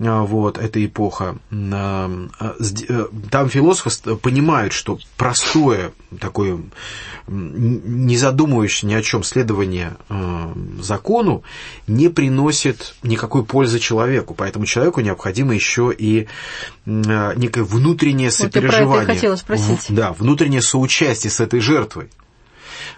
А, 0.00 0.22
вот, 0.22 0.58
эта 0.58 0.84
эпоха. 0.84 1.36
Э, 1.50 2.26
там 3.30 3.48
философы 3.48 4.16
понимают, 4.16 4.72
что 4.72 4.98
простое 5.16 5.92
такое, 6.20 6.60
не 7.26 8.16
задумывающееся 8.16 8.86
ни 8.86 8.94
о 8.94 9.02
чем 9.02 9.24
следование 9.24 9.96
закону, 10.80 11.42
не 11.86 12.08
приносит 12.08 12.94
никакой 13.02 13.44
пользы 13.44 13.80
человеку. 13.80 14.34
Поэтому 14.34 14.64
человеку 14.64 15.00
необходимо 15.00 15.54
еще 15.54 15.92
и 15.96 16.28
некое 16.86 17.64
внутреннее 17.64 18.30
сопереживание. 18.30 18.86
Вот 18.86 18.94
я 18.98 18.98
про 18.98 19.02
это 19.04 19.14
хотела 19.14 19.36
спросить. 19.36 19.86
Да, 19.88 20.12
внутреннее 20.12 20.62
соучастие 20.62 21.30
с 21.30 21.40
этой 21.40 21.58
жертвой. 21.60 22.08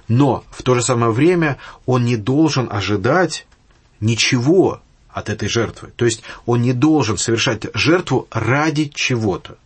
Но 0.06 0.44
в 0.50 0.62
то 0.62 0.74
же 0.74 0.82
самое 0.82 1.12
время 1.12 1.56
он 1.86 2.04
не 2.04 2.16
должен 2.16 2.68
ожидать 2.70 3.46
ничего 4.00 4.80
от 5.08 5.28
этой 5.28 5.48
жертвы. 5.48 5.90
То 5.96 6.04
есть 6.04 6.22
он 6.46 6.62
не 6.62 6.72
должен 6.72 7.18
совершать 7.18 7.66
жертву 7.74 8.28
ради 8.30 8.90
чего-то. 8.94 9.56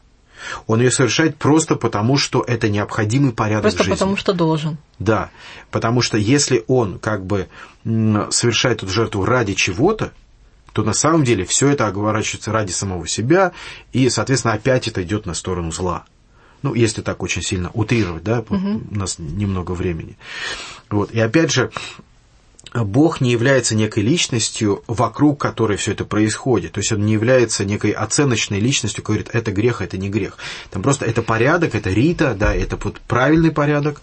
Он 0.67 0.81
ее 0.81 0.91
совершает 0.91 1.37
просто 1.37 1.75
потому, 1.75 2.19
что 2.19 2.43
это 2.47 2.69
необходимый 2.69 3.33
порядок 3.33 3.63
Просто 3.63 3.85
жизни. 3.85 3.95
потому, 3.95 4.17
что 4.17 4.33
должен. 4.35 4.77
Да, 4.99 5.31
потому 5.71 6.03
что 6.03 6.19
если 6.19 6.65
он 6.67 6.99
как 6.99 7.25
бы 7.25 7.49
совершает 7.85 8.83
эту 8.83 8.89
жертву 8.89 9.25
ради 9.25 9.55
чего-то, 9.55 10.13
то 10.73 10.83
на 10.83 10.93
самом 10.93 11.25
деле 11.25 11.45
все 11.45 11.69
это 11.69 11.87
оговорачивается 11.87 12.53
ради 12.53 12.73
самого 12.73 13.07
себя, 13.07 13.53
и, 13.93 14.11
соответственно, 14.11 14.55
опять 14.55 14.89
это 14.89 15.03
идет 15.03 15.25
на 15.25 15.33
сторону 15.33 15.71
зла. 15.71 16.05
Ну, 16.63 16.75
если 16.75 17.01
так 17.01 17.23
очень 17.23 17.43
сильно 17.43 17.71
утрировать, 17.73 18.25
да, 18.25 18.45
вот 18.49 18.61
у 18.61 18.95
нас 18.95 19.19
немного 19.19 19.73
времени. 19.73 20.17
Вот. 20.91 21.11
И 21.13 21.21
опять 21.21 21.53
же, 21.53 21.71
Бог 22.75 23.21
не 23.21 23.31
является 23.31 23.77
некой 23.77 24.03
личностью, 24.03 24.83
вокруг 24.89 25.41
которой 25.41 25.77
все 25.77 25.93
это 25.93 26.05
происходит. 26.05 26.73
То 26.73 26.81
есть 26.81 26.93
он 26.93 27.07
не 27.07 27.13
является 27.13 27.65
некой 27.65 27.93
оценочной 27.93 28.59
личностью, 28.59 29.03
которая 29.03 29.23
говорит, 29.23 29.43
это 29.43 29.53
грех, 29.53 29.81
это 29.81 29.97
не 29.97 30.09
грех. 30.09 30.39
Там 30.71 30.83
просто 30.83 31.07
это 31.07 31.23
порядок, 31.23 31.75
это 31.75 31.91
рита, 31.91 32.35
да, 32.35 32.55
это 32.55 32.77
вот 32.83 33.01
правильный 33.01 33.53
порядок, 33.53 34.03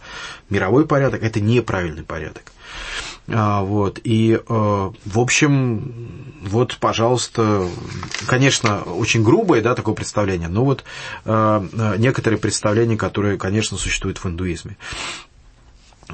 мировой 0.49 0.87
порядок, 0.87 1.21
это 1.21 1.41
неправильный 1.41 2.03
порядок. 2.03 2.51
А, 3.27 3.61
вот, 3.61 3.99
и, 4.03 4.33
э, 4.33 4.39
в 4.47 5.19
общем, 5.19 6.33
вот, 6.41 6.77
пожалуйста, 6.79 7.67
конечно, 8.25 8.81
очень 8.81 9.23
грубое, 9.23 9.61
да, 9.61 9.75
такое 9.75 9.93
представление, 9.93 10.47
но 10.47 10.65
вот 10.65 10.83
э, 11.25 11.95
некоторые 11.97 12.39
представления, 12.39 12.97
которые, 12.97 13.37
конечно, 13.37 13.77
существуют 13.77 14.17
в 14.17 14.27
индуизме. 14.27 14.75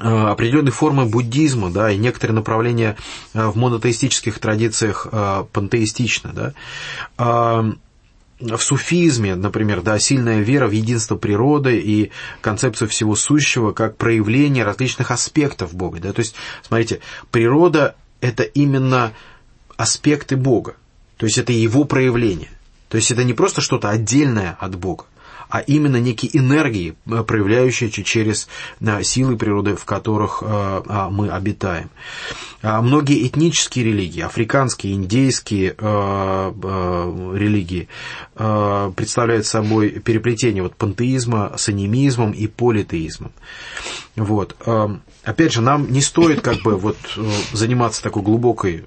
Э, 0.00 0.28
определенные 0.28 0.72
формы 0.72 1.06
буддизма, 1.06 1.70
да, 1.70 1.90
и 1.90 1.96
некоторые 1.96 2.34
направления 2.34 2.96
э, 3.34 3.46
в 3.46 3.56
монотеистических 3.56 4.38
традициях 4.38 5.08
э, 5.10 5.44
пантеистично, 5.52 6.32
да. 6.32 7.74
В 8.40 8.58
суфизме, 8.62 9.34
например, 9.34 9.82
да, 9.82 9.98
сильная 9.98 10.38
вера 10.38 10.68
в 10.68 10.70
единство 10.70 11.16
природы 11.16 11.76
и 11.76 12.12
концепцию 12.40 12.88
всего 12.88 13.16
сущего 13.16 13.72
как 13.72 13.96
проявление 13.96 14.62
различных 14.62 15.10
аспектов 15.10 15.74
Бога. 15.74 15.98
Да? 15.98 16.12
То 16.12 16.20
есть, 16.20 16.36
смотрите, 16.62 17.00
природа– 17.32 17.96
это 18.20 18.44
именно 18.44 19.12
аспекты 19.76 20.36
Бога, 20.36 20.76
то 21.16 21.26
есть 21.26 21.36
это 21.38 21.52
его 21.52 21.82
проявление. 21.82 22.50
То 22.88 22.96
есть 22.96 23.10
это 23.10 23.24
не 23.24 23.32
просто 23.32 23.60
что-то 23.60 23.90
отдельное 23.90 24.56
от 24.60 24.76
Бога, 24.76 25.06
а 25.48 25.60
именно 25.60 25.96
некие 25.96 26.36
энергии, 26.36 26.94
э, 27.06 27.22
проявляющиеся 27.22 28.02
через 28.02 28.48
э, 28.80 29.02
силы 29.02 29.36
природы, 29.36 29.76
в 29.76 29.84
которых 29.84 30.42
э, 30.42 30.46
а, 30.48 31.08
мы 31.10 31.30
обитаем. 31.30 31.90
А 32.60 32.82
многие 32.82 33.26
этнические 33.26 33.84
религии, 33.86 34.20
африканские, 34.20 34.94
индейские 34.94 35.76
религии, 37.38 37.88
представляют 38.34 39.46
собой 39.46 39.90
переплетение 39.90 40.64
вот 40.64 40.74
пантеизма 40.74 41.52
с 41.56 41.68
анимизмом 41.68 42.32
и 42.32 42.48
политеизмом. 42.48 43.30
Вот. 44.16 44.56
Опять 45.28 45.52
же, 45.52 45.60
нам 45.60 45.92
не 45.92 46.00
стоит 46.00 46.40
как 46.40 46.62
бы 46.62 46.74
вот 46.76 46.96
заниматься 47.52 48.02
такой 48.02 48.22
глубокой 48.22 48.84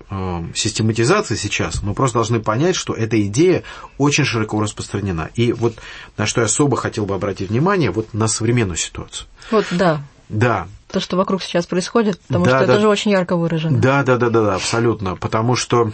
систематизацией 0.56 1.38
сейчас, 1.38 1.84
мы 1.84 1.94
просто 1.94 2.16
должны 2.16 2.40
понять, 2.40 2.76
что 2.76 2.94
эта 2.94 3.22
идея 3.28 3.62
очень 4.00 4.26
широко 4.26 4.60
распространена. 4.60 5.30
И 5.36 5.54
вот 5.54 5.76
на 6.18 6.26
что 6.26 6.42
я 6.42 6.46
особо 6.46 6.78
хотел 6.78 7.06
бы 7.06 7.14
обратить 7.14 7.52
внимание, 7.52 7.92
вот 7.92 8.16
на 8.16 8.28
современную 8.28 8.78
ситуацию. 8.78 9.28
Вот, 9.52 9.68
да. 9.70 10.02
Да. 10.30 10.68
То, 10.88 11.00
что 11.00 11.16
вокруг 11.16 11.44
сейчас 11.44 11.68
происходит, 11.68 12.20
потому 12.22 12.46
да, 12.46 12.58
что 12.58 12.66
да. 12.66 12.74
это 12.74 12.82
же 12.82 12.88
очень 12.88 13.12
ярко 13.12 13.36
выражено. 13.36 13.78
Да, 13.78 14.02
да, 14.02 14.18
да, 14.18 14.32
да, 14.32 14.42
да, 14.42 14.56
абсолютно. 14.56 15.16
Потому 15.18 15.56
что, 15.56 15.92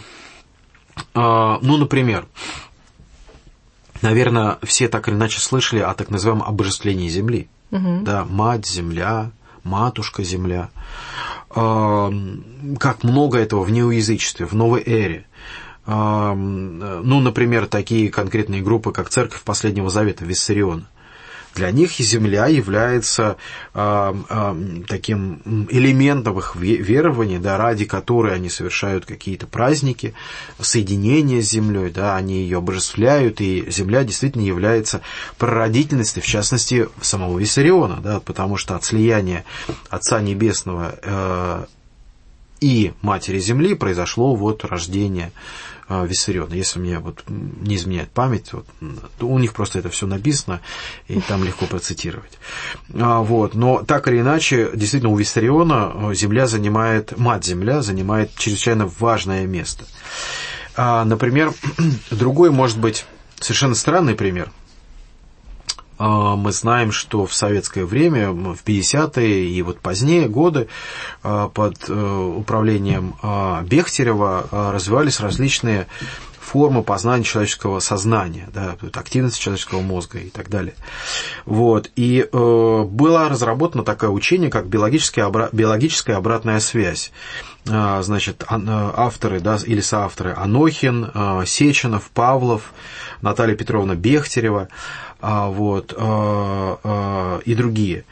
ну, 1.14 1.76
например, 1.76 2.26
наверное, 4.00 4.56
все 4.62 4.88
так 4.88 5.08
или 5.08 5.14
иначе 5.14 5.40
слышали 5.40 5.80
о 5.80 5.92
так 5.92 6.08
называемом 6.08 6.48
обожествлении 6.48 7.08
Земли. 7.08 7.50
Угу. 7.70 8.00
Да, 8.00 8.24
мать 8.24 8.66
Земля, 8.66 9.30
матушка 9.68 10.24
Земля. 10.24 10.70
Как 11.50 13.04
много 13.04 13.38
этого 13.38 13.62
в 13.62 13.70
неоязычестве, 13.70 14.46
в 14.46 14.54
новой 14.54 14.82
эре 14.84 15.24
ну, 15.88 17.20
например, 17.20 17.66
такие 17.66 18.10
конкретные 18.10 18.60
группы, 18.60 18.92
как 18.92 19.08
Церковь 19.08 19.40
Последнего 19.40 19.88
Завета, 19.88 20.22
Виссариона. 20.26 20.86
Для 21.58 21.72
них 21.72 21.90
земля 21.90 22.46
является 22.46 23.36
э, 23.74 24.14
э, 24.30 24.82
таким 24.86 25.66
элементом 25.68 26.38
их 26.38 26.54
верования, 26.54 27.40
да, 27.40 27.56
ради 27.56 27.84
которой 27.84 28.32
они 28.32 28.48
совершают 28.48 29.06
какие-то 29.06 29.48
праздники, 29.48 30.14
соединения 30.60 31.42
с 31.42 31.50
землей, 31.50 31.90
да, 31.90 32.14
они 32.14 32.42
ее 32.42 32.58
обожествляют, 32.58 33.40
и 33.40 33.68
земля 33.72 34.04
действительно 34.04 34.42
является 34.42 35.00
прародительностью, 35.36 36.22
в 36.22 36.26
частности, 36.26 36.88
самого 37.00 37.36
Виссариона, 37.36 37.98
да, 38.00 38.20
потому 38.20 38.56
что 38.56 38.76
от 38.76 38.84
слияния 38.84 39.44
Отца 39.90 40.20
Небесного 40.20 40.94
э, 41.02 41.64
и 42.60 42.92
Матери 43.02 43.40
Земли 43.40 43.74
произошло 43.74 44.36
вот 44.36 44.64
рождение 44.64 45.32
Виссариона. 45.88 46.54
Если 46.54 46.78
мне 46.78 46.98
вот 46.98 47.24
не 47.28 47.76
изменяет 47.76 48.10
память, 48.10 48.52
вот, 48.52 48.66
то 49.18 49.26
у 49.26 49.38
них 49.38 49.54
просто 49.54 49.78
это 49.78 49.88
все 49.88 50.06
написано, 50.06 50.60
и 51.06 51.20
там 51.20 51.44
легко 51.44 51.66
процитировать. 51.66 52.38
Вот. 52.88 53.54
Но 53.54 53.82
так 53.82 54.08
или 54.08 54.20
иначе, 54.20 54.70
действительно, 54.74 55.12
у 55.12 55.16
Виссариона 55.16 56.14
Земля 56.14 56.46
занимает, 56.46 57.16
Мать-Земля 57.18 57.82
занимает 57.82 58.34
чрезвычайно 58.36 58.90
важное 58.98 59.46
место. 59.46 59.84
Например, 60.76 61.52
другой, 62.10 62.50
может 62.50 62.78
быть, 62.78 63.06
совершенно 63.40 63.74
странный 63.74 64.14
пример– 64.14 64.50
а, 64.57 64.57
мы 65.98 66.52
знаем, 66.52 66.92
что 66.92 67.26
в 67.26 67.34
советское 67.34 67.84
время, 67.84 68.30
в 68.30 68.62
50-е 68.64 69.48
и 69.48 69.62
вот 69.62 69.80
позднее 69.80 70.28
годы 70.28 70.68
а, 71.22 71.48
под 71.48 71.88
э, 71.88 72.34
управлением 72.36 73.16
а, 73.22 73.62
Бехтерева 73.62 74.48
развивались 74.50 75.20
различные 75.20 75.86
формы 76.48 76.82
познания 76.82 77.24
человеческого 77.24 77.78
сознания, 77.80 78.48
да, 78.52 78.76
активность 78.94 79.38
человеческого 79.38 79.82
мозга 79.82 80.18
и 80.18 80.30
так 80.30 80.48
далее. 80.48 80.74
Вот. 81.44 81.90
И 81.94 82.20
э, 82.20 82.82
было 82.84 83.28
разработано 83.28 83.84
такое 83.84 84.08
учение, 84.08 84.50
как 84.50 84.66
биологическая, 84.66 85.26
обра... 85.26 85.50
биологическая 85.52 86.16
обратная 86.16 86.60
связь. 86.60 87.12
Э, 87.66 88.00
значит, 88.02 88.44
авторы 88.48 89.40
да, 89.40 89.58
или 89.64 89.80
соавторы 89.80 90.32
Анохин, 90.34 91.10
э, 91.12 91.42
Сеченов, 91.44 92.08
Павлов, 92.14 92.72
Наталья 93.20 93.54
Петровна 93.54 93.94
Бехтерева 93.94 94.68
а, 94.68 95.07
вот, 95.20 95.94
а, 95.96 96.78
а, 96.82 97.40
и 97.44 97.54
другие, 97.54 98.04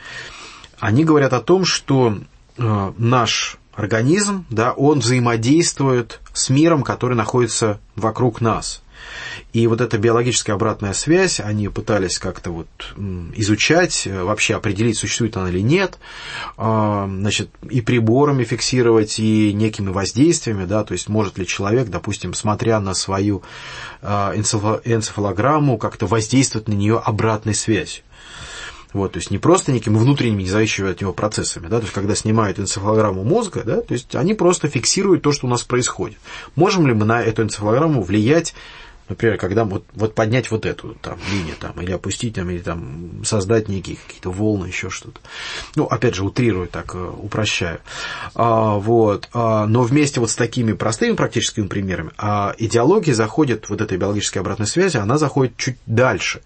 они 0.78 1.04
говорят 1.04 1.32
о 1.32 1.40
том, 1.40 1.64
что 1.64 2.18
наш 2.58 3.58
организм, 3.76 4.46
да, 4.50 4.72
он 4.72 5.00
взаимодействует 5.00 6.20
с 6.32 6.50
миром, 6.50 6.82
который 6.82 7.14
находится 7.16 7.78
вокруг 7.94 8.40
нас. 8.40 8.82
И 9.52 9.66
вот 9.66 9.80
эта 9.80 9.98
биологическая 9.98 10.56
обратная 10.56 10.92
связь, 10.92 11.40
они 11.40 11.68
пытались 11.68 12.18
как-то 12.18 12.50
вот 12.50 12.66
изучать, 13.34 14.06
э, 14.06 14.22
вообще 14.22 14.54
определить, 14.54 14.98
существует 14.98 15.36
она 15.36 15.50
или 15.50 15.60
нет, 15.60 15.98
значит, 16.56 17.50
и 17.70 17.80
приборами 17.80 18.44
фиксировать, 18.44 19.18
и 19.18 19.52
некими 19.52 19.90
воздействиями, 19.90 20.64
да, 20.64 20.82
то 20.84 20.92
есть 20.92 21.08
может 21.08 21.38
ли 21.38 21.46
человек, 21.46 21.88
допустим, 21.88 22.34
смотря 22.34 22.80
на 22.80 22.94
свою 22.94 23.42
энцефалограмму, 24.02 25.78
как-то 25.78 26.06
воздействовать 26.06 26.68
на 26.68 26.74
нее 26.74 26.98
обратной 26.98 27.54
связью. 27.54 28.02
Вот, 28.96 29.12
то 29.12 29.18
есть 29.18 29.30
не 29.30 29.36
просто 29.36 29.72
некими 29.72 29.98
внутренними, 29.98 30.42
независимыми 30.42 30.92
от 30.92 31.02
него 31.02 31.12
процессами, 31.12 31.68
да, 31.68 31.76
то 31.76 31.82
есть 31.82 31.92
когда 31.92 32.14
снимают 32.14 32.58
энцефалограмму 32.58 33.24
мозга, 33.24 33.62
да, 33.62 33.82
то 33.82 33.92
есть 33.92 34.14
они 34.14 34.32
просто 34.32 34.68
фиксируют 34.68 35.22
то, 35.22 35.32
что 35.32 35.46
у 35.46 35.50
нас 35.50 35.62
происходит. 35.64 36.16
Можем 36.54 36.86
ли 36.86 36.94
мы 36.94 37.04
на 37.04 37.22
эту 37.22 37.42
энцефалограмму 37.42 38.02
влиять 38.02 38.54
Например, 39.08 39.38
когда 39.38 39.64
вот, 39.64 39.84
вот 39.92 40.14
поднять 40.14 40.50
вот 40.50 40.66
эту 40.66 40.94
там 40.94 41.18
линию, 41.30 41.54
там, 41.60 41.80
или 41.80 41.92
опустить, 41.92 42.34
там, 42.34 42.50
или 42.50 42.58
там 42.58 43.22
создать 43.24 43.68
некие 43.68 43.96
какие-то 43.96 44.32
волны, 44.32 44.66
еще 44.66 44.90
что-то. 44.90 45.20
Ну, 45.76 45.84
опять 45.84 46.16
же, 46.16 46.24
утрирую, 46.24 46.66
так 46.66 46.94
э, 46.96 46.98
упрощаю. 46.98 47.78
А, 48.34 48.78
вот. 48.78 49.28
А, 49.32 49.66
но 49.66 49.82
вместе 49.82 50.18
вот 50.18 50.30
с 50.30 50.34
такими 50.34 50.72
простыми 50.72 51.14
практическими 51.14 51.68
примерами, 51.68 52.10
а 52.18 52.56
идеология 52.58 53.14
заходит, 53.14 53.68
вот 53.68 53.80
этой 53.80 53.96
биологической 53.96 54.38
обратной 54.38 54.66
связи, 54.66 54.96
она 54.96 55.18
заходит 55.18 55.56
чуть 55.56 55.76
дальше. 55.86 56.40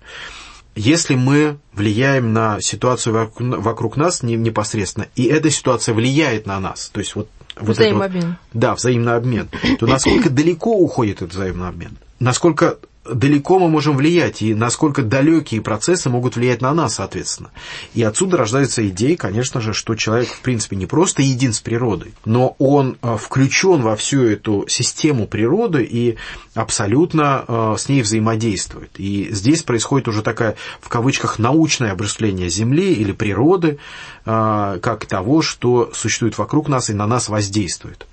Если 0.81 1.14
мы 1.14 1.59
влияем 1.74 2.33
на 2.33 2.61
ситуацию 2.61 3.31
вокруг 3.39 3.97
нас 3.97 4.22
непосредственно, 4.22 5.09
и 5.14 5.24
эта 5.24 5.51
ситуация 5.51 5.95
влияет 5.95 6.47
на 6.47 6.59
нас, 6.59 6.89
то 6.93 7.01
есть 7.01 7.14
вот 7.14 7.28
вот 7.61 7.76
взаимный 7.76 8.09
вот, 8.09 8.24
Да, 8.55 8.74
взаимный 8.74 9.16
обмен. 9.16 9.49
То 9.78 9.87
насколько 9.87 10.31
далеко 10.31 10.72
уходит 10.72 11.16
этот 11.16 11.35
взаимный 11.35 11.68
обмен? 11.68 11.99
насколько 12.20 12.78
далеко 13.05 13.59
мы 13.59 13.69
можем 13.69 13.97
влиять, 13.97 14.43
и 14.43 14.55
насколько 14.55 15.03
далекие 15.03 15.61
процессы 15.63 16.11
могут 16.11 16.37
влиять 16.37 16.61
на 16.61 16.75
нас, 16.75 16.97
соответственно. 16.97 17.51
И 17.95 18.03
отсюда 18.03 18.37
рождается 18.37 18.87
идея, 18.89 19.17
конечно 19.17 19.61
же, 19.61 19.73
что 19.73 19.95
человек, 19.95 20.29
в 20.29 20.41
принципе, 20.41 20.77
не 20.77 20.87
просто 20.87 21.23
един 21.23 21.53
с 21.53 21.61
природой, 21.61 22.15
но 22.25 22.57
он 22.59 22.99
а, 23.01 23.17
включен 23.17 23.81
во 23.83 23.97
всю 23.97 24.25
эту 24.25 24.67
систему 24.69 25.27
природы 25.27 25.83
и 25.83 26.17
абсолютно 26.55 27.45
а, 27.47 27.77
с 27.77 27.89
ней 27.89 28.03
взаимодействует. 28.03 28.91
И 28.99 29.29
здесь 29.31 29.63
происходит 29.63 30.09
уже 30.09 30.23
такая, 30.23 30.57
в 30.81 30.89
кавычках, 30.89 31.39
научное 31.39 31.93
обращение 31.93 32.49
Земли 32.49 32.93
или 32.93 33.13
природы, 33.13 33.79
а, 34.27 34.79
как 34.79 35.07
того, 35.07 35.43
что 35.43 35.91
существует 35.95 36.37
вокруг 36.39 36.69
нас 36.69 36.91
и 36.91 36.95
на 36.95 37.07
нас 37.07 37.29
воздействует. 37.29 38.07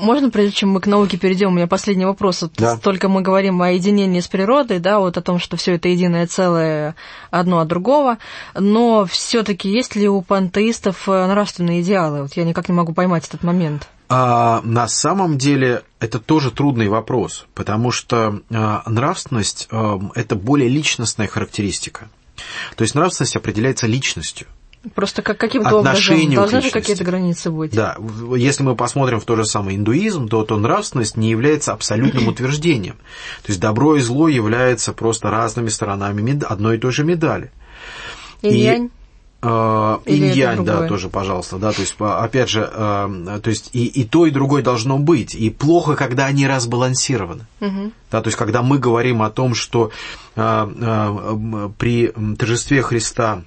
Можно, 0.00 0.30
прежде 0.30 0.52
чем 0.52 0.70
мы 0.70 0.80
к 0.80 0.86
науке 0.86 1.16
перейдем, 1.16 1.48
у 1.48 1.52
меня 1.52 1.66
последний 1.66 2.04
вопрос. 2.04 2.42
Вот 2.42 2.52
Да. 2.56 2.76
Только 2.76 3.08
мы 3.08 3.22
говорим 3.22 3.60
о 3.62 3.70
единении 3.70 4.20
с 4.20 4.28
природой, 4.28 4.78
да, 4.78 4.98
вот 4.98 5.16
о 5.16 5.22
том, 5.22 5.38
что 5.38 5.56
все 5.56 5.74
это 5.74 5.88
единое 5.88 6.26
целое 6.26 6.94
одно 7.30 7.58
от 7.60 7.68
другого, 7.68 8.18
но 8.54 9.06
все-таки 9.06 9.68
есть 9.68 9.96
ли 9.96 10.08
у 10.08 10.22
пантеистов 10.22 11.08
э, 11.08 11.26
нравственные 11.26 11.82
идеалы? 11.82 12.22
Вот 12.22 12.34
я 12.34 12.44
никак 12.44 12.68
не 12.68 12.74
могу 12.74 12.92
поймать 12.92 13.26
этот 13.26 13.42
момент. 13.42 13.88
А 14.08 14.62
на 14.64 14.88
самом 14.88 15.36
деле 15.36 15.82
это 16.00 16.18
тоже 16.18 16.50
трудный 16.50 16.88
вопрос, 16.88 17.46
потому 17.54 17.90
что 17.90 18.40
а, 18.50 18.82
нравственность 18.86 19.68
а, 19.70 20.00
это 20.14 20.34
более 20.34 20.70
личностная 20.70 21.26
характеристика. 21.26 22.08
То 22.76 22.82
есть 22.82 22.94
нравственность 22.94 23.36
определяется 23.36 23.86
личностью. 23.86 24.46
Просто 24.94 25.22
как, 25.22 25.38
каким-то 25.38 25.76
образом 25.76 26.34
должны 26.34 26.60
же 26.60 26.70
какие-то 26.70 27.04
границы 27.04 27.50
быть. 27.50 27.72
Да, 27.72 27.96
если 28.36 28.62
мы 28.62 28.76
посмотрим 28.76 29.20
в 29.20 29.24
тот 29.24 29.38
же 29.38 29.44
самый 29.44 29.76
индуизм, 29.76 30.28
то, 30.28 30.44
то 30.44 30.56
нравственность 30.56 31.16
не 31.16 31.30
является 31.30 31.72
абсолютным 31.72 32.28
утверждением. 32.28 32.96
То 33.42 33.48
есть 33.48 33.60
добро 33.60 33.96
и 33.96 34.00
зло 34.00 34.28
являются 34.28 34.92
просто 34.92 35.30
разными 35.30 35.68
сторонами 35.68 36.42
одной 36.44 36.76
и 36.76 36.78
той 36.78 36.92
же 36.92 37.04
медали. 37.04 37.50
Инь-янь. 38.42 38.90
Э, 39.40 39.98
Инь-янь, 40.04 40.64
да, 40.64 40.88
тоже, 40.88 41.08
пожалуйста, 41.08 41.58
да, 41.58 41.70
то 41.70 41.80
есть, 41.80 41.94
опять 41.98 42.48
же, 42.48 42.68
э, 42.72 43.40
то 43.40 43.50
есть 43.50 43.70
и, 43.72 43.86
и 43.86 44.04
то, 44.04 44.26
и 44.26 44.32
другое 44.32 44.62
должно 44.64 44.98
быть, 44.98 45.34
и 45.36 45.48
плохо, 45.48 45.94
когда 45.94 46.26
они 46.26 46.46
разбалансированы. 46.46 47.46
Мгм. 47.60 47.92
Да, 48.10 48.20
то 48.20 48.28
есть, 48.28 48.36
когда 48.36 48.62
мы 48.62 48.78
говорим 48.78 49.22
о 49.22 49.30
том, 49.30 49.54
что 49.54 49.92
э, 50.34 51.68
при 51.78 52.12
торжестве 52.36 52.82
Христа 52.82 53.44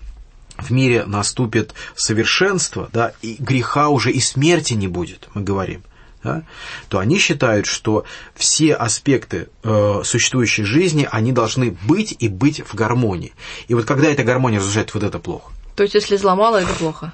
в 0.62 0.72
мире 0.72 1.06
наступит 1.06 1.74
совершенство, 1.96 2.90
да, 2.94 3.14
и 3.22 3.36
греха 3.40 3.90
уже 3.90 4.12
и 4.12 4.20
смерти 4.20 4.74
не 4.74 4.88
будет, 4.88 5.30
мы 5.34 5.42
говорим, 5.42 5.84
да, 6.24 6.44
то 6.88 7.00
они 7.00 7.18
считают, 7.18 7.66
что 7.66 8.06
все 8.36 8.74
аспекты 8.74 9.50
э, 9.64 10.02
существующей 10.04 10.64
жизни, 10.64 11.08
они 11.12 11.32
должны 11.32 11.76
быть 11.88 12.16
и 12.20 12.28
быть 12.28 12.62
в 12.66 12.76
гармонии. 12.76 13.34
И 13.68 13.74
вот 13.74 13.86
когда 13.86 14.10
эта 14.10 14.24
гармония 14.24 14.60
разрушает, 14.60 14.94
вот 14.94 15.04
это 15.04 15.20
плохо. 15.20 15.52
То 15.76 15.84
есть, 15.84 15.96
если 15.96 16.18
зла 16.18 16.36
мало, 16.36 16.62
это 16.62 16.74
плохо. 16.74 17.14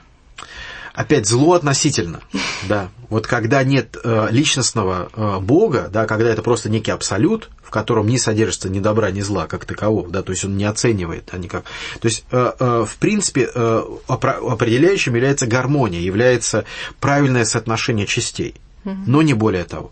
Опять 0.93 1.27
зло 1.27 1.53
относительно, 1.53 2.21
да. 2.67 2.89
Вот 3.09 3.27
когда 3.27 3.63
нет 3.63 3.95
э, 4.03 4.27
личностного 4.31 5.09
э, 5.13 5.39
Бога, 5.39 5.89
да, 5.93 6.07
когда 6.07 6.29
это 6.29 6.41
просто 6.41 6.69
некий 6.69 6.89
абсолют, 6.89 7.49
в 7.67 7.69
котором 7.69 8.07
не 8.07 8.17
содержится 8.17 8.69
ни 8.69 8.79
добра, 8.79 9.11
ни 9.11 9.19
зла 9.19 9.45
как 9.45 9.65
такового, 9.65 10.07
да, 10.07 10.23
то 10.23 10.31
есть 10.31 10.45
он 10.45 10.55
не 10.55 10.63
оценивает, 10.63 11.29
а 11.33 11.37
никак. 11.37 11.65
То 11.99 12.07
есть, 12.07 12.23
э, 12.31 12.53
э, 12.57 12.85
в 12.87 12.95
принципе, 12.95 13.49
э, 13.53 13.83
определяющим 14.07 15.15
является 15.15 15.47
гармония, 15.47 15.99
является 15.99 16.63
правильное 17.01 17.43
соотношение 17.43 18.07
частей, 18.07 18.55
но 18.85 19.21
не 19.21 19.33
более 19.33 19.65
того. 19.65 19.91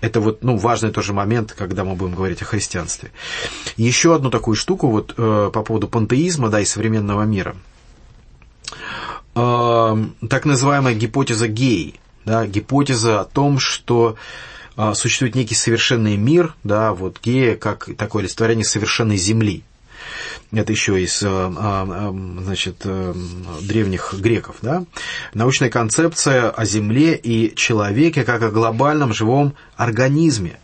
Это 0.00 0.20
вот, 0.20 0.42
ну, 0.42 0.56
важный 0.56 0.90
тоже 0.92 1.12
момент, 1.12 1.52
когда 1.52 1.84
мы 1.84 1.94
будем 1.94 2.14
говорить 2.14 2.40
о 2.40 2.46
христианстве. 2.46 3.10
Еще 3.76 4.14
одну 4.14 4.30
такую 4.30 4.56
штуку 4.56 4.88
вот 4.88 5.14
э, 5.18 5.50
по 5.52 5.62
поводу 5.62 5.88
пантеизма, 5.88 6.48
да, 6.48 6.60
и 6.60 6.64
современного 6.64 7.24
мира. 7.24 7.54
Э, 9.34 9.96
так 10.30 10.46
называемая 10.46 10.94
гипотеза 10.94 11.48
гей, 11.48 12.00
да, 12.24 12.46
гипотеза 12.46 13.20
о 13.20 13.24
том, 13.26 13.58
что 13.58 14.16
э, 14.16 14.16
существует 14.94 15.34
некий 15.34 15.54
совершенный 15.54 16.16
мир, 16.16 16.54
да, 16.64 16.92
вот 16.92 17.18
гея 17.22 17.56
как 17.56 17.88
такое 17.96 18.22
олицетворение 18.22 18.64
совершенной 18.64 19.16
земли. 19.16 19.64
Это 20.52 20.70
еще 20.72 21.02
из 21.02 21.22
э, 21.22 21.26
э, 21.26 22.12
значит, 22.42 22.82
э, 22.84 23.14
древних 23.62 24.12
греков. 24.18 24.56
Да? 24.60 24.84
Научная 25.32 25.70
концепция 25.70 26.50
о 26.50 26.64
Земле 26.66 27.16
и 27.16 27.54
человеке 27.54 28.22
как 28.24 28.42
о 28.42 28.50
глобальном 28.50 29.14
живом 29.14 29.54
организме. 29.76 30.58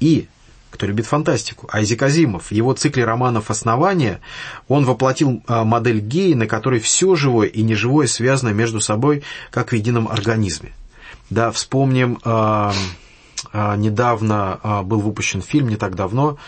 И, 0.00 0.26
кто 0.70 0.86
любит 0.86 1.06
фантастику, 1.06 1.68
Айзек 1.72 2.02
Азимов 2.02 2.46
в 2.46 2.52
его 2.52 2.72
цикле 2.72 3.04
романов 3.04 3.50
«Основание» 3.50 4.20
он 4.66 4.84
воплотил 4.84 5.42
модель 5.46 6.00
геи, 6.00 6.34
на 6.34 6.46
которой 6.46 6.80
все 6.80 7.14
живое 7.14 7.46
и 7.46 7.62
неживое 7.62 8.06
связано 8.08 8.50
между 8.50 8.80
собой 8.80 9.22
как 9.50 9.70
в 9.70 9.74
едином 9.74 10.08
организме. 10.08 10.72
Да, 11.30 11.50
вспомним, 11.52 12.18
недавно 13.76 14.60
э, 14.62 14.82
был 14.82 15.00
выпущен 15.00 15.42
фильм, 15.42 15.68
не 15.68 15.76
так 15.76 15.94
давно, 15.94 16.38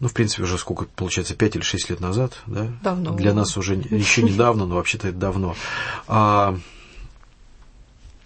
ну, 0.00 0.08
в 0.08 0.14
принципе, 0.14 0.44
уже 0.44 0.56
сколько, 0.56 0.86
получается, 0.96 1.34
5 1.34 1.56
или 1.56 1.62
6 1.62 1.90
лет 1.90 2.00
назад, 2.00 2.32
да? 2.46 2.68
Давно. 2.82 3.12
Для 3.12 3.34
нас 3.34 3.56
уже 3.58 3.74
еще 3.74 4.22
недавно, 4.22 4.64
но 4.64 4.76
вообще-то 4.76 5.08
это 5.08 5.16
давно. 5.18 5.54
А, 6.08 6.56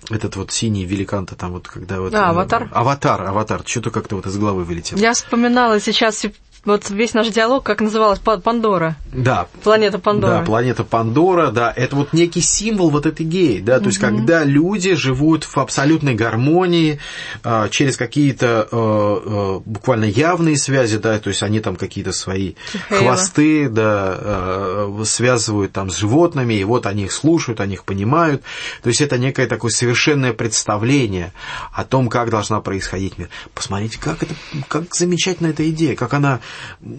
этот 0.08 0.36
вот 0.36 0.52
синий 0.52 0.84
великан-то 0.84 1.34
там 1.34 1.52
вот, 1.52 1.66
когда 1.66 2.00
вот... 2.00 2.14
А, 2.14 2.18
э, 2.18 2.20
«Аватар»? 2.26 2.68
Аватар, 2.72 3.22
аватар, 3.22 3.62
что-то 3.66 3.90
как-то 3.90 4.16
вот 4.16 4.26
из 4.26 4.36
головы 4.36 4.64
вылетело. 4.64 4.98
Я 4.98 5.14
вспоминала 5.14 5.80
сейчас 5.80 6.24
вот 6.64 6.90
весь 6.90 7.14
наш 7.14 7.28
диалог, 7.28 7.62
как 7.64 7.80
называлась 7.80 8.18
Па- 8.18 8.38
Пандора. 8.38 8.96
Да, 9.12 9.48
Планета 9.62 9.98
Пандора. 9.98 10.38
Да, 10.38 10.42
планета 10.42 10.84
Пандора, 10.84 11.50
да, 11.50 11.72
это 11.74 11.96
вот 11.96 12.12
некий 12.12 12.40
символ 12.40 12.90
вот 12.90 13.06
этой 13.06 13.24
геи, 13.24 13.60
да, 13.60 13.78
то 13.78 13.86
есть 13.86 13.98
когда 13.98 14.44
люди 14.44 14.94
живут 14.94 15.44
в 15.44 15.56
абсолютной 15.58 16.14
гармонии, 16.14 16.98
а, 17.42 17.68
через 17.68 17.96
какие-то 17.96 18.68
э, 18.70 18.76
э, 18.76 19.60
буквально 19.64 20.04
явные 20.06 20.56
связи, 20.56 20.98
да, 20.98 21.18
то 21.18 21.28
есть 21.28 21.42
они 21.42 21.60
там 21.60 21.76
какие-то 21.76 22.12
свои 22.12 22.54
Хейла. 22.88 23.02
хвосты, 23.02 23.68
да, 23.68 24.16
э, 24.18 25.02
связывают 25.04 25.72
там 25.72 25.90
с 25.90 25.96
животными, 25.96 26.54
и 26.54 26.64
вот 26.64 26.86
они 26.86 27.04
их 27.04 27.12
слушают, 27.12 27.60
они 27.60 27.74
их 27.74 27.84
понимают, 27.84 28.42
то 28.82 28.88
есть 28.88 29.00
это 29.00 29.18
некое 29.18 29.46
такое 29.46 29.70
совершенное 29.70 30.32
представление 30.32 31.32
о 31.72 31.84
том, 31.84 32.08
как 32.08 32.30
должна 32.30 32.60
происходить 32.60 33.18
мир. 33.18 33.28
Посмотрите, 33.54 33.98
как 34.00 34.22
это, 34.22 34.34
как 34.68 34.94
замечательна 34.94 35.48
эта 35.48 35.68
идея, 35.70 35.94
как 35.94 36.14
она 36.14 36.40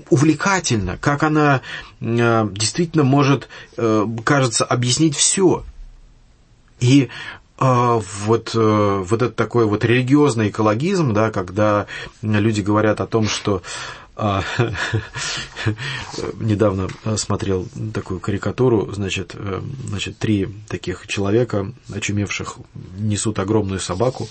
увлекательна, 0.10 0.98
как 0.98 1.24
она 1.24 1.62
э, 2.02 2.48
действительно 2.52 3.04
может, 3.04 3.50
э, 3.78 4.06
кажется, 4.24 4.66
объяснить 4.66 5.16
все. 5.16 5.64
И 6.80 7.10
э, 7.60 8.00
вот, 8.26 8.54
вот 8.54 9.22
этот 9.22 9.36
такой 9.36 9.66
вот 9.66 9.86
религиозный 9.86 10.50
экологизм, 10.50 11.14
да, 11.14 11.32
когда 11.32 11.86
люди 12.22 12.62
говорят 12.62 13.02
о 13.02 13.08
том, 13.08 13.28
что 13.28 13.62
а, 14.16 14.44
недавно 16.40 16.88
смотрел 17.18 17.68
такую 17.94 18.20
карикатуру, 18.20 18.92
значит, 18.94 19.32
э, 19.34 19.62
значит, 19.88 20.18
три 20.18 20.48
таких 20.70 21.08
человека, 21.08 21.74
очумевших, 21.94 22.58
несут 22.98 23.40
огромную 23.40 23.80
собаку, 23.80 24.28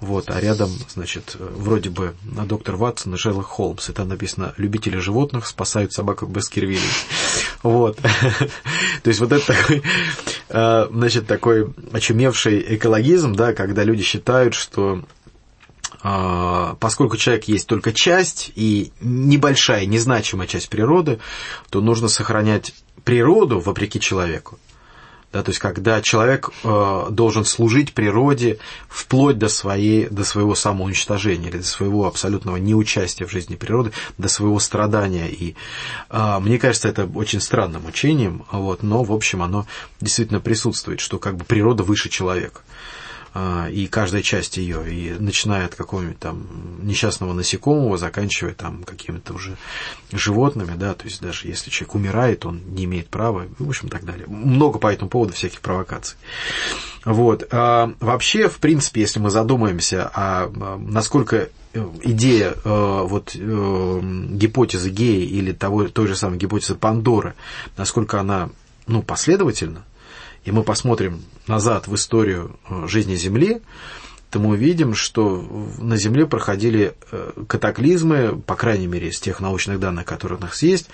вот, 0.00 0.28
а 0.28 0.40
рядом, 0.40 0.70
значит, 0.88 1.36
вроде 1.38 1.88
бы 1.90 2.14
доктор 2.22 2.76
Ватсон 2.76 3.14
и 3.14 3.16
Шерлок 3.16 3.46
Холмс. 3.46 3.88
И 3.88 3.92
там 3.92 4.08
написано 4.08 4.54
«Любители 4.58 4.98
животных 4.98 5.46
спасают 5.46 5.92
собаку 5.92 6.26
Баскервилей». 6.26 6.80
Вот. 7.62 7.96
То 9.02 9.08
есть 9.08 9.20
вот 9.20 9.30
это 9.30 9.46
такой, 9.46 9.82
э, 10.48 10.88
значит, 10.90 11.28
такой 11.28 11.72
очумевший 11.92 12.74
экологизм, 12.76 13.34
да, 13.34 13.52
когда 13.52 13.84
люди 13.84 14.02
считают, 14.02 14.54
что 14.54 15.04
а, 15.21 15.21
поскольку 16.02 17.16
человек 17.16 17.44
есть 17.44 17.68
только 17.68 17.92
часть 17.92 18.50
и 18.56 18.92
небольшая, 19.00 19.86
незначимая 19.86 20.48
часть 20.48 20.68
природы, 20.68 21.20
то 21.70 21.80
нужно 21.80 22.08
сохранять 22.08 22.74
природу 23.04 23.60
вопреки 23.60 24.00
человеку. 24.00 24.58
Да, 25.32 25.42
то 25.42 25.48
есть, 25.48 25.60
когда 25.60 26.02
человек 26.02 26.50
э, 26.62 27.06
должен 27.10 27.46
служить 27.46 27.94
природе 27.94 28.58
вплоть 28.86 29.38
до, 29.38 29.48
своей, 29.48 30.06
до 30.08 30.24
своего 30.24 30.54
самоуничтожения 30.54 31.48
или 31.48 31.56
до 31.56 31.64
своего 31.64 32.06
абсолютного 32.06 32.58
неучастия 32.58 33.26
в 33.26 33.30
жизни 33.30 33.56
природы, 33.56 33.92
до 34.18 34.28
своего 34.28 34.58
страдания. 34.58 35.30
И 35.30 35.56
э, 36.10 36.38
мне 36.40 36.58
кажется, 36.58 36.88
это 36.88 37.06
очень 37.06 37.40
странным 37.40 37.86
учением, 37.86 38.44
вот, 38.52 38.82
но, 38.82 39.04
в 39.04 39.12
общем, 39.12 39.42
оно 39.42 39.66
действительно 40.02 40.40
присутствует, 40.40 41.00
что 41.00 41.18
как 41.18 41.36
бы 41.36 41.44
природа 41.46 41.82
выше 41.82 42.10
человека. 42.10 42.60
А, 43.34 43.68
и 43.68 43.86
каждая 43.86 44.22
часть 44.22 44.58
ее, 44.58 44.92
и 44.92 45.16
начиная 45.18 45.66
от 45.66 45.74
какого-нибудь 45.74 46.18
там 46.18 46.46
несчастного 46.82 47.32
насекомого, 47.32 47.96
заканчивая 47.96 48.54
там 48.54 48.84
какими-то 48.84 49.32
уже 49.32 49.56
животными, 50.12 50.74
да, 50.76 50.94
то 50.94 51.04
есть 51.04 51.22
даже 51.22 51.48
если 51.48 51.70
человек 51.70 51.94
умирает, 51.94 52.44
он 52.44 52.60
не 52.66 52.84
имеет 52.84 53.08
права, 53.08 53.46
в 53.58 53.68
общем, 53.68 53.88
так 53.88 54.04
далее. 54.04 54.26
Много 54.26 54.78
по 54.78 54.92
этому 54.92 55.08
поводу 55.08 55.32
всяких 55.32 55.60
провокаций. 55.60 56.16
Вот. 57.04 57.48
А, 57.50 57.92
вообще, 58.00 58.48
в 58.48 58.58
принципе, 58.58 59.00
если 59.00 59.18
мы 59.18 59.30
задумаемся, 59.30 60.10
а, 60.12 60.50
а 60.54 60.78
насколько 60.78 61.48
идея 62.02 62.54
вот 62.64 63.34
гипотезы 63.34 64.90
геи 64.90 65.24
или 65.24 65.52
того, 65.52 65.88
той 65.88 66.06
же 66.06 66.16
самой 66.16 66.36
гипотезы 66.36 66.74
Пандоры, 66.74 67.34
насколько 67.78 68.20
она 68.20 68.50
ну, 68.86 69.02
последовательна, 69.02 69.84
и 70.44 70.50
мы 70.50 70.62
посмотрим 70.62 71.22
назад 71.46 71.88
в 71.88 71.94
историю 71.94 72.56
э, 72.68 72.86
жизни 72.86 73.14
Земли, 73.14 73.60
то 74.30 74.38
мы 74.38 74.50
увидим, 74.50 74.94
что 74.94 75.44
на 75.78 75.98
Земле 75.98 76.26
проходили 76.26 76.94
э, 77.10 77.32
катаклизмы, 77.46 78.40
по 78.46 78.56
крайней 78.56 78.86
мере, 78.86 79.08
из 79.08 79.20
тех 79.20 79.40
научных 79.40 79.78
данных, 79.78 80.06
которые 80.06 80.38
у 80.38 80.40
нас 80.40 80.62
есть, 80.62 80.88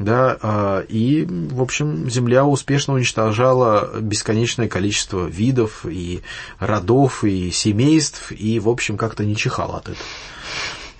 да, 0.00 0.36
э, 0.42 0.86
и, 0.88 1.24
в 1.24 1.62
общем, 1.62 2.10
Земля 2.10 2.44
успешно 2.44 2.94
уничтожала 2.94 4.00
бесконечное 4.00 4.68
количество 4.68 5.26
видов 5.26 5.86
и 5.88 6.22
родов, 6.58 7.22
и 7.22 7.52
семейств, 7.52 8.32
и, 8.32 8.58
в 8.58 8.68
общем, 8.68 8.96
как-то 8.96 9.24
не 9.24 9.36
чихала 9.36 9.76
от 9.76 9.84
этого. 9.90 10.08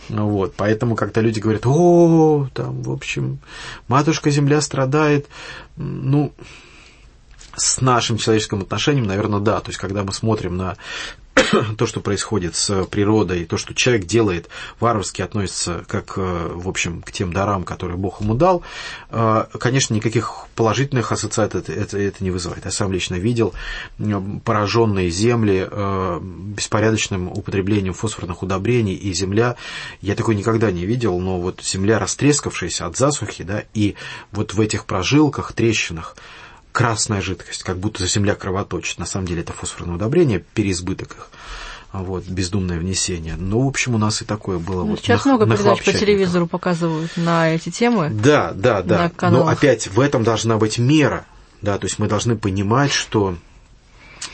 Вот, 0.08 0.54
поэтому, 0.56 0.94
когда 0.94 1.20
люди 1.20 1.40
говорят, 1.40 1.66
о, 1.66 2.48
там, 2.54 2.82
в 2.82 2.90
общем, 2.90 3.38
матушка 3.88 4.30
Земля 4.30 4.60
страдает, 4.60 5.26
ну, 5.76 6.32
с 7.56 7.80
нашим 7.80 8.18
человеческим 8.18 8.60
отношением, 8.62 9.06
наверное, 9.06 9.40
да. 9.40 9.60
То 9.60 9.70
есть, 9.70 9.78
когда 9.78 10.04
мы 10.04 10.12
смотрим 10.12 10.56
на 10.56 10.76
то, 11.76 11.86
что 11.86 12.00
происходит 12.00 12.54
с 12.54 12.84
природой, 12.84 13.44
то, 13.44 13.56
что 13.56 13.74
человек 13.74 14.06
делает, 14.06 14.48
варварски 14.80 15.22
относится 15.22 15.84
как, 15.88 16.14
э, 16.16 16.50
в 16.54 16.68
общем, 16.68 17.02
к 17.02 17.10
тем 17.12 17.32
дарам, 17.32 17.64
которые 17.64 17.96
Бог 17.96 18.20
ему 18.20 18.34
дал, 18.34 18.62
э, 19.10 19.44
конечно, 19.58 19.94
никаких 19.94 20.46
положительных 20.54 21.12
ассоциаций 21.12 21.60
это, 21.60 21.72
это, 21.72 21.98
это 21.98 22.22
не 22.22 22.30
вызывает. 22.30 22.64
Я 22.64 22.70
сам 22.70 22.92
лично 22.92 23.14
видел 23.14 23.54
пораженные 24.44 25.10
земли 25.10 25.66
э, 25.70 26.20
беспорядочным 26.22 27.28
употреблением 27.28 27.94
фосфорных 27.94 28.42
удобрений, 28.42 28.94
и 28.94 29.12
земля, 29.12 29.56
я 30.00 30.14
такой 30.14 30.34
никогда 30.34 30.70
не 30.70 30.84
видел, 30.84 31.18
но 31.18 31.40
вот 31.40 31.62
земля 31.62 31.98
растрескавшаяся 31.98 32.86
от 32.86 32.96
засухи, 32.96 33.44
да, 33.44 33.64
и 33.74 33.94
вот 34.32 34.54
в 34.54 34.60
этих 34.60 34.84
прожилках, 34.84 35.52
трещинах, 35.52 36.16
красная 36.72 37.20
жидкость, 37.20 37.62
как 37.62 37.78
будто 37.78 38.06
земля 38.06 38.34
кровоточит. 38.34 38.98
На 38.98 39.06
самом 39.06 39.26
деле 39.26 39.42
это 39.42 39.52
фосфорное 39.52 39.96
удобрение, 39.96 40.40
переизбыток 40.40 41.12
их. 41.12 41.28
Вот, 41.92 42.24
бездумное 42.24 42.78
внесение. 42.78 43.36
Ну, 43.36 43.64
в 43.64 43.68
общем, 43.68 43.94
у 43.94 43.98
нас 43.98 44.22
и 44.22 44.24
такое 44.24 44.58
было. 44.58 44.82
Ну, 44.82 44.92
вот 44.92 45.00
сейчас 45.00 45.26
на, 45.26 45.32
много 45.32 45.44
на 45.44 45.56
передач 45.56 45.84
по 45.84 45.92
телевизору 45.92 46.46
показывают 46.46 47.14
на 47.16 47.54
эти 47.54 47.68
темы. 47.68 48.08
Да, 48.08 48.52
да, 48.54 48.82
да. 48.82 49.12
Но 49.20 49.46
опять 49.46 49.88
в 49.88 50.00
этом 50.00 50.24
должна 50.24 50.56
быть 50.56 50.78
мера. 50.78 51.26
Да, 51.60 51.78
то 51.78 51.84
есть 51.86 51.98
мы 51.98 52.08
должны 52.08 52.36
понимать, 52.36 52.92
что 52.92 53.36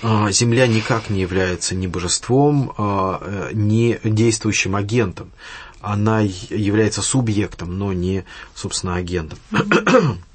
а, 0.02 0.30
Земля 0.30 0.66
никак 0.68 1.10
не 1.10 1.20
является 1.20 1.74
ни 1.74 1.88
божеством, 1.88 2.72
а, 2.78 3.50
ни 3.52 3.98
действующим 4.04 4.76
агентом. 4.76 5.32
Она 5.80 6.20
является 6.20 7.02
субъектом, 7.02 7.76
но 7.76 7.92
не, 7.92 8.24
собственно, 8.54 8.96
агентом. 8.96 9.38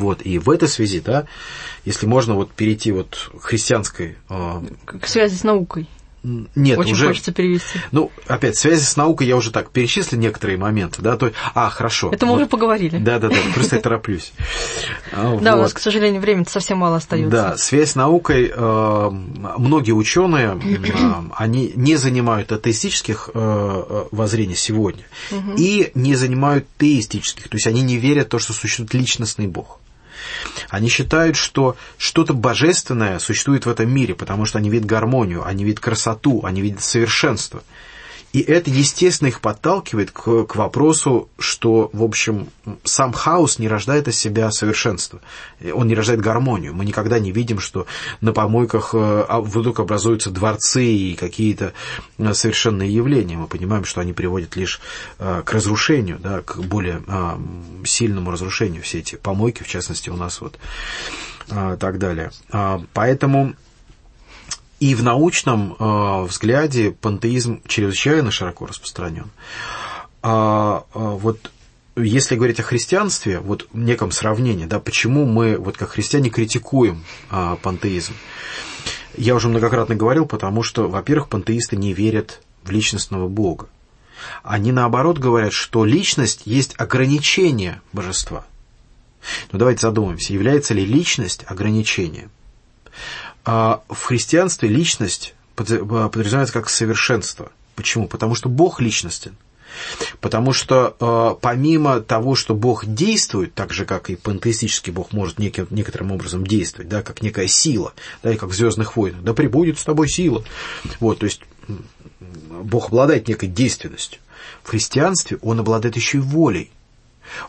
Вот, 0.00 0.22
и 0.24 0.38
в 0.38 0.48
этой 0.48 0.66
связи, 0.66 1.00
да, 1.00 1.26
если 1.84 2.06
можно 2.06 2.34
вот 2.34 2.50
перейти 2.52 2.90
вот 2.90 3.30
к 3.38 3.42
христианской... 3.42 4.16
Э, 4.30 4.62
к 4.86 5.06
связи 5.06 5.36
с 5.36 5.44
наукой. 5.44 5.86
Нет, 6.22 6.78
Очень 6.78 6.92
уже... 6.92 7.08
хочется 7.08 7.32
перевести. 7.32 7.78
Ну, 7.92 8.10
опять, 8.26 8.56
связи 8.56 8.82
с 8.82 8.96
наукой 8.96 9.26
я 9.26 9.36
уже 9.36 9.50
так 9.50 9.70
перечислил 9.70 10.18
некоторые 10.18 10.58
моменты, 10.58 11.00
да, 11.00 11.16
то 11.16 11.32
А, 11.54 11.70
хорошо. 11.70 12.10
Это 12.12 12.26
мы 12.26 12.32
вот. 12.32 12.38
уже 12.38 12.46
поговорили. 12.46 12.98
Да, 12.98 13.18
да, 13.18 13.28
да, 13.28 13.36
просто 13.54 13.76
я 13.76 13.82
тороплюсь. 13.82 14.32
Да, 15.12 15.56
у 15.56 15.60
нас, 15.60 15.72
к 15.72 15.78
сожалению, 15.78 16.20
времени 16.20 16.44
совсем 16.48 16.78
мало 16.78 16.96
остается. 16.96 17.30
Да, 17.30 17.56
связь 17.56 17.92
с 17.92 17.94
наукой, 17.94 18.52
э, 18.54 19.10
многие 19.10 19.92
ученые, 19.92 20.60
они 21.36 21.72
не 21.74 21.96
занимают 21.96 22.52
атеистических 22.52 23.30
воззрений 23.34 24.56
сегодня 24.56 25.04
и 25.56 25.90
не 25.94 26.14
занимают 26.14 26.66
теистических, 26.78 27.48
то 27.48 27.56
есть 27.56 27.66
они 27.66 27.82
не 27.82 27.96
верят 27.96 28.26
в 28.26 28.30
то, 28.30 28.38
что 28.38 28.52
существует 28.52 28.94
личностный 28.94 29.46
Бог. 29.46 29.80
Они 30.68 30.88
считают, 30.88 31.36
что 31.36 31.76
что-то 31.98 32.34
божественное 32.34 33.18
существует 33.18 33.66
в 33.66 33.70
этом 33.70 33.90
мире, 33.90 34.14
потому 34.14 34.44
что 34.44 34.58
они 34.58 34.70
видят 34.70 34.86
гармонию, 34.86 35.46
они 35.46 35.64
видят 35.64 35.80
красоту, 35.80 36.44
они 36.44 36.60
видят 36.60 36.82
совершенство. 36.82 37.62
И 38.32 38.40
это, 38.40 38.70
естественно, 38.70 39.28
их 39.28 39.40
подталкивает 39.40 40.12
к, 40.12 40.44
к 40.44 40.56
вопросу, 40.56 41.28
что, 41.38 41.90
в 41.92 42.02
общем, 42.02 42.48
сам 42.84 43.12
хаос 43.12 43.58
не 43.58 43.66
рождает 43.66 44.06
из 44.06 44.18
себя 44.18 44.50
совершенство. 44.52 45.20
Он 45.74 45.88
не 45.88 45.96
рождает 45.96 46.20
гармонию. 46.20 46.72
Мы 46.72 46.84
никогда 46.84 47.18
не 47.18 47.32
видим, 47.32 47.58
что 47.58 47.86
на 48.20 48.32
помойках 48.32 48.94
э, 48.94 49.24
а, 49.28 49.40
вдруг 49.40 49.80
образуются 49.80 50.30
дворцы 50.30 50.84
и 50.84 51.14
какие-то 51.16 51.72
э, 52.18 52.32
совершенные 52.32 52.94
явления. 52.94 53.36
Мы 53.36 53.48
понимаем, 53.48 53.84
что 53.84 54.00
они 54.00 54.12
приводят 54.12 54.54
лишь 54.54 54.80
э, 55.18 55.42
к 55.44 55.52
разрушению, 55.52 56.18
да, 56.20 56.42
к 56.42 56.58
более 56.58 57.02
сильному 57.84 58.30
разрушению 58.30 58.82
все 58.82 59.00
эти 59.00 59.16
помойки, 59.16 59.62
в 59.62 59.68
частности, 59.68 60.10
у 60.10 60.16
нас 60.16 60.40
вот 60.40 60.58
так 61.48 61.98
далее. 61.98 62.30
Поэтому 62.92 63.54
и 64.80 64.94
в 64.94 65.02
научном 65.02 65.76
э, 65.78 66.22
взгляде 66.24 66.90
пантеизм 66.90 67.60
чрезвычайно 67.66 68.30
широко 68.30 68.66
распространен. 68.66 69.30
А, 70.22 70.84
а 70.94 70.98
вот 70.98 71.50
если 71.96 72.34
говорить 72.34 72.60
о 72.60 72.64
христианстве, 72.64 73.40
вот 73.40 73.68
в 73.72 73.78
неком 73.78 74.10
сравнении, 74.10 74.64
да, 74.64 74.80
почему 74.80 75.26
мы, 75.26 75.58
вот 75.58 75.76
как 75.76 75.90
христиане, 75.90 76.30
критикуем 76.30 77.04
а, 77.30 77.56
пантеизм? 77.56 78.14
Я 79.16 79.34
уже 79.34 79.48
многократно 79.48 79.94
говорил, 79.94 80.24
потому 80.24 80.62
что, 80.62 80.88
во-первых, 80.88 81.28
пантеисты 81.28 81.76
не 81.76 81.92
верят 81.92 82.40
в 82.62 82.70
личностного 82.70 83.28
Бога. 83.28 83.68
Они, 84.42 84.72
наоборот, 84.72 85.18
говорят, 85.18 85.52
что 85.52 85.84
личность 85.84 86.42
есть 86.44 86.74
ограничение 86.78 87.82
божества. 87.92 88.46
Но 89.52 89.58
давайте 89.58 89.82
задумаемся, 89.82 90.32
является 90.32 90.72
ли 90.72 90.86
личность 90.86 91.44
ограничением? 91.46 92.30
А 93.44 93.82
в 93.88 94.02
христианстве 94.02 94.68
личность 94.68 95.34
подразумевается 95.54 96.52
как 96.52 96.68
совершенство. 96.68 97.52
Почему? 97.74 98.06
Потому 98.06 98.34
что 98.34 98.48
Бог 98.48 98.80
личностен. 98.80 99.36
Потому 100.20 100.52
что 100.52 100.96
э, 100.98 101.40
помимо 101.40 102.00
того, 102.00 102.34
что 102.34 102.54
Бог 102.54 102.86
действует, 102.86 103.54
так 103.54 103.72
же, 103.72 103.84
как 103.84 104.10
и 104.10 104.16
пантеистический 104.16 104.92
Бог 104.92 105.12
может 105.12 105.38
неким, 105.38 105.66
некоторым 105.70 106.12
образом 106.12 106.46
действовать, 106.46 106.88
да, 106.88 107.02
как 107.02 107.22
некая 107.22 107.46
сила, 107.46 107.92
да, 108.22 108.32
и 108.32 108.36
как 108.36 108.50
в 108.50 108.54
Звездных 108.54 108.96
войнах, 108.96 109.22
да 109.22 109.32
прибудет 109.32 109.78
с 109.78 109.84
тобой 109.84 110.08
сила. 110.08 110.44
Вот, 110.98 111.20
то 111.20 111.26
есть 111.26 111.42
Бог 112.50 112.88
обладает 112.88 113.28
некой 113.28 113.48
действенностью. 113.48 114.20
В 114.62 114.68
христианстве 114.68 115.38
он 115.42 115.60
обладает 115.60 115.96
еще 115.96 116.18
и 116.18 116.22
волей. 116.22 116.70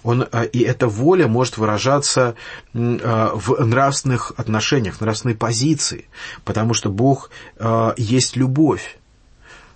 Он, 0.03 0.27
а, 0.31 0.43
и 0.43 0.59
эта 0.59 0.87
воля 0.87 1.27
может 1.27 1.57
выражаться 1.57 2.35
а, 2.73 3.31
в 3.35 3.65
нравственных 3.65 4.33
отношениях, 4.37 4.95
в 4.95 5.01
нравственной 5.01 5.35
позиции, 5.35 6.05
потому 6.43 6.73
что 6.73 6.89
Бог 6.89 7.29
а, 7.57 7.93
есть 7.97 8.35
любовь. 8.35 8.97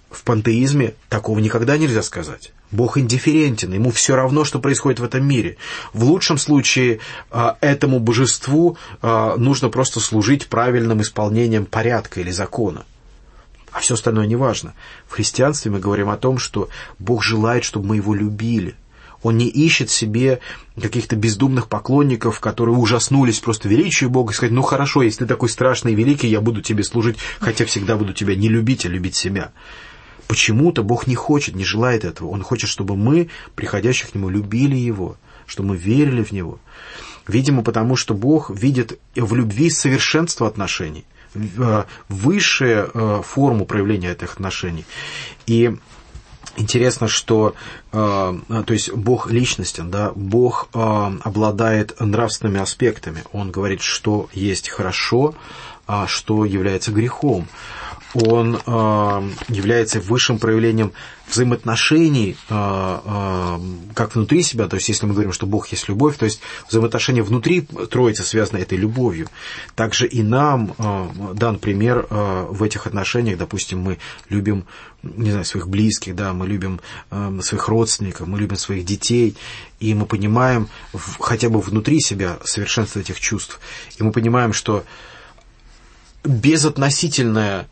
В 0.10 0.24
пантеизме 0.24 0.93
такого 1.10 1.39
никогда 1.39 1.78
нельзя 1.78 2.01
сказать. 2.01 2.53
Бог 2.72 2.97
индифферентен, 2.97 3.74
ему 3.74 3.91
все 3.91 4.16
равно, 4.16 4.45
что 4.45 4.60
происходит 4.60 4.99
в 4.99 5.03
этом 5.03 5.28
мире. 5.28 5.58
В 5.93 6.03
лучшем 6.06 6.38
случае 6.38 6.99
этому 7.60 7.99
божеству 7.99 8.78
нужно 9.01 9.70
просто 9.70 9.99
служить 9.99 10.47
правильным 10.47 11.01
исполнением 11.01 11.66
порядка 11.66 12.22
или 12.22 12.32
закона. 12.32 12.86
А 13.72 13.80
все 13.82 13.95
остальное 13.95 14.26
не 14.26 14.38
важно. 14.38 14.74
В 15.08 15.14
христианстве 15.14 15.70
мы 15.70 15.80
говорим 15.80 16.10
о 16.10 16.18
том, 16.18 16.38
что 16.38 16.70
Бог 16.97 17.22
желает, 17.22 17.64
чтобы 17.64 17.88
мы 17.88 17.95
его 17.97 18.14
любили– 18.14 18.76
он 19.26 19.38
не 19.38 19.47
ищет 19.47 19.89
себе 19.89 20.39
каких-то 20.80 21.15
бездумных 21.15 21.67
поклонников, 21.67 22.39
которые 22.39 22.78
ужаснулись 22.78 23.39
просто 23.39 23.67
величию 23.67 24.11
Бога 24.11 24.32
и 24.32 24.36
сказать, 24.36 24.53
ну 24.53 24.61
хорошо, 24.61 25.01
если 25.01 25.19
ты 25.19 25.26
такой 25.26 25.49
страшный 25.49 25.93
и 25.93 25.95
великий, 25.95 26.28
я 26.28 26.41
буду 26.41 26.61
тебе 26.61 26.84
служить, 26.84 27.17
хотя 27.39 27.65
всегда 27.65 27.95
буду 27.95 28.13
тебя 28.13 28.36
не 28.36 28.49
любить, 28.49 28.86
а 28.86 28.89
любить 28.89 29.15
себя. 29.15 29.51
Почему-то 30.28 30.84
Бог 30.84 31.07
не 31.07 31.15
хочет, 31.15 31.55
не 31.55 31.63
желает 31.65 32.05
этого. 32.05 32.30
Он 32.30 32.43
хочет, 32.43 32.69
чтобы 32.69 32.95
мы, 32.95 33.30
приходящих 33.55 34.11
к 34.11 34.15
Нему, 34.15 34.30
любили 34.30 34.76
Его, 34.76 35.17
чтобы 35.47 35.69
мы 35.69 35.78
верили 35.78 36.23
в 36.23 36.32
Него. 36.32 36.59
Видимо, 37.28 37.63
потому 37.63 37.95
что 37.95 38.13
Бог 38.13 38.51
видит 38.51 38.99
в 39.15 39.34
любви 39.34 39.71
совершенство 39.71 40.45
отношений, 40.45 41.03
э, 41.34 41.84
высшую 42.09 42.91
э, 42.93 43.21
форму 43.23 43.65
проявления 43.65 44.11
этих 44.11 44.34
отношений. 44.34 44.86
И 45.47 45.76
Интересно, 46.58 47.08
что 47.08 47.53
э, 47.91 48.34
то 48.66 48.74
есть 48.74 48.93
Бог 48.93 49.30
личностен, 49.30 49.91
да, 49.91 50.12
Бог 50.16 50.70
э, 50.74 50.78
обладает 51.24 51.99
нравственными 51.99 52.62
аспектами. 52.62 53.24
Он 53.34 53.51
говорит, 53.51 53.82
что 53.82 54.30
есть 54.34 54.70
хорошо, 54.70 55.36
а 55.88 56.08
что 56.08 56.45
является 56.45 56.91
грехом. 56.91 57.47
Он 58.16 58.55
э, 58.55 58.59
является 59.49 59.99
высшим 59.99 60.39
проявлением 60.39 60.93
взаимоотношений 61.30 62.38
э, 62.49 62.99
э, 63.05 63.59
как 63.93 64.16
внутри 64.16 64.41
себя, 64.41 64.68
то 64.68 64.76
есть 64.76 64.88
если 64.88 65.05
мы 65.05 65.13
говорим, 65.13 65.34
что 65.34 65.45
Бог 65.45 65.68
есть 65.68 65.89
любовь, 65.89 66.18
то 66.18 66.24
есть 66.24 66.39
взаимоотношения 66.70 67.24
внутри 67.24 67.61
Троицы 67.61 68.24
связаны 68.24 68.59
этой 68.59 68.78
любовью. 68.78 69.28
Также 69.76 70.07
и 70.07 70.24
нам 70.24 70.74
дан 71.34 71.59
пример 71.59 72.07
в 72.09 72.63
этих 72.63 72.88
отношениях, 72.88 73.38
допустим, 73.38 73.80
мы 73.80 73.97
любим, 74.30 74.66
не 75.03 75.32
знаю, 75.32 75.45
своих 75.45 75.68
близких, 75.68 76.16
да, 76.16 76.34
мы 76.34 76.47
любим 76.47 76.80
своих 77.41 77.68
родственников, 77.68 78.28
мы 78.28 78.39
любим 78.39 78.57
своих 78.57 78.86
детей, 78.86 79.36
и 79.80 79.93
мы 79.93 80.05
понимаем 80.05 80.70
хотя 81.20 81.49
бы 81.49 81.59
внутри 81.59 81.99
себя 81.99 82.38
совершенство 82.43 82.99
этих 82.99 83.20
чувств, 83.20 83.59
и 83.97 84.03
мы 84.03 84.11
понимаем, 84.11 84.53
что 84.53 84.86
безотносительное 86.24 87.68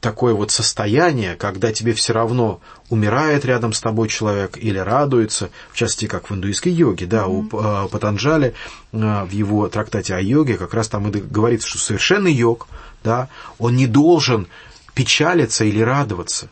такое 0.00 0.34
вот 0.34 0.50
состояние, 0.50 1.36
когда 1.36 1.72
тебе 1.72 1.92
все 1.92 2.12
равно 2.12 2.60
умирает 2.88 3.44
рядом 3.44 3.72
с 3.72 3.80
тобой 3.80 4.08
человек 4.08 4.56
или 4.56 4.78
радуется, 4.78 5.50
в 5.72 5.76
частности, 5.76 6.06
как 6.06 6.30
в 6.30 6.34
индуистской 6.34 6.72
йоге, 6.72 7.06
да, 7.06 7.24
mm-hmm. 7.24 7.84
у 7.84 7.88
Патанджали 7.88 8.54
в 8.92 9.30
его 9.30 9.68
трактате 9.68 10.14
о 10.14 10.20
йоге 10.20 10.56
как 10.56 10.74
раз 10.74 10.88
там 10.88 11.08
и 11.10 11.20
говорится, 11.20 11.68
что 11.68 11.78
совершенный 11.78 12.32
йог, 12.32 12.68
да, 13.04 13.28
он 13.58 13.76
не 13.76 13.86
должен 13.86 14.46
печалиться 14.94 15.64
или 15.64 15.80
радоваться. 15.80 16.48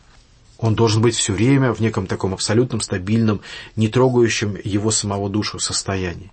Он 0.57 0.75
должен 0.75 1.01
быть 1.01 1.15
все 1.15 1.31
время 1.31 1.73
в 1.73 1.79
неком 1.79 2.05
таком 2.05 2.33
абсолютном, 2.33 2.81
стабильном, 2.81 3.39
не 3.77 3.87
трогающем 3.87 4.57
его 4.61 4.91
самого 4.91 5.29
душу 5.29 5.57
состоянии. 5.59 6.31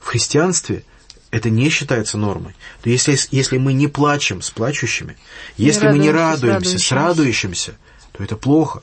В 0.00 0.06
христианстве 0.06 0.84
это 1.30 1.48
не 1.48 1.68
считается 1.68 2.18
нормой. 2.18 2.54
То 2.82 2.90
если, 2.90 3.16
если 3.30 3.58
мы 3.58 3.72
не 3.72 3.86
плачем 3.86 4.42
с 4.42 4.50
плачущими, 4.50 5.16
если 5.56 5.86
не 5.86 5.92
мы 5.92 5.98
не 5.98 6.10
радуемся 6.10 6.78
с, 6.78 6.84
с 6.84 6.92
радующимся, 6.92 7.74
то 8.12 8.24
это 8.24 8.36
плохо. 8.36 8.82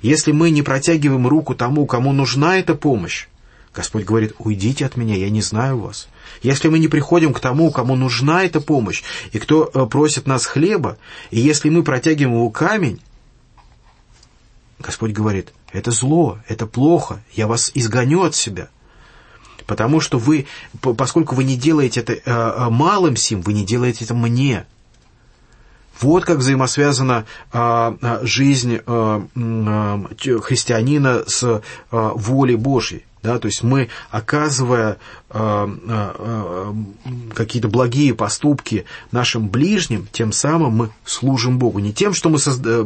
Если 0.00 0.32
мы 0.32 0.50
не 0.50 0.62
протягиваем 0.62 1.26
руку 1.26 1.54
тому, 1.54 1.86
кому 1.86 2.12
нужна 2.12 2.58
эта 2.58 2.74
помощь, 2.74 3.26
Господь 3.74 4.04
говорит, 4.04 4.34
уйдите 4.38 4.86
от 4.86 4.96
меня, 4.96 5.14
я 5.14 5.30
не 5.30 5.42
знаю 5.42 5.78
вас. 5.78 6.08
Если 6.42 6.68
мы 6.68 6.78
не 6.78 6.88
приходим 6.88 7.32
к 7.32 7.40
тому, 7.40 7.70
кому 7.70 7.96
нужна 7.96 8.44
эта 8.44 8.60
помощь, 8.60 9.02
и 9.32 9.38
кто 9.38 9.70
э, 9.72 9.86
просит 9.86 10.26
нас 10.26 10.46
хлеба, 10.46 10.98
и 11.30 11.38
если 11.38 11.68
мы 11.68 11.82
протягиваем 11.82 12.36
ему 12.36 12.50
камень, 12.50 13.00
Господь 14.78 15.12
говорит, 15.12 15.52
это 15.72 15.90
зло, 15.90 16.38
это 16.48 16.66
плохо, 16.66 17.22
я 17.34 17.46
вас 17.46 17.70
изгоню 17.74 18.22
от 18.22 18.34
себя 18.34 18.68
потому 19.68 20.00
что 20.00 20.18
вы, 20.18 20.46
поскольку 20.80 21.36
вы 21.36 21.44
не 21.44 21.56
делаете 21.56 22.00
это 22.00 22.14
э, 22.14 22.20
э, 22.24 22.70
малым 22.70 23.14
сим, 23.14 23.42
вы 23.42 23.52
не 23.52 23.64
делаете 23.64 24.04
это 24.04 24.14
мне. 24.14 24.66
Вот 26.00 26.24
как 26.24 26.38
взаимосвязана 26.38 27.26
э, 27.52 28.18
жизнь 28.22 28.78
христианина 30.42 31.24
с 31.26 31.62
волей 31.90 32.56
Божьей. 32.56 33.04
Да, 33.22 33.38
то 33.38 33.46
есть 33.46 33.62
мы, 33.64 33.88
оказывая 34.10 34.92
э, 34.92 34.96
э, 35.27 35.27
какие-то 37.34 37.68
благие 37.68 38.14
поступки 38.14 38.84
нашим 39.12 39.48
ближним, 39.48 40.08
тем 40.10 40.32
самым 40.32 40.72
мы 40.72 40.90
служим 41.04 41.58
Богу. 41.58 41.80
Не 41.80 41.92
тем, 41.92 42.14
что 42.14 42.30
мы 42.30 42.38
созда... 42.38 42.80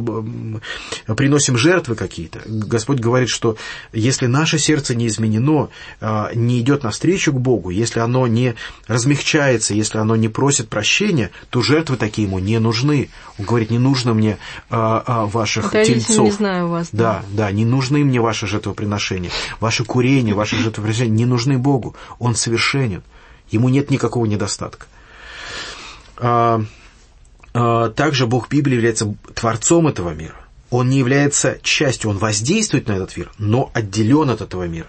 Э, 1.07 1.13
приносим 1.15 1.57
жертвы 1.57 1.95
какие-то. 1.95 2.41
Господь 2.45 2.99
говорит, 2.99 3.29
что 3.29 3.55
если 3.93 4.27
наше 4.27 4.59
сердце 4.59 4.93
не 4.93 5.07
изменено, 5.07 5.69
э, 6.01 6.31
не 6.35 6.59
идет 6.59 6.83
навстречу 6.83 7.31
к 7.31 7.39
Богу, 7.39 7.69
если 7.69 7.99
оно 7.99 8.27
не 8.27 8.55
размягчается, 8.87 9.73
если 9.73 9.97
оно 9.99 10.15
не 10.15 10.27
просит 10.27 10.67
прощения, 10.67 11.31
то 11.49 11.61
жертвы 11.61 11.95
такие 11.95 12.27
ему 12.27 12.39
не 12.39 12.59
нужны. 12.59 13.09
Он 13.39 13.45
говорит, 13.45 13.71
не 13.71 13.79
нужно 13.79 14.13
мне 14.13 14.37
э, 14.69 14.75
э, 14.75 15.25
ваших 15.25 15.73
Это 15.73 15.85
тельцов. 15.85 16.25
не 16.25 16.31
знаю 16.31 16.67
вас. 16.67 16.89
Да, 16.91 17.23
да, 17.31 17.45
да, 17.45 17.51
не 17.51 17.65
нужны 17.65 18.03
мне 18.03 18.19
ваши 18.19 18.47
жертвоприношения, 18.47 19.31
ваши 19.59 19.85
курения, 19.85 20.33
ваши 20.33 20.57
жертвоприношения 20.57 21.13
не 21.13 21.25
нужны 21.25 21.57
Богу. 21.57 21.95
Он 22.19 22.32
совершенен. 22.35 23.03
Ему 23.49 23.69
нет 23.69 23.89
никакого 23.91 24.25
недостатка. 24.25 24.87
А, 26.17 26.63
а, 27.53 27.89
также 27.89 28.27
Бог 28.27 28.49
Библии 28.49 28.75
является 28.75 29.15
творцом 29.33 29.87
этого 29.87 30.11
мира. 30.11 30.35
Он 30.69 30.89
не 30.89 30.97
является 30.97 31.59
частью, 31.61 32.09
он 32.09 32.17
воздействует 32.17 32.87
на 32.87 32.93
этот 32.93 33.15
мир, 33.15 33.31
но 33.37 33.69
отделен 33.73 34.29
от 34.29 34.41
этого 34.41 34.67
мира. 34.67 34.87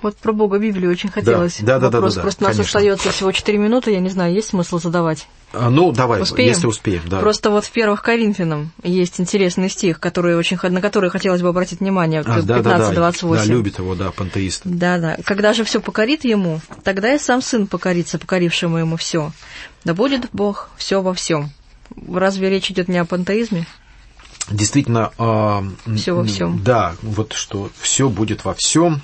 Вот 0.00 0.16
про 0.16 0.32
Бога 0.32 0.58
Библии 0.58 0.86
очень 0.86 1.10
хотелось. 1.10 1.58
Да, 1.60 1.78
да, 1.78 1.90
да, 1.90 1.96
Вопрос. 1.98 2.14
да, 2.14 2.20
да, 2.20 2.22
Просто 2.22 2.44
у 2.44 2.46
нас 2.48 2.56
конечно. 2.56 2.78
остается 2.78 3.10
всего 3.10 3.32
4 3.32 3.58
минуты, 3.58 3.90
я 3.90 3.98
не 4.00 4.08
знаю, 4.10 4.32
есть 4.32 4.48
смысл 4.50 4.78
задавать? 4.78 5.26
А, 5.52 5.70
ну, 5.70 5.92
давай, 5.92 6.22
Успеем? 6.22 6.50
если 6.50 6.66
успеем. 6.66 7.02
Да. 7.06 7.20
Просто 7.20 7.50
вот 7.50 7.64
в 7.64 7.70
первых 7.72 8.02
Коринфянам 8.02 8.70
есть 8.82 9.18
интересный 9.18 9.70
стих, 9.70 9.98
который 9.98 10.36
очень, 10.36 10.58
на 10.62 10.80
который 10.80 11.10
хотелось 11.10 11.42
бы 11.42 11.48
обратить 11.48 11.80
внимание, 11.80 12.20
А, 12.20 12.42
да, 12.42 12.60
да, 12.60 12.78
да, 12.78 12.92
15-28. 12.92 13.34
да, 13.34 13.44
любит 13.46 13.78
его, 13.78 13.94
да, 13.94 14.10
пантеист. 14.12 14.62
Да, 14.64 14.98
да. 14.98 15.16
Когда 15.24 15.52
же 15.54 15.64
все 15.64 15.80
покорит 15.80 16.24
ему, 16.24 16.60
тогда 16.84 17.14
и 17.14 17.18
сам 17.18 17.40
сын 17.42 17.66
покорится, 17.66 18.18
покорившему 18.18 18.76
ему 18.76 18.96
все. 18.96 19.32
Да 19.84 19.94
будет 19.94 20.28
Бог 20.32 20.68
все 20.76 21.00
во 21.02 21.14
всем. 21.14 21.50
Разве 22.12 22.50
речь 22.50 22.70
идет 22.70 22.88
не 22.88 22.98
о 22.98 23.04
пантеизме? 23.06 23.66
Действительно, 24.50 25.12
а, 25.18 25.64
Всё 25.96 26.14
во 26.14 26.24
всем. 26.24 26.62
Да, 26.62 26.94
вот 27.02 27.32
что 27.32 27.70
все 27.80 28.08
будет 28.08 28.44
во 28.44 28.54
всем. 28.54 29.02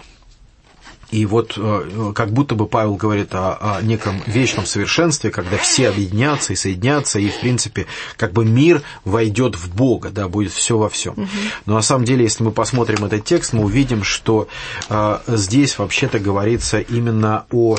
И 1.11 1.27
вот 1.27 1.55
э, 1.57 2.13
как 2.15 2.33
будто 2.33 2.55
бы 2.55 2.67
Павел 2.67 2.97
говорит 2.97 3.35
о, 3.35 3.77
о 3.79 3.83
неком 3.83 4.23
вечном 4.27 4.67
совершенстве, 4.67 5.31
когда 5.31 5.57
все 5.57 5.89
объединятся 5.89 6.53
и 6.53 6.57
соединятся, 6.57 7.19
и, 7.19 7.29
в 7.29 7.41
принципе, 7.41 7.87
как 8.17 8.33
бы 8.33 8.45
мир 8.45 8.83
войдет 9.05 9.57
в 9.57 9.75
Бога, 9.75 10.11
да, 10.11 10.29
будет 10.29 10.53
все 10.53 10.77
во 10.77 10.89
всем. 10.89 11.15
Угу. 11.15 11.29
Но 11.67 11.75
на 11.75 11.83
самом 11.83 12.05
деле, 12.05 12.25
если 12.25 12.43
мы 12.43 12.51
посмотрим 12.51 13.05
этот 13.05 13.25
текст, 13.25 13.53
мы 13.53 13.65
увидим, 13.65 14.03
что 14.03 14.49
э, 14.89 15.19
здесь 15.29 15.79
вообще-то 15.79 16.19
говорится 16.19 16.81
именно 16.81 17.47
о 17.51 17.77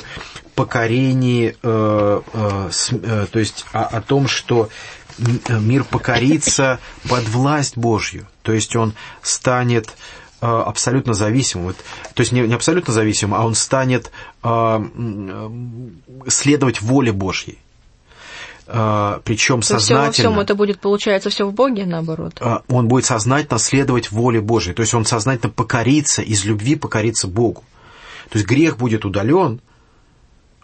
покорении, 0.55 1.55
э, 1.61 2.21
э, 2.33 2.69
с, 2.71 2.91
э, 2.91 3.27
то 3.31 3.39
есть 3.39 3.65
о, 3.73 3.83
о 3.83 4.01
том, 4.01 4.27
что 4.27 4.69
мир 5.47 5.85
покорится 5.85 6.79
под 7.07 7.27
власть 7.29 7.77
Божью, 7.77 8.27
то 8.41 8.51
есть 8.51 8.75
он 8.75 8.93
станет 9.21 9.87
э, 9.87 10.24
абсолютно 10.41 11.13
зависимым, 11.13 11.67
вот, 11.67 11.77
то 12.13 12.21
есть 12.21 12.31
не, 12.31 12.41
не 12.41 12.53
абсолютно 12.53 12.93
зависимым, 12.93 13.35
а 13.35 13.45
он 13.45 13.55
станет 13.55 14.11
э, 14.43 14.79
следовать 16.27 16.81
воле 16.81 17.11
Божьей. 17.11 17.59
Э, 18.67 19.19
причем 19.23 19.61
То 19.61 19.67
сознательно. 19.67 20.05
Во 20.05 20.11
всем 20.11 20.39
это 20.39 20.55
будет, 20.55 20.79
получается, 20.79 21.29
все 21.29 21.45
в 21.45 21.53
Боге, 21.53 21.85
наоборот. 21.85 22.37
э, 22.39 22.57
Он 22.67 22.87
будет 22.87 23.05
сознательно 23.05 23.59
следовать 23.59 24.11
воле 24.11 24.41
Божьей, 24.41 24.73
то 24.73 24.81
есть 24.81 24.93
он 24.93 25.05
сознательно 25.05 25.51
покорится, 25.51 26.21
из 26.21 26.45
любви 26.45 26.75
покорится 26.75 27.27
Богу. 27.27 27.63
То 28.29 28.37
есть 28.37 28.47
грех 28.47 28.77
будет 28.77 29.05
удален, 29.05 29.61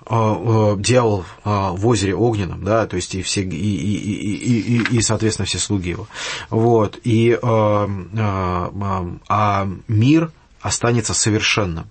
дьявол 0.08 1.26
в 1.44 1.88
озере 1.88 2.16
огненном, 2.16 2.64
да, 2.64 2.88
то 2.88 2.96
есть 2.96 3.14
и 3.16 3.22
все, 3.22 3.42
и, 3.42 3.48
и, 3.48 3.96
и, 3.96 4.78
и, 4.78 4.98
и 4.98 5.02
соответственно, 5.02 5.46
все 5.46 5.60
слуги 5.60 5.90
его. 5.90 6.08
Вот, 6.50 7.00
и, 7.04 7.38
а 7.42 7.88
мир 9.88 10.32
останется 10.62 11.14
совершенным. 11.14 11.90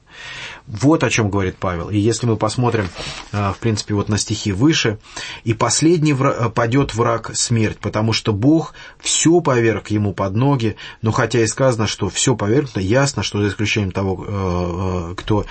Вот 0.66 1.02
о 1.02 1.10
чем 1.10 1.30
говорит 1.30 1.56
Павел. 1.58 1.90
И 1.90 1.98
если 1.98 2.26
мы 2.26 2.36
посмотрим, 2.36 2.88
в 3.32 3.56
принципе, 3.60 3.94
вот 3.94 4.08
на 4.08 4.18
стихи 4.18 4.52
выше, 4.52 4.98
«И 5.44 5.54
последний 5.54 6.12
враг, 6.12 6.54
падет 6.54 6.94
враг 6.94 7.30
смерть, 7.34 7.78
потому 7.78 8.12
что 8.12 8.32
Бог 8.32 8.74
все 8.98 9.40
поверг 9.40 9.90
ему 9.90 10.12
под 10.12 10.36
ноги, 10.36 10.76
но 11.02 11.10
хотя 11.10 11.40
и 11.40 11.46
сказано, 11.46 11.86
что 11.86 12.08
все 12.08 12.36
повергнуто, 12.36 12.80
ясно, 12.80 13.22
что 13.22 13.42
за 13.42 13.48
исключением 13.48 13.90
того, 13.90 15.14
кто 15.16 15.46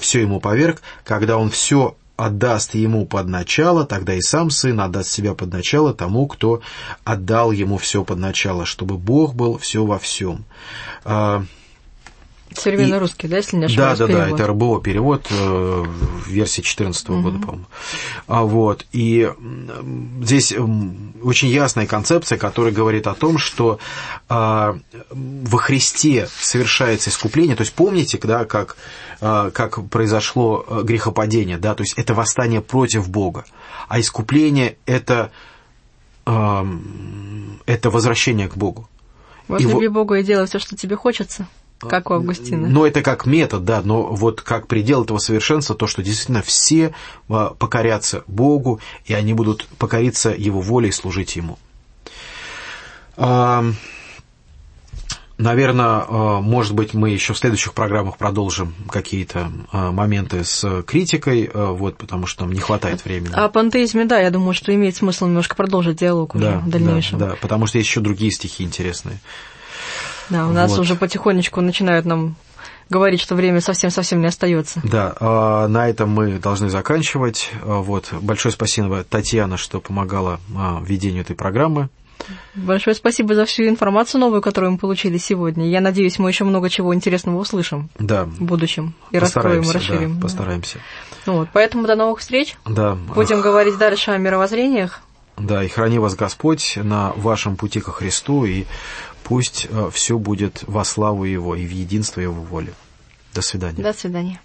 все 0.00 0.20
ему 0.20 0.40
поверг, 0.40 0.82
когда 1.04 1.36
он 1.38 1.50
все 1.50 1.96
отдаст 2.16 2.74
ему 2.74 3.06
под 3.06 3.26
начало, 3.28 3.84
тогда 3.84 4.14
и 4.14 4.20
сам 4.20 4.50
сын 4.50 4.80
отдаст 4.80 5.10
себя 5.10 5.34
под 5.34 5.52
начало 5.52 5.94
тому, 5.94 6.26
кто 6.26 6.60
отдал 7.04 7.52
ему 7.52 7.78
все 7.78 8.04
под 8.04 8.18
начало, 8.18 8.66
чтобы 8.66 8.96
Бог 8.96 9.34
был 9.34 9.58
все 9.58 9.84
во 9.84 9.98
всем. 9.98 10.44
Современный 12.58 12.96
и... 12.96 13.00
русский, 13.00 13.28
да, 13.28 13.36
если 13.36 13.56
не 13.56 13.66
ошибаюсь? 13.66 13.98
Да, 13.98 14.06
да, 14.06 14.12
перевод. 14.12 14.28
да, 14.28 14.34
это 14.34 14.46
РБО 14.48 14.80
перевод 14.80 15.26
э, 15.30 15.84
версии 16.26 16.62
2014 16.62 17.08
-го 17.08 17.22
года, 17.22 17.38
по-моему. 17.38 17.64
А, 18.26 18.42
вот, 18.42 18.86
и 18.92 19.30
здесь 20.22 20.54
очень 21.22 21.48
ясная 21.48 21.86
концепция, 21.86 22.38
которая 22.38 22.72
говорит 22.72 23.06
о 23.06 23.14
том, 23.14 23.38
что 23.38 23.78
э, 24.28 24.74
во 25.10 25.58
Христе 25.58 26.28
совершается 26.38 27.10
искупление. 27.10 27.56
То 27.56 27.62
есть 27.62 27.72
помните, 27.74 28.18
да, 28.22 28.44
как, 28.44 28.76
э, 29.20 29.50
как 29.52 29.84
произошло 29.88 30.64
грехопадение, 30.82 31.58
да, 31.58 31.74
то 31.74 31.82
есть 31.82 31.94
это 31.96 32.14
восстание 32.14 32.60
против 32.60 33.08
Бога, 33.08 33.44
а 33.88 34.00
искупление 34.00 34.76
это, 34.86 35.30
э, 36.26 36.64
это 37.66 37.90
возвращение 37.90 38.48
к 38.48 38.56
Богу. 38.56 38.88
Возлюби 39.48 39.88
Бога 39.88 40.16
и 40.16 40.22
делай 40.22 40.46
все, 40.46 40.58
что 40.58 40.76
тебе 40.76 40.96
хочется. 40.96 41.46
Как 41.88 42.10
у 42.10 42.14
Августина. 42.14 42.68
Но 42.68 42.86
это 42.86 43.02
как 43.02 43.26
метод, 43.26 43.64
да, 43.64 43.82
но 43.82 44.02
вот 44.04 44.40
как 44.40 44.66
предел 44.66 45.04
этого 45.04 45.18
совершенства, 45.18 45.74
то, 45.74 45.86
что 45.86 46.02
действительно 46.02 46.42
все 46.42 46.94
покорятся 47.28 48.24
Богу, 48.26 48.80
и 49.04 49.14
они 49.14 49.34
будут 49.34 49.66
покориться 49.78 50.30
Его 50.30 50.60
воле 50.60 50.88
и 50.88 50.92
служить 50.92 51.36
Ему. 51.36 51.58
Наверное, 55.38 56.04
э, 56.06 56.40
может 56.40 56.74
быть, 56.74 56.94
мы 56.94 57.10
еще 57.10 57.32
в 57.32 57.38
следующих 57.38 57.72
программах 57.72 58.16
продолжим 58.16 58.74
какие-то 58.88 59.50
моменты 59.72 60.44
с 60.44 60.82
критикой, 60.82 61.50
вот, 61.52 61.96
потому 61.96 62.26
что 62.26 62.44
нам 62.44 62.52
не 62.52 62.60
хватает 62.60 63.04
времени. 63.04 63.32
О 63.34 63.48
пантеизме, 63.48 64.04
да, 64.04 64.20
я 64.20 64.30
думаю, 64.30 64.54
что 64.54 64.72
имеет 64.72 64.94
смысл 64.94 65.26
немножко 65.26 65.56
продолжить 65.56 65.98
диалог 65.98 66.36
уже 66.36 66.44
да, 66.44 66.58
в 66.60 66.68
дальнейшем. 66.68 67.18
Да, 67.18 67.30
да, 67.30 67.36
потому 67.40 67.66
что 67.66 67.78
есть 67.78 67.90
еще 67.90 68.00
другие 68.00 68.30
стихи 68.30 68.62
интересные. 68.62 69.18
Да, 70.32 70.46
у 70.46 70.52
нас 70.52 70.70
вот. 70.70 70.80
уже 70.80 70.94
потихонечку 70.94 71.60
начинают 71.60 72.06
нам 72.06 72.36
говорить, 72.88 73.20
что 73.20 73.34
время 73.34 73.60
совсем-совсем 73.60 74.20
не 74.20 74.26
остается. 74.26 74.80
Да, 74.84 75.66
на 75.68 75.88
этом 75.88 76.10
мы 76.10 76.38
должны 76.38 76.68
заканчивать. 76.68 77.50
Вот, 77.62 78.12
большое 78.20 78.52
спасибо, 78.52 79.04
Татьяна, 79.04 79.56
что 79.56 79.80
помогала 79.80 80.40
ведению 80.82 81.22
этой 81.22 81.36
программы. 81.36 81.88
Большое 82.54 82.94
спасибо 82.94 83.34
за 83.34 83.46
всю 83.46 83.64
информацию 83.64 84.20
новую, 84.20 84.42
которую 84.42 84.72
мы 84.72 84.78
получили 84.78 85.18
сегодня. 85.18 85.68
Я 85.68 85.80
надеюсь, 85.80 86.20
мы 86.20 86.28
еще 86.30 86.44
много 86.44 86.70
чего 86.70 86.94
интересного 86.94 87.38
услышим 87.38 87.90
да. 87.98 88.24
в 88.24 88.42
будущем 88.42 88.94
и 89.10 89.18
раскроем, 89.18 89.62
и 89.62 89.72
расширим. 89.72 90.16
Да, 90.16 90.22
постараемся. 90.22 90.78
Вот, 91.26 91.48
поэтому 91.52 91.86
до 91.86 91.96
новых 91.96 92.20
встреч. 92.20 92.56
Да. 92.64 92.96
Будем 93.14 93.40
говорить 93.40 93.76
дальше 93.76 94.12
о 94.12 94.18
мировоззрениях. 94.18 95.00
Да, 95.36 95.64
и 95.64 95.68
храни 95.68 95.98
вас 95.98 96.14
Господь 96.14 96.76
на 96.76 97.12
вашем 97.16 97.56
пути 97.56 97.80
ко 97.80 97.90
Христу, 97.90 98.44
и 98.44 98.66
пусть 99.32 99.66
э, 99.70 99.90
все 99.90 100.18
будет 100.18 100.62
во 100.66 100.84
славу 100.84 101.24
Его 101.24 101.56
и 101.56 101.66
в 101.66 101.70
единство 101.70 102.20
Его 102.20 102.42
воли. 102.42 102.74
До 103.32 103.40
свидания. 103.40 103.82
До 103.82 103.94
свидания. 103.94 104.42